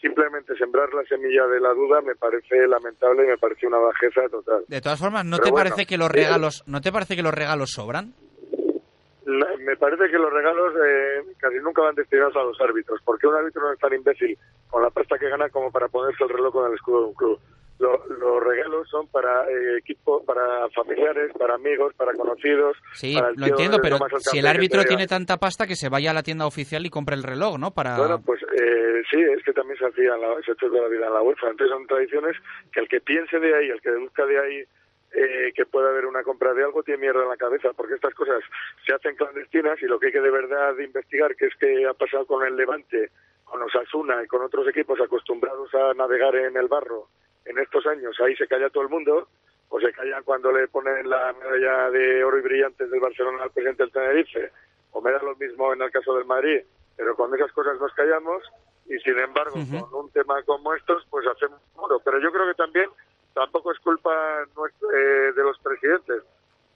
[0.00, 4.28] simplemente sembrar la semilla de la duda me parece lamentable y me parece una bajeza
[4.30, 4.64] total.
[4.68, 7.16] De todas formas, ¿no Pero te bueno, parece que los eh, regalos, no te parece
[7.16, 8.12] que los regalos sobran?
[9.26, 13.34] Me parece que los regalos eh, casi nunca van destinados a los árbitros, porque un
[13.34, 14.38] árbitro no es tan imbécil
[14.70, 17.14] con la pasta que gana como para ponerse el reloj con el escudo de un
[17.14, 17.38] club.
[17.78, 22.76] Lo- los regalos son para eh, equipo, para familiares, para amigos, para conocidos.
[22.92, 26.10] Sí, para lo entiendo, de pero si el árbitro tiene tanta pasta que se vaya
[26.10, 27.70] a la tienda oficial y compre el reloj, ¿no?
[27.70, 30.68] Para Bueno, pues eh, sí, es que también se hacía, en la, se ha hecho
[30.68, 31.50] toda la vida en la UEFA.
[31.50, 32.36] Entonces son tradiciones
[32.72, 34.64] que el que piense de ahí, el que deduzca de ahí
[35.12, 38.12] eh, que pueda haber una compra de algo, tiene mierda en la cabeza, porque estas
[38.14, 38.42] cosas
[38.84, 41.94] se hacen clandestinas y lo que hay que de verdad investigar, que es que ha
[41.94, 43.10] pasado con el Levante,
[43.44, 47.06] con Osasuna y con otros equipos acostumbrados a navegar en el barro
[47.48, 49.28] en estos años, ahí se calla todo el mundo,
[49.70, 53.50] o se callan cuando le ponen la medalla de oro y brillantes del Barcelona al
[53.50, 54.52] presidente del Tenerife,
[54.92, 56.62] o me da lo mismo en el caso del Madrid,
[56.96, 58.42] pero con esas cosas nos callamos
[58.86, 62.00] y sin embargo con un tema como estos pues hacemos muro.
[62.04, 62.88] Pero yo creo que también
[63.34, 66.22] tampoco es culpa eh, de los presidentes,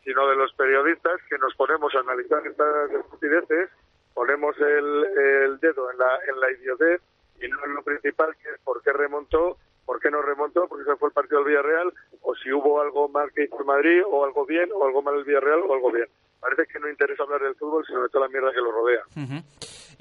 [0.04, 3.70] sino de los periodistas que nos ponemos a analizar estas estupideces,
[4.14, 5.04] ponemos el,
[5.44, 7.00] el dedo en la, en la idiotez
[7.40, 10.82] y no en lo principal que es por qué remontó, por qué no remontó, porque
[10.82, 14.02] ese fue el partido del Villarreal, o si hubo algo mal que hizo el Madrid,
[14.08, 16.06] o algo bien, o algo mal el Villarreal, o algo bien.
[16.40, 19.02] Parece que no interesa hablar del fútbol, sino de toda la mierda que lo rodea.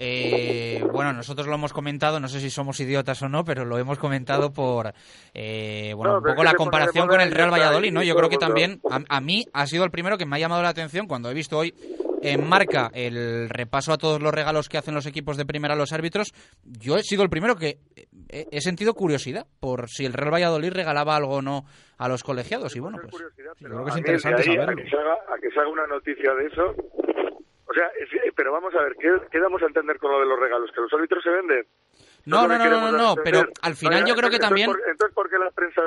[0.03, 3.77] Eh, bueno, nosotros lo hemos comentado, no sé si somos idiotas o no, pero lo
[3.77, 4.91] hemos comentado por
[5.31, 8.01] eh, bueno, No, un poco la comparación con el Real Valladolid, ¿no?
[8.01, 10.63] Yo creo que también a, a mí ha sido el primero que me ha llamado
[10.63, 11.75] la atención cuando he visto hoy
[12.23, 15.77] en marca el repaso a todos los regalos que hacen los equipos de primera a
[15.77, 16.33] los árbitros.
[16.63, 17.77] Yo he sido el primero que
[18.29, 21.65] he, he sentido curiosidad por si el Real Valladolid regalaba algo o no
[21.99, 23.23] a los colegiados y bueno, pues
[23.59, 24.71] creo que es interesante saberlo.
[24.71, 24.75] A
[25.39, 26.75] que se haga una noticia de eso.
[27.71, 30.25] O sea, eh, pero vamos a ver, ¿qué, qué damos a entender con lo de
[30.25, 30.69] los regalos?
[30.75, 31.65] ¿Que los árbitros se venden?
[32.25, 34.81] No, no, no, no, no, no, pero al final yo creo que entonces, también ¿por-
[34.89, 35.81] Entonces, ¿por qué la prensa,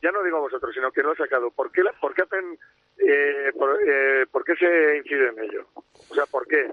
[0.00, 2.22] ya no digo a vosotros, sino que lo ha sacado, ¿por qué, la- por qué
[2.22, 2.56] hacen,
[2.98, 5.66] eh, por, eh, por qué se incide en ello?
[6.08, 6.70] O sea, ¿por qué?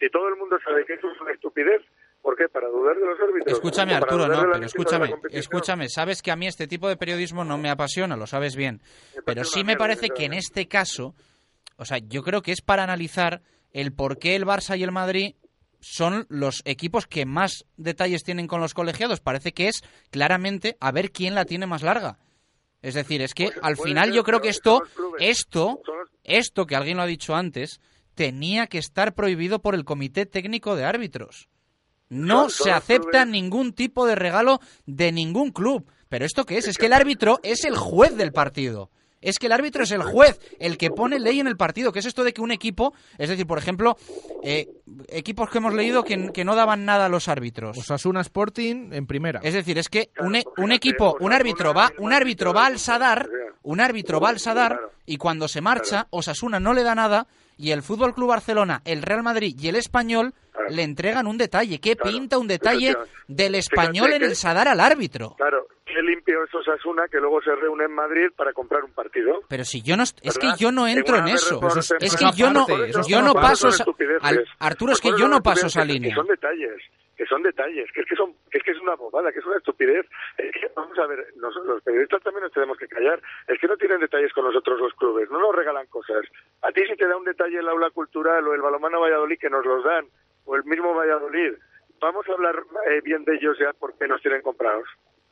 [0.00, 1.80] Si todo el mundo sabe que eso es una estupidez,
[2.20, 2.48] ¿por qué?
[2.48, 3.52] ¿Para dudar de los árbitros?
[3.52, 5.88] Escúchame, ¿O para Arturo, no, pero escúchame, escúchame.
[5.88, 8.80] Sabes que a mí este tipo de periodismo no me apasiona, lo sabes bien.
[9.24, 11.14] Pero sí me parece que en este caso,
[11.76, 13.40] o sea, yo creo que es para analizar
[13.74, 15.34] el por qué el Barça y el Madrid
[15.80, 19.20] son los equipos que más detalles tienen con los colegiados.
[19.20, 22.18] Parece que es claramente a ver quién la tiene más larga.
[22.80, 24.82] Es decir, es que al final yo creo que esto,
[25.18, 25.80] esto,
[26.22, 27.80] esto que alguien lo ha dicho antes,
[28.14, 31.48] tenía que estar prohibido por el Comité Técnico de Árbitros.
[32.08, 35.90] No se acepta ningún tipo de regalo de ningún club.
[36.08, 36.68] ¿Pero esto qué es?
[36.68, 38.90] Es que el árbitro es el juez del partido.
[39.24, 41.92] Es que el árbitro es el juez, el que pone ley en el partido.
[41.92, 43.96] ¿Qué es esto de que un equipo, es decir, por ejemplo,
[44.42, 44.68] eh,
[45.08, 47.76] equipos que hemos leído que, que no daban nada a los árbitros?
[47.78, 49.40] Osasuna Sporting en primera.
[49.42, 52.78] Es decir, es que un, e- un equipo, un árbitro va, un árbitro va al
[52.78, 53.28] Sadar,
[53.62, 57.26] un árbitro va al Sadar y cuando se marcha, Osasuna no le da nada
[57.56, 60.34] y el Fútbol Club Barcelona, el Real Madrid y el Español
[60.68, 61.78] le entregan un detalle.
[61.80, 62.94] ¿Qué pinta un detalle
[63.28, 65.34] del español en el Sadar al árbitro?
[65.36, 69.40] Claro, qué limpio es Osasuna que luego se reúne en Madrid para comprar un partido.
[69.48, 71.60] Pero si yo no es que yo no En entro en eso.
[72.00, 72.66] Es que yo no
[73.08, 73.68] yo no paso
[74.20, 76.10] al- Arturo es que yo no paso esa línea.
[76.10, 76.82] Que son detalles,
[77.16, 79.46] que son detalles, que es que son, que es que es una bobada, que es
[79.46, 80.04] una estupidez.
[80.36, 83.22] Es que, vamos a ver, nos- los periodistas también nos tenemos que callar.
[83.46, 86.24] Es que no tienen detalles con nosotros los clubes, no nos regalan cosas.
[86.62, 89.48] A ti si te da un detalle el aula cultural o el balomano Valladolid que
[89.50, 90.06] nos los dan,
[90.44, 91.52] o el mismo Valladolid,
[92.00, 92.56] vamos a hablar
[92.90, 94.84] eh, bien de ellos ya porque nos tienen comprados.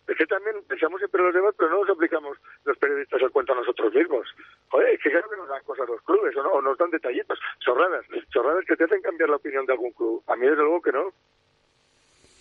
[0.06, 3.52] Es que también pensamos siempre los demás, pero no nos aplicamos los periodistas el cuento
[3.52, 4.26] a nosotros mismos.
[4.70, 7.38] Joder, que claro que nos dan cosas los clubes, o, no, o nos dan detallitos,
[7.60, 10.22] chorradas, chorradas que te hacen cambiar la opinión de algún club.
[10.26, 11.12] A mí desde luego que no.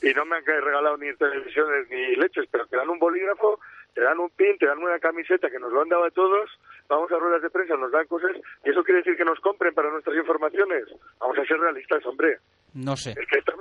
[0.02, 3.60] Y no me han regalado ni televisiones ni leches, pero te dan un bolígrafo,
[3.94, 6.50] te dan un pin, te dan una camiseta que nos lo han dado a todos,
[6.88, 8.32] vamos a ruedas de prensa, nos dan cosas,
[8.64, 10.86] y eso quiere decir que nos compren para nuestras informaciones.
[11.20, 12.40] Vamos a ser realistas, hombre.
[12.74, 13.12] No sé.
[13.12, 13.54] Es que está,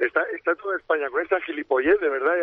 [0.00, 2.36] está, está, toda España con esta gilipollez, de verdad.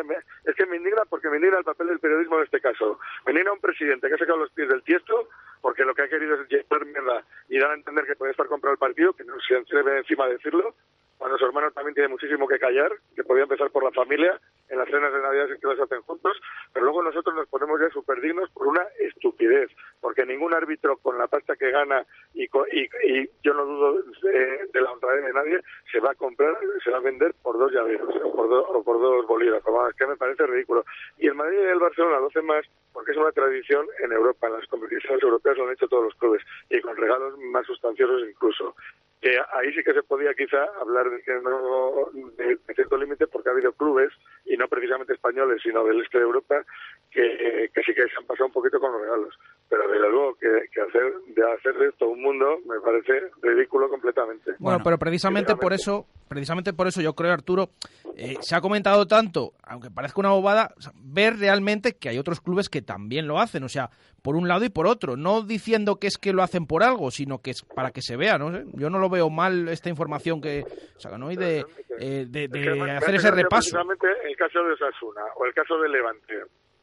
[0.45, 2.99] es que me indigna porque me indigna el papel del periodismo en este caso.
[3.25, 5.29] Me indigna un presidente que ha sacado los pies del tiesto
[5.61, 8.47] porque lo que ha querido es llevar mierda y dar a entender que puede estar
[8.47, 10.75] comprado el partido, que no se atreve encima a decirlo,
[11.17, 14.39] cuando su hermano también tiene muchísimo que callar, que podía empezar por la familia,
[14.69, 16.39] en las cenas de Navidad que las hacen juntos,
[16.73, 19.69] pero luego nosotros nos ponemos ya súper dignos por una estupidez,
[20.09, 22.03] porque ningún árbitro con la pasta que gana
[22.33, 25.59] y y, y, yo no dudo de, de la honradez de nadie,
[25.91, 28.83] se va a comprar, se va a vender por dos llaveros o por, do- o
[28.83, 29.93] por dos bolígrafos.
[29.93, 30.83] Que me parece ridículo.
[31.19, 34.47] Y el Madrid y el Barcelona lo hacen más porque es una tradición en Europa,
[34.47, 36.41] en las competiciones europeas lo han hecho todos los clubes
[36.71, 38.75] y con regalos más sustanciosos incluso.
[39.21, 43.49] Que ahí sí que se podía quizá hablar de, que no, de, cierto límite porque
[43.49, 44.11] ha habido clubes,
[44.45, 46.63] y no precisamente españoles, sino del este de Europa,
[47.11, 49.37] que sí que se han pasado un poquito con los regalos.
[49.69, 53.87] Pero desde luego que, que hacer de hacer de esto un mundo me parece ridículo
[53.87, 54.53] completamente.
[54.57, 57.69] Bueno, pero precisamente por eso, precisamente por eso yo creo, Arturo,
[58.15, 62.17] eh, se ha comentado tanto, aunque parezca una bobada, o sea, ver realmente que hay
[62.17, 63.91] otros clubes que también lo hacen, o sea,
[64.23, 67.11] por un lado y por otro, no diciendo que es que lo hacen por algo,
[67.11, 68.51] sino que es para que se vea, ¿no?
[68.51, 70.65] sé, Yo no lo veo mal esta información que
[70.97, 71.63] sacan hoy de,
[71.99, 73.77] eh, de, de Es que me- me hacer hace ese repaso.
[73.77, 76.33] Precisamente el caso de Osasuna o el caso de Levante,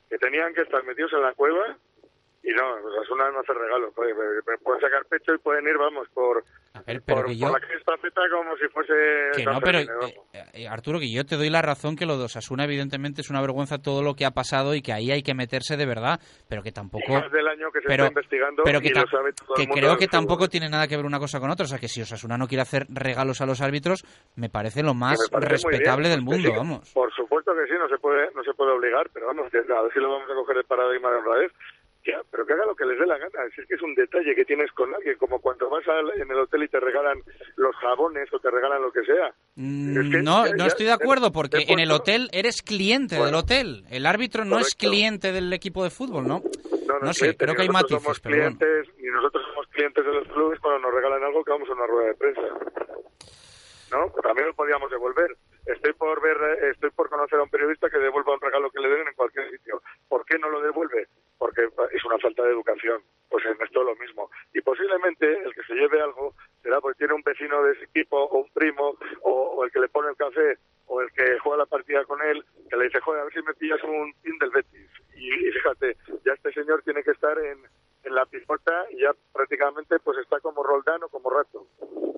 [0.08, 1.76] que tenían que estar metidos en la cueva
[2.48, 6.44] y no, Osasuna no hace me pueden sacar pecho y pueden ir, vamos, por,
[6.84, 8.92] pero por, que por yo- la estafeta como si fuese...
[9.36, 10.10] Que no, pero vamos.
[10.32, 13.30] eh, eh, Arturo, que yo te doy la razón que lo de Osasuna evidentemente es
[13.30, 16.20] una vergüenza todo lo que ha pasado y que ahí hay que meterse de verdad,
[16.48, 17.04] pero que tampoco...
[17.08, 19.32] Y más del año que se pero, está investigando pero y que, lo ta- sabe
[19.32, 20.10] todo el que mundo creo que fútbol.
[20.20, 21.64] tampoco tiene nada que ver una cosa con otra.
[21.64, 24.04] O sea, que si Osasuna no quiere hacer regalos a los árbitros,
[24.36, 26.92] me parece lo más parece respetable bien, del pues mundo, sí, vamos.
[26.94, 29.50] Por supuesto que sí, no se puede no se puede obligar, pero vamos, a
[29.82, 31.52] ver si lo vamos a coger el paradigma de honradez.
[32.06, 33.30] Ya, pero que haga lo que les dé la gana.
[33.54, 36.30] Si es que es un detalle que tienes con alguien, como cuando vas al- en
[36.30, 37.20] el hotel y te regalan
[37.56, 39.34] los jabones o te regalan lo que sea.
[39.56, 43.16] Mm, Es que no, ya- no estoy de acuerdo, porque en el hotel eres cliente
[43.16, 43.84] del hotel.
[43.90, 46.42] El árbitro no es cliente del equipo de fútbol, ¿no?
[46.86, 48.56] No, No sé, cliente, creo que hay matices, somos pero bueno.
[48.58, 51.72] clientes, Ni nosotros somos clientes de los clubes cuando nos regalan algo que vamos a
[51.72, 52.42] una rueda de prensa.
[53.90, 54.10] ¿No?
[54.22, 55.36] También lo podíamos devolver.
[55.64, 58.80] Estoy por ver, eh, estoy por conocer a un periodista que devuelva un regalo que
[58.80, 59.80] le den en cualquier sitio.
[60.08, 61.08] ¿Por qué no lo devuelve?
[61.38, 63.02] Porque es una falta de educación.
[63.28, 64.30] Pues en esto lo mismo.
[64.54, 68.16] Y posiblemente el que se lleve algo será porque tiene un vecino de ese equipo
[68.16, 71.58] o un primo o, o el que le pone el café o el que juega
[71.58, 74.38] la partida con él que le dice, joder, a ver si me pillas un pin
[74.38, 74.90] del Betis.
[75.16, 77.58] Y, y fíjate, ya este señor tiene que estar en,
[78.04, 81.66] en la pijota y ya prácticamente pues está como Roldán o como Rato.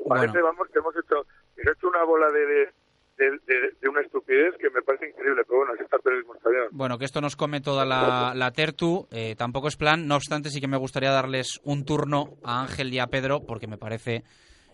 [0.07, 1.27] Parece, vamos, que hemos hecho,
[1.57, 2.73] hemos hecho una bola de, de,
[3.19, 6.35] de- de- de una estupidez que me parece increíble, pero bueno, así está el periodismo.
[6.71, 10.51] Bueno, que esto nos come toda la, la tertu, eh, tampoco es plan, no obstante
[10.51, 14.23] sí que me gustaría darles un turno a Ángel y a Pedro, porque me parece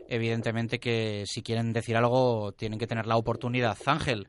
[0.08, 3.76] evidentemente que si quieren decir algo tienen que tener la oportunidad.
[3.86, 4.26] Ángel.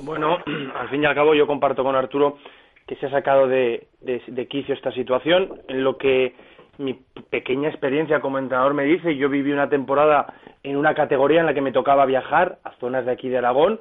[0.00, 0.38] Bueno,
[0.74, 2.38] al fin y al cabo yo comparto con Arturo
[2.86, 6.34] que se ha sacado de, de, de quicio esta situación, en lo que
[6.82, 6.94] mi
[7.30, 11.54] pequeña experiencia como entrenador me dice, yo viví una temporada en una categoría en la
[11.54, 13.80] que me tocaba viajar a zonas de aquí de Aragón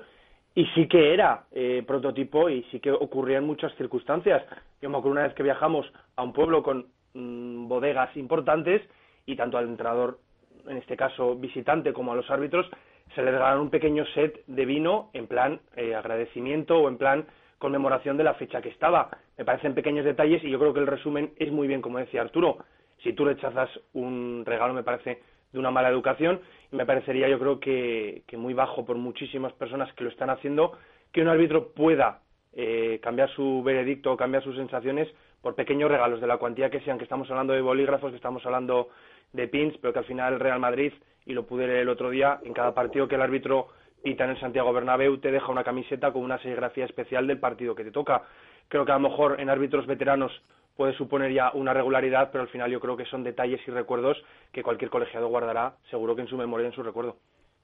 [0.53, 4.43] y sí que era eh, prototipo y sí que ocurrían muchas circunstancias.
[4.81, 8.81] Yo me acuerdo una vez que viajamos a un pueblo con mm, bodegas importantes
[9.25, 10.19] y tanto al entrenador,
[10.67, 12.69] en este caso visitante, como a los árbitros,
[13.15, 17.25] se les regalaron un pequeño set de vino en plan eh, agradecimiento o en plan
[17.57, 19.09] conmemoración de la fecha que estaba.
[19.37, 22.21] Me parecen pequeños detalles y yo creo que el resumen es muy bien, como decía
[22.21, 22.57] Arturo.
[23.03, 25.21] Si tú rechazas un regalo, me parece
[25.51, 26.39] de una mala educación
[26.71, 30.29] y me parecería, yo creo que, que muy bajo por muchísimas personas que lo están
[30.29, 30.77] haciendo,
[31.11, 32.21] que un árbitro pueda
[32.53, 35.07] eh, cambiar su veredicto o cambiar sus sensaciones
[35.41, 38.45] por pequeños regalos de la cuantía que sean, que estamos hablando de bolígrafos, que estamos
[38.45, 38.89] hablando
[39.33, 40.93] de pins, pero que al final el Real Madrid,
[41.25, 43.67] y lo pude leer el otro día, en cada partido que el árbitro
[44.03, 47.75] pita en el Santiago Bernabéu te deja una camiseta con una serigrafía especial del partido
[47.75, 48.23] que te toca.
[48.67, 50.31] Creo que a lo mejor en árbitros veteranos
[50.75, 54.21] puede suponer ya una regularidad, pero al final yo creo que son detalles y recuerdos
[54.51, 57.17] que cualquier colegiado guardará seguro que en su memoria y en su recuerdo.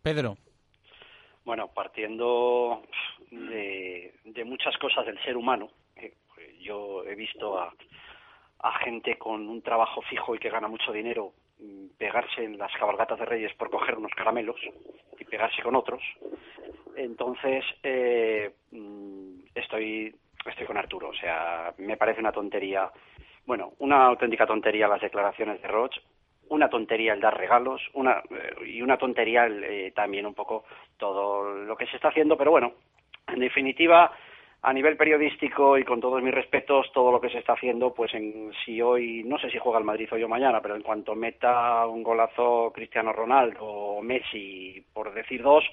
[0.03, 0.37] Pedro.
[1.45, 2.83] Bueno, partiendo
[3.31, 6.13] de, de muchas cosas del ser humano, eh,
[6.59, 7.73] yo he visto a,
[8.59, 12.71] a gente con un trabajo fijo y que gana mucho dinero mm, pegarse en las
[12.73, 14.59] cabalgatas de Reyes por coger unos caramelos
[15.19, 16.01] y pegarse con otros.
[16.95, 20.15] Entonces, eh, mm, estoy,
[20.51, 21.09] estoy con Arturo.
[21.09, 22.89] O sea, me parece una tontería,
[23.45, 25.95] bueno, una auténtica tontería las declaraciones de Roch,
[26.49, 30.65] una tontería el dar regalos, una, eh, y una tontería el, eh, también un poco
[30.97, 32.73] todo lo que se está haciendo, pero bueno,
[33.27, 34.11] en definitiva,
[34.61, 38.13] a nivel periodístico y con todos mis respetos, todo lo que se está haciendo, pues
[38.13, 41.15] en, si hoy, no sé si juega el Madrid hoy o mañana, pero en cuanto
[41.15, 45.63] meta un golazo Cristiano Ronaldo o Messi, por decir dos,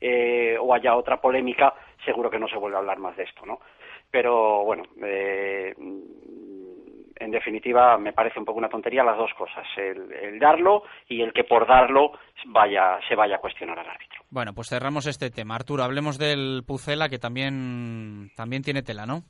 [0.00, 3.46] eh, o haya otra polémica, seguro que no se vuelve a hablar más de esto,
[3.46, 3.60] ¿no?
[4.12, 5.74] Pero bueno, eh,
[7.16, 11.22] en definitiva me parece un poco una tontería las dos cosas, el, el darlo y
[11.22, 12.12] el que por darlo
[12.46, 14.20] vaya, se vaya a cuestionar al árbitro.
[14.30, 15.54] Bueno, pues cerramos este tema.
[15.56, 19.22] Arturo, hablemos del Pucela, que también, también tiene tela, ¿no?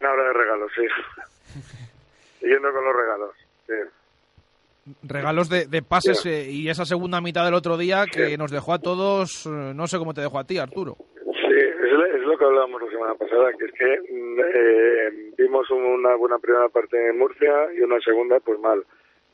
[0.00, 0.82] Una hora de regalos, sí.
[2.40, 3.30] Siguiendo con los regalos,
[3.66, 4.94] sí.
[5.02, 8.72] Regalos de, de pases eh, y esa segunda mitad del otro día que nos dejó
[8.72, 10.96] a todos, eh, no sé cómo te dejó a ti, Arturo.
[10.98, 15.32] Sí, es, lo- es lo que hablábamos la semana pasada, que es que mm, eh,
[15.36, 18.82] vimos una buena primera parte en Murcia y una segunda pues mal.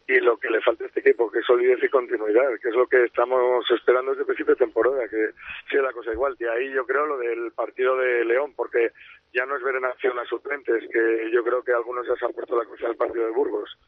[0.09, 2.75] Y lo que le falta a este equipo, que es solidez y continuidad, que es
[2.75, 5.31] lo que estamos esperando desde el principio de temporada, que
[5.71, 6.37] siga la cosa igual.
[6.37, 8.91] De ahí yo creo lo del partido de León, porque
[9.33, 12.25] ya no es ver en acción a suplentes, que yo creo que algunos ya se
[12.25, 13.79] han puesto la cruz en el partido de Burgos,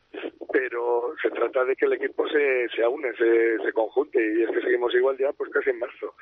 [0.53, 4.51] pero se trata de que el equipo se, se aúne, se, se conjunte, y es
[4.51, 6.15] que seguimos igual ya pues casi en marzo.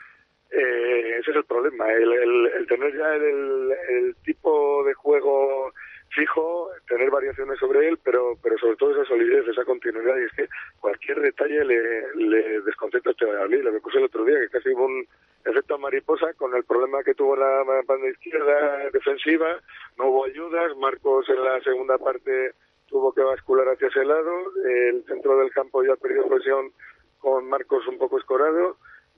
[0.50, 5.72] Eh, ese es el problema, el, tener ya el, tipo de juego
[6.10, 10.32] fijo, tener variaciones sobre él, pero pero sobre todo esa solidez, esa continuidad, y es
[10.32, 10.48] que
[10.80, 13.62] cualquier detalle le, le desconcentra este Valladolid.
[13.62, 15.06] Lo que puse el otro día, que casi hubo un
[15.44, 19.60] efecto mariposa con el problema que tuvo la banda izquierda defensiva,
[19.98, 22.52] no hubo ayudas, Marcos en la segunda parte
[22.88, 24.30] tuvo que bascular hacia ese lado,
[24.64, 26.72] el centro del campo ya perdió presión
[27.18, 28.76] con Marcos un poco escorado,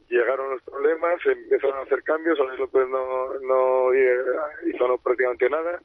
[0.08, 4.18] llegaron los problemas, empezaron a hacer cambios, Alex López no, no eh,
[4.66, 5.80] hizo no, prácticamente nada,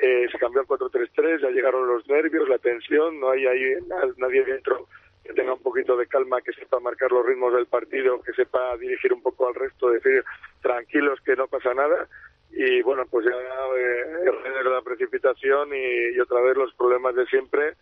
[0.00, 4.12] eh, se cambió al 4-3-3, ya llegaron los nervios, la tensión, no hay ahí na-
[4.16, 4.86] nadie dentro
[5.24, 8.76] que tenga un poquito de calma, que sepa marcar los ritmos del partido, que sepa
[8.76, 10.24] dirigir un poco al resto, decir
[10.62, 12.06] tranquilos que no pasa nada.
[12.52, 17.74] Y bueno, pues ya eh, la precipitación y otra vez los problemas de siempre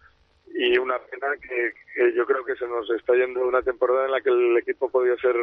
[0.53, 4.21] y una pena que, yo creo que se nos está yendo una temporada en la
[4.21, 5.37] que el equipo podía ser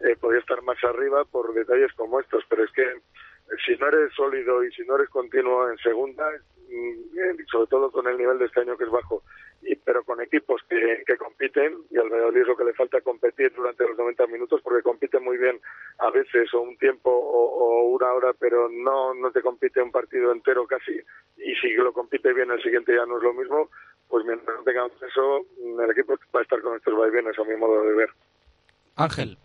[0.00, 3.00] eh, podía estar más arriba por detalles como estos pero es que eh,
[3.64, 6.28] si no eres sólido y si no eres continuo en segunda
[6.68, 9.22] mm, eh, sobre todo con el nivel de este año que es bajo
[9.62, 13.00] y pero con equipos que, que compiten y al Valladolid es lo que le falta
[13.00, 15.60] competir durante los 90 minutos porque compite muy bien
[15.98, 19.92] a veces o un tiempo o, o una hora pero no no te compite un
[19.92, 21.00] partido entero casi
[21.36, 23.70] y si lo compite bien el siguiente ya no es lo mismo
[24.12, 25.38] pues mientras no tengamos eso
[25.82, 28.10] el equipo va a estar con estos vaivenes a mi modo de ver
[28.96, 29.38] Ángel.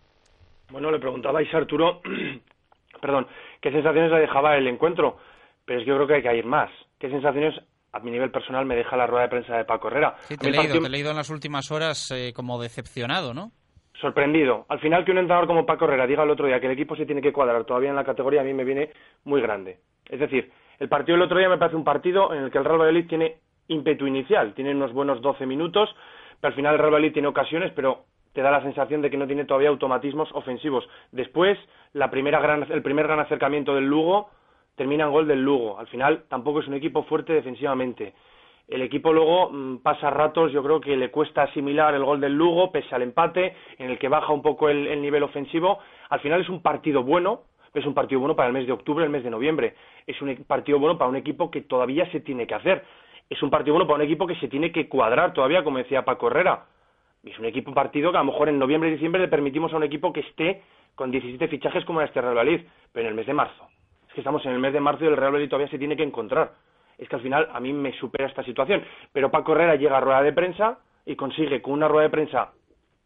[0.70, 2.02] Bueno, le preguntabais a Arturo,
[3.00, 3.26] perdón,
[3.62, 5.16] qué sensaciones le dejaba el encuentro,
[5.64, 6.70] pero es que yo creo que hay que ir más.
[6.98, 7.54] ¿Qué sensaciones
[7.92, 10.16] a mi nivel personal me deja la rueda de prensa de Paco Herrera?
[10.28, 13.32] Sí, te he leído, partido- te he leído en las últimas horas eh, como decepcionado,
[13.32, 13.50] ¿no?
[14.00, 14.64] sorprendido.
[14.68, 16.94] Al final que un entrenador como Paco Herrera diga el otro día que el equipo
[16.94, 18.92] se tiene que cuadrar todavía en la categoría a mí me viene
[19.24, 19.80] muy grande.
[20.08, 22.64] Es decir, el partido del otro día me parece un partido en el que el
[22.64, 23.38] Real Valladolid tiene
[23.68, 25.94] ímpetu inicial, tiene unos buenos 12 minutos,
[26.40, 29.16] pero al final el Real Valladolid tiene ocasiones, pero te da la sensación de que
[29.16, 30.88] no tiene todavía automatismos ofensivos.
[31.12, 31.58] Después,
[31.92, 34.30] la primera gran, el primer gran acercamiento del Lugo
[34.76, 35.78] termina en gol del Lugo.
[35.78, 38.14] Al final tampoco es un equipo fuerte defensivamente.
[38.68, 42.34] El equipo luego mm, pasa ratos, yo creo que le cuesta asimilar el gol del
[42.34, 45.78] Lugo, pese al empate, en el que baja un poco el, el nivel ofensivo.
[46.10, 47.42] Al final es un partido bueno,
[47.74, 49.74] es un partido bueno para el mes de octubre, el mes de noviembre.
[50.06, 52.84] Es un e- partido bueno para un equipo que todavía se tiene que hacer.
[53.30, 56.04] Es un partido bueno para un equipo que se tiene que cuadrar todavía, como decía
[56.04, 56.64] Paco Herrera.
[57.24, 59.76] Es un equipo partido que a lo mejor en noviembre y diciembre le permitimos a
[59.76, 60.62] un equipo que esté
[60.94, 63.68] con 17 fichajes como este Real Valladolid, pero en el mes de marzo.
[64.08, 65.96] Es que estamos en el mes de marzo y el Real Valladolid todavía se tiene
[65.96, 66.52] que encontrar.
[66.96, 68.82] Es que al final a mí me supera esta situación.
[69.12, 72.52] Pero Paco Herrera llega a rueda de prensa y consigue con una rueda de prensa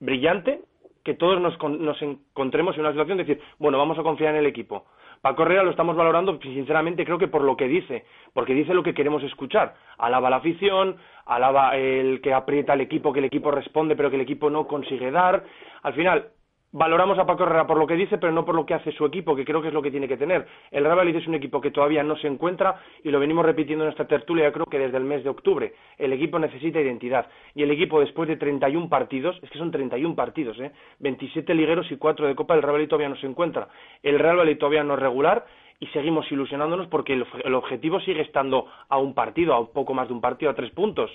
[0.00, 0.60] brillante
[1.04, 4.40] que todos nos, nos encontremos en una situación de decir, bueno, vamos a confiar en
[4.40, 4.86] el equipo.
[5.22, 8.04] Paco Herrera lo estamos valorando, sinceramente, creo que por lo que dice,
[8.34, 9.76] porque dice lo que queremos escuchar.
[9.96, 10.96] Alaba la afición,
[11.26, 14.66] alaba el que aprieta al equipo, que el equipo responde, pero que el equipo no
[14.66, 15.44] consigue dar.
[15.84, 16.26] Al final,
[16.72, 19.04] valoramos a Paco Herrera por lo que dice, pero no por lo que hace su
[19.04, 20.46] equipo, que creo que es lo que tiene que tener.
[20.70, 23.84] El Real Valladolid es un equipo que todavía no se encuentra y lo venimos repitiendo
[23.84, 25.74] en esta tertulia, creo que desde el mes de octubre.
[25.98, 30.14] El equipo necesita identidad y el equipo después de 31 partidos, es que son 31
[30.14, 30.72] partidos, ¿eh?
[30.98, 33.68] 27 ligueros y 4 de Copa, el Real Valladolid todavía no se encuentra.
[34.02, 35.44] El Real Valladolid todavía no es regular
[35.78, 39.94] y seguimos ilusionándonos porque el, el objetivo sigue estando a un partido, a un poco
[39.94, 41.10] más de un partido, a tres puntos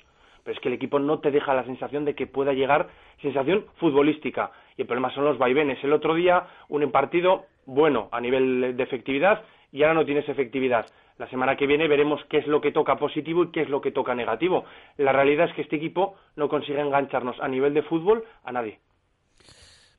[0.47, 2.87] pero es que el equipo no te deja la sensación de que pueda llegar,
[3.21, 4.49] sensación futbolística.
[4.77, 5.83] Y el problema son los vaivenes.
[5.83, 9.43] El otro día, un partido bueno a nivel de efectividad
[9.73, 10.85] y ahora no tienes efectividad.
[11.17, 13.81] La semana que viene veremos qué es lo que toca positivo y qué es lo
[13.81, 14.63] que toca negativo.
[14.95, 18.79] La realidad es que este equipo no consigue engancharnos a nivel de fútbol a nadie.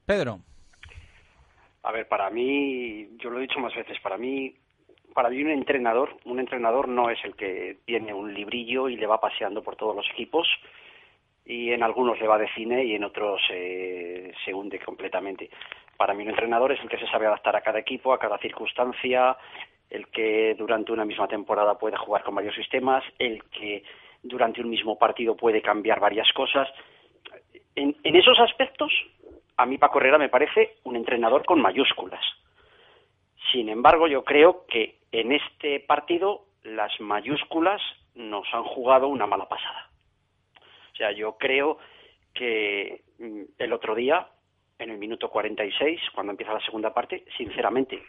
[0.06, 0.38] Pedro.
[1.82, 4.54] A ver, para mí, yo lo he dicho más veces, para mí,
[5.18, 9.08] para mí un entrenador, un entrenador no es el que tiene un librillo y le
[9.08, 10.46] va paseando por todos los equipos
[11.44, 15.50] y en algunos le va de cine y en otros eh, se hunde completamente.
[15.96, 18.38] Para mí un entrenador es el que se sabe adaptar a cada equipo, a cada
[18.38, 19.36] circunstancia,
[19.90, 23.82] el que durante una misma temporada puede jugar con varios sistemas, el que
[24.22, 26.68] durante un mismo partido puede cambiar varias cosas.
[27.74, 28.92] En, en esos aspectos,
[29.56, 32.22] a mí Paco Herrera me parece un entrenador con mayúsculas.
[33.52, 37.80] Sin embargo, yo creo que en este partido las mayúsculas
[38.14, 39.90] nos han jugado una mala pasada.
[40.92, 41.78] O sea, yo creo
[42.34, 44.28] que mm, el otro día,
[44.78, 48.02] en el minuto 46, cuando empieza la segunda parte, sinceramente,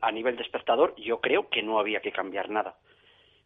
[0.00, 2.76] a nivel de espectador, yo creo que no había que cambiar nada.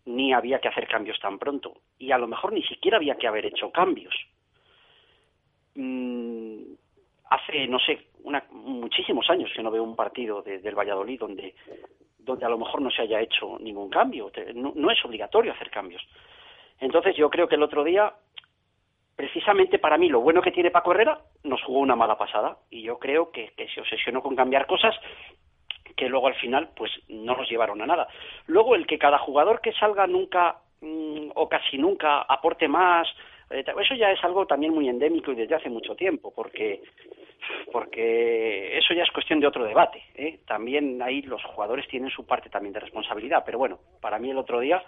[0.05, 1.75] Ni había que hacer cambios tan pronto.
[1.99, 4.15] Y a lo mejor ni siquiera había que haber hecho cambios.
[7.31, 11.55] Hace, no sé, una, muchísimos años que no veo un partido de- del Valladolid donde,
[12.19, 14.31] donde a lo mejor no se haya hecho ningún cambio.
[14.55, 16.03] No es obligatorio hacer cambios.
[16.81, 18.13] Entonces yo creo que el otro día,
[19.17, 22.57] precisamente para mí, lo bueno que tiene Paco Herrera, nos jugó una mala pasada.
[22.71, 24.95] Y yo creo que, que se obsesionó con cambiar cosas
[25.97, 28.09] que luego al final pues no nos llevaron a nada.
[28.47, 33.07] Luego el que cada jugador que salga nunca mm, o casi nunca aporte más,
[33.51, 36.81] eh, eso ya es algo también muy endémico y desde hace mucho tiempo, porque
[37.73, 40.03] porque eso ya es cuestión de otro debate.
[40.15, 40.41] ¿eh?
[40.47, 44.39] También ahí los jugadores tienen su parte también de responsabilidad, pero bueno, para mí el
[44.39, 44.83] otro día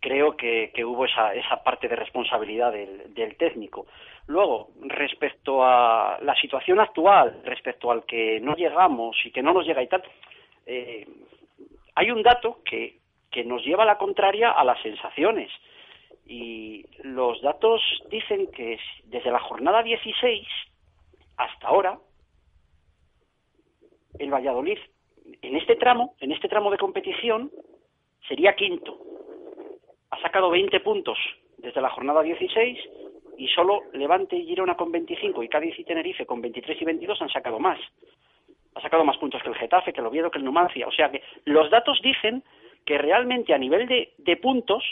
[0.00, 3.86] creo que, que hubo esa, esa parte de responsabilidad del, del técnico.
[4.26, 9.66] Luego, respecto a la situación actual, respecto al que no llegamos y que no nos
[9.66, 10.02] llega y tal,
[10.66, 11.06] eh,
[11.94, 12.98] hay un dato que,
[13.30, 15.50] que nos lleva a la contraria a las sensaciones.
[16.26, 17.80] Y los datos
[18.10, 20.46] dicen que desde la jornada 16
[21.36, 21.98] hasta ahora,
[24.18, 24.78] el Valladolid,
[25.42, 27.50] en este tramo, en este tramo de competición,
[28.28, 28.98] sería quinto.
[30.10, 31.18] Ha sacado 20 puntos
[31.58, 32.78] desde la jornada 16
[33.38, 37.22] y solo Levante y Girona con 25 y Cádiz y Tenerife con 23 y 22
[37.22, 37.78] han sacado más.
[38.74, 40.86] Ha sacado más puntos que el Getafe, que el Oviedo, que el Numancia.
[40.86, 42.42] O sea que los datos dicen
[42.84, 44.84] que realmente a nivel de, de puntos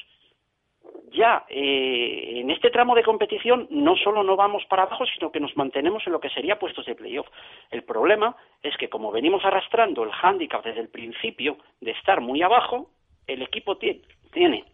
[1.11, 5.41] ya eh, en este tramo de competición no solo no vamos para abajo, sino que
[5.41, 7.29] nos mantenemos en lo que sería puestos de playoff.
[7.71, 12.43] El problema es que como venimos arrastrando el hándicap desde el principio de estar muy
[12.43, 12.91] abajo,
[13.27, 14.03] el equipo tie-
[14.33, 14.65] tiene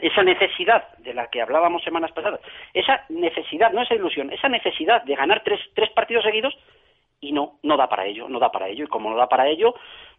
[0.00, 2.40] esa necesidad de la que hablábamos semanas pasadas,
[2.72, 6.54] esa necesidad, no esa ilusión, esa necesidad de ganar tres, tres partidos seguidos
[7.20, 8.84] y no, no da para ello, no da para ello.
[8.84, 9.74] Y como no da para ello,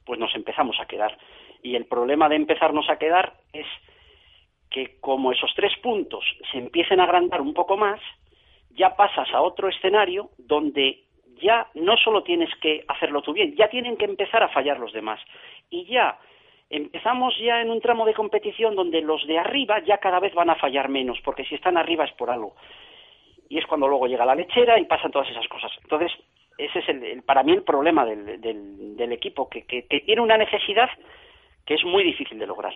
[0.05, 1.17] pues nos empezamos a quedar.
[1.61, 3.65] Y el problema de empezarnos a quedar es
[4.69, 7.99] que como esos tres puntos se empiecen a agrandar un poco más,
[8.71, 11.03] ya pasas a otro escenario donde
[11.41, 14.93] ya no solo tienes que hacerlo tú bien, ya tienen que empezar a fallar los
[14.93, 15.19] demás.
[15.69, 16.17] Y ya
[16.69, 20.49] empezamos ya en un tramo de competición donde los de arriba ya cada vez van
[20.49, 22.55] a fallar menos, porque si están arriba es por algo.
[23.49, 25.71] Y es cuando luego llega la lechera y pasan todas esas cosas.
[25.83, 26.11] Entonces,
[26.57, 29.61] ese es el, para mí el problema del, del, equipo, que
[30.05, 30.89] tiene una necesidad
[31.65, 32.73] que es muy difícil de lograr.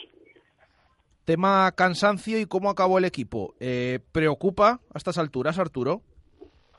[1.29, 3.53] Tema cansancio y cómo acabó el equipo.
[3.59, 6.01] Eh, ¿Preocupa a estas alturas, Arturo?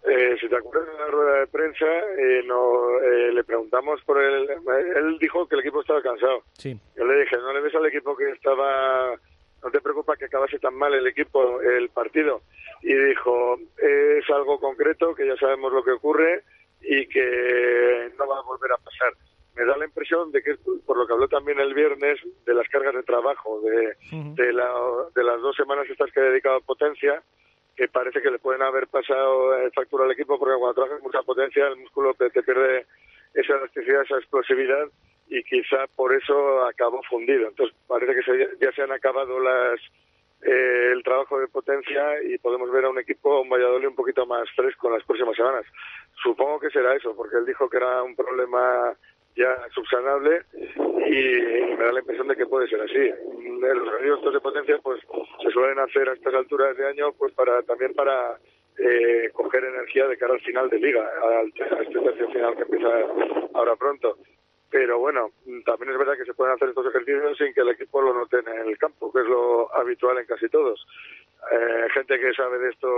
[0.03, 4.21] Eh, si te acuerdas de la rueda de prensa, eh, no, eh, le preguntamos por
[4.21, 4.51] el.
[4.51, 6.43] Él dijo que el equipo estaba cansado.
[6.55, 6.77] Sí.
[6.97, 9.15] Yo le dije, ¿no le ves al equipo que estaba.?
[9.63, 12.41] ¿No te preocupa que acabase tan mal el equipo, el partido?
[12.83, 16.43] Y dijo, es algo concreto, que ya sabemos lo que ocurre
[16.81, 19.13] y que no va a volver a pasar.
[19.57, 20.55] Me da la impresión de que,
[20.87, 23.97] por lo que habló también el viernes, de las cargas de trabajo, de,
[24.37, 27.23] de, la- de las dos semanas estas que he dedicado a potencia,
[27.77, 31.23] que parece que le pueden haber pasado eh, factura al equipo porque cuando trabajas mucha
[31.23, 32.87] potencia el músculo te, te pierde
[33.35, 34.89] esa elasticidad, esa explosividad
[35.29, 37.49] y quizá por eso acabó fundido.
[37.49, 39.81] Entonces parece que se- ya se han acabado las
[40.43, 44.25] eh, el trabajo de potencia y podemos ver a un equipo, un Valladolid un poquito
[44.27, 45.65] más fresco en las próximas semanas.
[46.23, 48.95] Supongo que será eso, porque él dijo que era un problema
[49.37, 50.43] ya subsanable
[51.07, 53.13] y me da la impresión de que puede ser así.
[53.39, 55.01] Mm, Los eventos de potencia pues
[55.43, 58.39] se suelen hacer a estas alturas de año pues para también para
[58.79, 62.63] eh, coger energía de cara al final de liga, al, a este tercio final que
[62.63, 62.89] empieza
[63.55, 64.19] ahora pronto.
[64.71, 65.33] Pero bueno,
[65.65, 68.39] también es verdad que se pueden hacer estos ejercicios sin que el equipo lo note
[68.39, 70.87] en el campo, que es lo habitual en casi todos.
[71.53, 72.89] Eh, gente que sabe de esto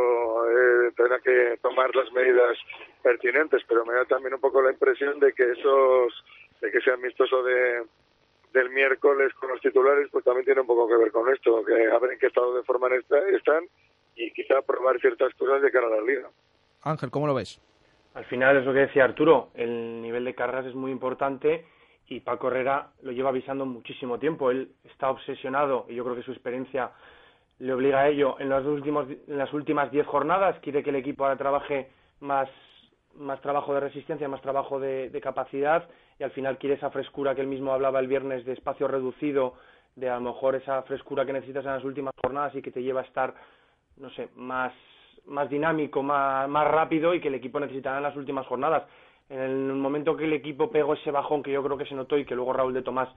[0.51, 2.59] eh, tendrá que tomar las medidas
[3.03, 6.25] pertinentes, pero me da también un poco la impresión de que esos,
[6.61, 7.85] de que ese amistoso de,
[8.53, 11.87] del miércoles con los titulares, pues también tiene un poco que ver con esto, que
[11.87, 13.65] a ver en qué estado de forma está- están
[14.17, 16.29] y quizá probar ciertas cosas de cara a la liga.
[16.83, 17.61] Ángel, ¿cómo lo ves?
[18.15, 21.65] Al final es lo que decía Arturo, el nivel de cargas es muy importante
[22.09, 24.51] y Paco Herrera lo lleva avisando muchísimo tiempo.
[24.51, 26.91] Él está obsesionado y yo creo que su experiencia
[27.63, 30.59] le obliga a ello en, últimos, en las últimas 10 jornadas.
[30.63, 32.49] Quiere que el equipo ahora trabaje más,
[33.15, 37.37] más trabajo de resistencia, más trabajo de, de capacidad y al final quiere esa frescura
[37.37, 39.55] que él mismo hablaba el viernes de espacio reducido,
[39.95, 42.83] de a lo mejor esa frescura que necesitas en las últimas jornadas y que te
[42.83, 43.33] lleva a estar,
[43.97, 44.73] no sé, más,
[45.27, 48.89] más dinámico, más, más rápido y que el equipo necesitará en las últimas jornadas.
[49.29, 52.19] En el momento que el equipo pegó ese bajón que yo creo que se notó
[52.19, 53.09] y que luego Raúl de Tomás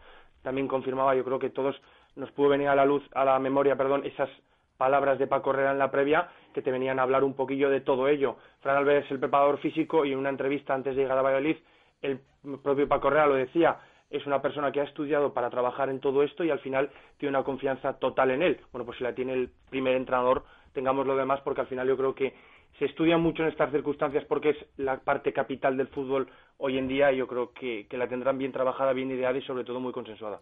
[0.44, 1.76] también confirmaba, yo creo que todos
[2.16, 4.30] nos pudo venir a la luz, a la memoria, perdón, esas
[4.78, 7.82] palabras de Paco Herrera en la previa que te venían a hablar un poquillo de
[7.82, 8.38] todo ello.
[8.62, 11.58] Fran Alves es el preparador físico y en una entrevista antes de llegar a Valladolid,
[12.02, 12.20] el
[12.64, 13.78] propio Paco Herrera lo decía,
[14.10, 17.36] es una persona que ha estudiado para trabajar en todo esto y al final tiene
[17.36, 18.60] una confianza total en él.
[18.72, 20.44] Bueno, pues si la tiene el primer entrenador,
[20.74, 22.34] tengamos lo demás porque al final yo creo que
[22.80, 26.28] se estudia mucho en estas circunstancias porque es la parte capital del fútbol
[26.58, 29.42] hoy en día y yo creo que, que la tendrán bien trabajada, bien ideada y
[29.42, 30.40] sobre todo muy consensuada.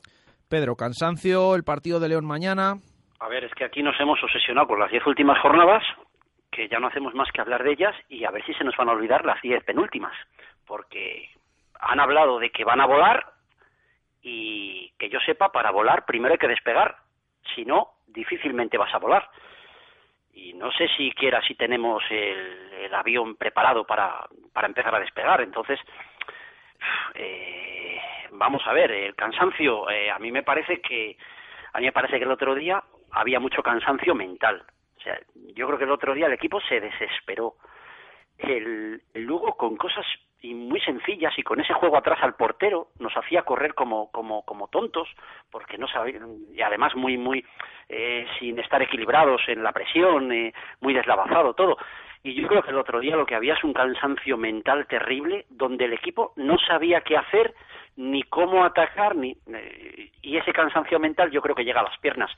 [0.53, 2.75] Pedro, cansancio, el partido de León mañana.
[3.19, 5.81] A ver, es que aquí nos hemos obsesionado con las diez últimas jornadas,
[6.51, 8.77] que ya no hacemos más que hablar de ellas y a ver si se nos
[8.77, 10.13] van a olvidar las diez penúltimas,
[10.67, 11.27] porque
[11.79, 13.25] han hablado de que van a volar
[14.21, 16.97] y que yo sepa, para volar primero hay que despegar,
[17.55, 19.27] si no, difícilmente vas a volar.
[20.33, 25.79] Y no sé siquiera si tenemos el, avión preparado para, para empezar a despegar, entonces,
[27.15, 27.99] eh,
[28.33, 31.17] vamos a ver, el cansancio, eh, a mí me parece que,
[31.73, 34.63] a mí me parece que el otro día había mucho cansancio mental.
[34.97, 35.19] O sea,
[35.55, 37.55] yo creo que el otro día el equipo se desesperó.
[38.37, 39.27] El, el
[39.57, 40.05] con cosas
[40.43, 44.43] y muy sencillas y con ese juego atrás al portero nos hacía correr como como
[44.43, 45.07] como tontos
[45.49, 47.45] porque no sabían y además muy muy
[47.87, 51.77] eh, sin estar equilibrados en la presión eh, muy deslavazado todo
[52.23, 55.45] y yo creo que el otro día lo que había es un cansancio mental terrible
[55.49, 57.53] donde el equipo no sabía qué hacer
[57.95, 61.97] ni cómo atacar ni eh, y ese cansancio mental yo creo que llega a las
[61.99, 62.31] piernas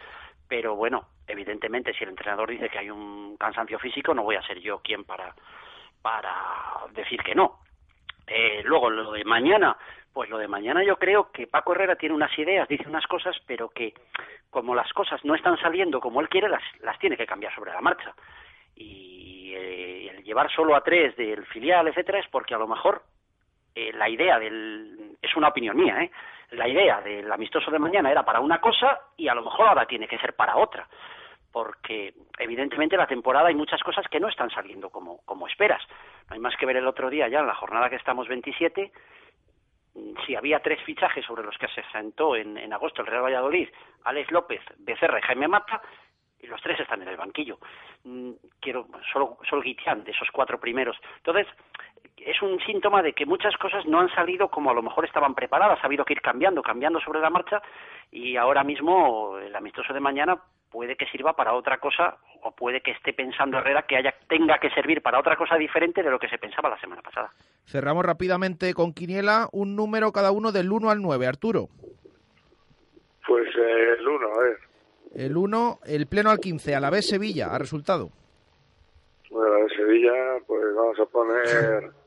[0.48, 4.46] pero bueno evidentemente si el entrenador dice que hay un cansancio físico no voy a
[4.46, 5.34] ser yo quien para
[6.02, 6.34] para
[6.94, 7.60] decir que no
[8.28, 9.78] eh, luego, lo de mañana,
[10.14, 13.36] pues lo de mañana yo creo que Paco Herrera tiene unas ideas, dice unas cosas,
[13.46, 13.94] pero que
[14.50, 17.72] como las cosas no están saliendo como él quiere, las, las tiene que cambiar sobre
[17.72, 18.14] la marcha.
[18.76, 23.04] Y eh, el llevar solo a tres del filial, etcétera, es porque a lo mejor
[23.76, 25.18] eh, la idea del...
[25.22, 26.12] es una opinión mía, ¿eh?
[26.52, 29.86] La idea del amistoso de mañana era para una cosa y a lo mejor ahora
[29.86, 30.88] tiene que ser para otra
[31.56, 35.82] porque evidentemente la temporada hay muchas cosas que no están saliendo como, como esperas.
[36.28, 38.92] No hay más que ver el otro día ya en la jornada que estamos 27,
[40.26, 43.70] si había tres fichajes sobre los que se sentó en, en agosto el Real Valladolid,
[44.04, 45.82] Alex López, Becerra y Jaime Mata,
[46.42, 47.58] y los tres están en el banquillo.
[48.04, 50.98] Mm, quiero solo solo Guitián de esos cuatro primeros.
[51.18, 51.48] Entonces,
[52.18, 55.36] es un síntoma de que muchas cosas no han salido como a lo mejor estaban
[55.36, 57.62] preparadas, ha habido que ir cambiando, cambiando sobre la marcha
[58.12, 60.38] y ahora mismo el amistoso de mañana
[60.72, 64.58] puede que sirva para otra cosa o puede que esté pensando Herrera que haya tenga
[64.60, 67.32] que servir para otra cosa diferente de lo que se pensaba la semana pasada.
[67.66, 71.68] Cerramos rápidamente con Quiniela un número cada uno del 1 al 9, Arturo.
[73.28, 74.60] Pues eh, el 1, a ver.
[75.16, 78.10] El 1, el pleno al 15, a la vez Sevilla, ha resultado.
[79.32, 80.14] Bueno, de Sevilla,
[80.46, 81.92] pues vamos a poner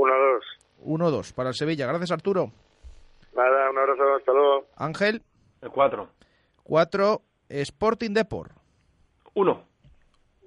[0.00, 0.40] 1-2.
[0.84, 1.86] 1-2 para el Sevilla.
[1.86, 2.50] Gracias, Arturo.
[3.34, 4.66] Nada, un abrazo, hasta luego.
[4.76, 5.22] Ángel.
[5.62, 6.08] El 4.
[6.62, 8.52] 4, Sporting Deport.
[9.34, 9.64] 1.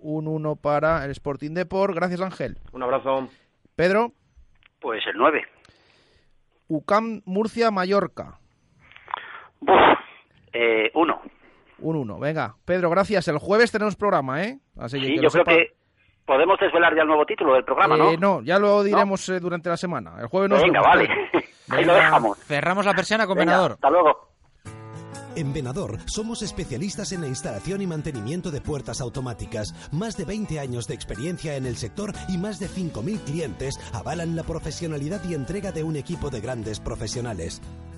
[0.02, 1.94] Un 1 para el Sporting Deport.
[1.96, 2.58] Gracias, Ángel.
[2.72, 3.30] Un abrazo.
[3.76, 4.12] Pedro.
[4.82, 5.42] Pues el 9.
[6.68, 8.40] UCAM Murcia Mallorca.
[10.52, 11.22] Eh, 1.
[11.80, 12.20] Un 1.
[12.20, 13.28] Venga, Pedro, gracias.
[13.28, 14.60] El jueves tenemos programa, ¿eh?
[14.78, 15.74] Así que Sí, que yo creo sepa- que
[16.26, 18.12] podemos desvelar ya el nuevo título del programa, ¿no?
[18.12, 20.16] Eh, no, ya lo diremos eh, durante la semana.
[20.20, 21.10] El jueves nos Venga, vale.
[21.70, 22.38] Ahí lo dejamos.
[22.40, 23.72] Cerramos la persiana con Venga, Venador.
[23.74, 24.34] Hasta luego.
[25.36, 29.74] En Venador somos especialistas en la instalación y mantenimiento de puertas automáticas.
[29.92, 34.36] Más de 20 años de experiencia en el sector y más de 5.000 clientes avalan
[34.36, 37.62] la profesionalidad y entrega de un equipo de grandes profesionales.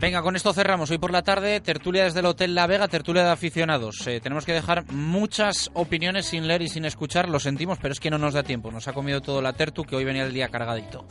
[0.00, 0.90] Venga, con esto cerramos.
[0.90, 4.06] Hoy por la tarde, tertulia desde el Hotel La Vega, tertulia de aficionados.
[4.06, 7.28] Eh, tenemos que dejar muchas opiniones sin leer y sin escuchar.
[7.28, 8.70] Lo sentimos, pero es que no nos da tiempo.
[8.70, 11.04] Nos ha comido todo la tertu, que hoy venía el día cargadito.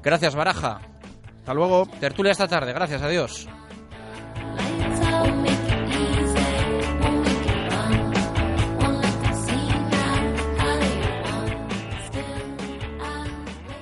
[0.00, 0.80] Gracias, Baraja.
[1.40, 1.86] Hasta luego.
[1.98, 2.72] Tertulia esta tarde.
[2.72, 3.48] Gracias, adiós.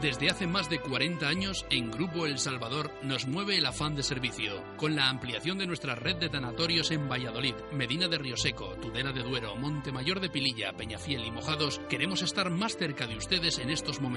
[0.00, 4.04] Desde hace más de 40 años, en Grupo El Salvador nos mueve el afán de
[4.04, 4.62] servicio.
[4.76, 9.24] Con la ampliación de nuestra red de tanatorios en Valladolid, Medina de Rioseco, Tudela de
[9.24, 14.00] Duero, Montemayor de Pililla, Peñafiel y Mojados, queremos estar más cerca de ustedes en estos
[14.00, 14.08] momentos.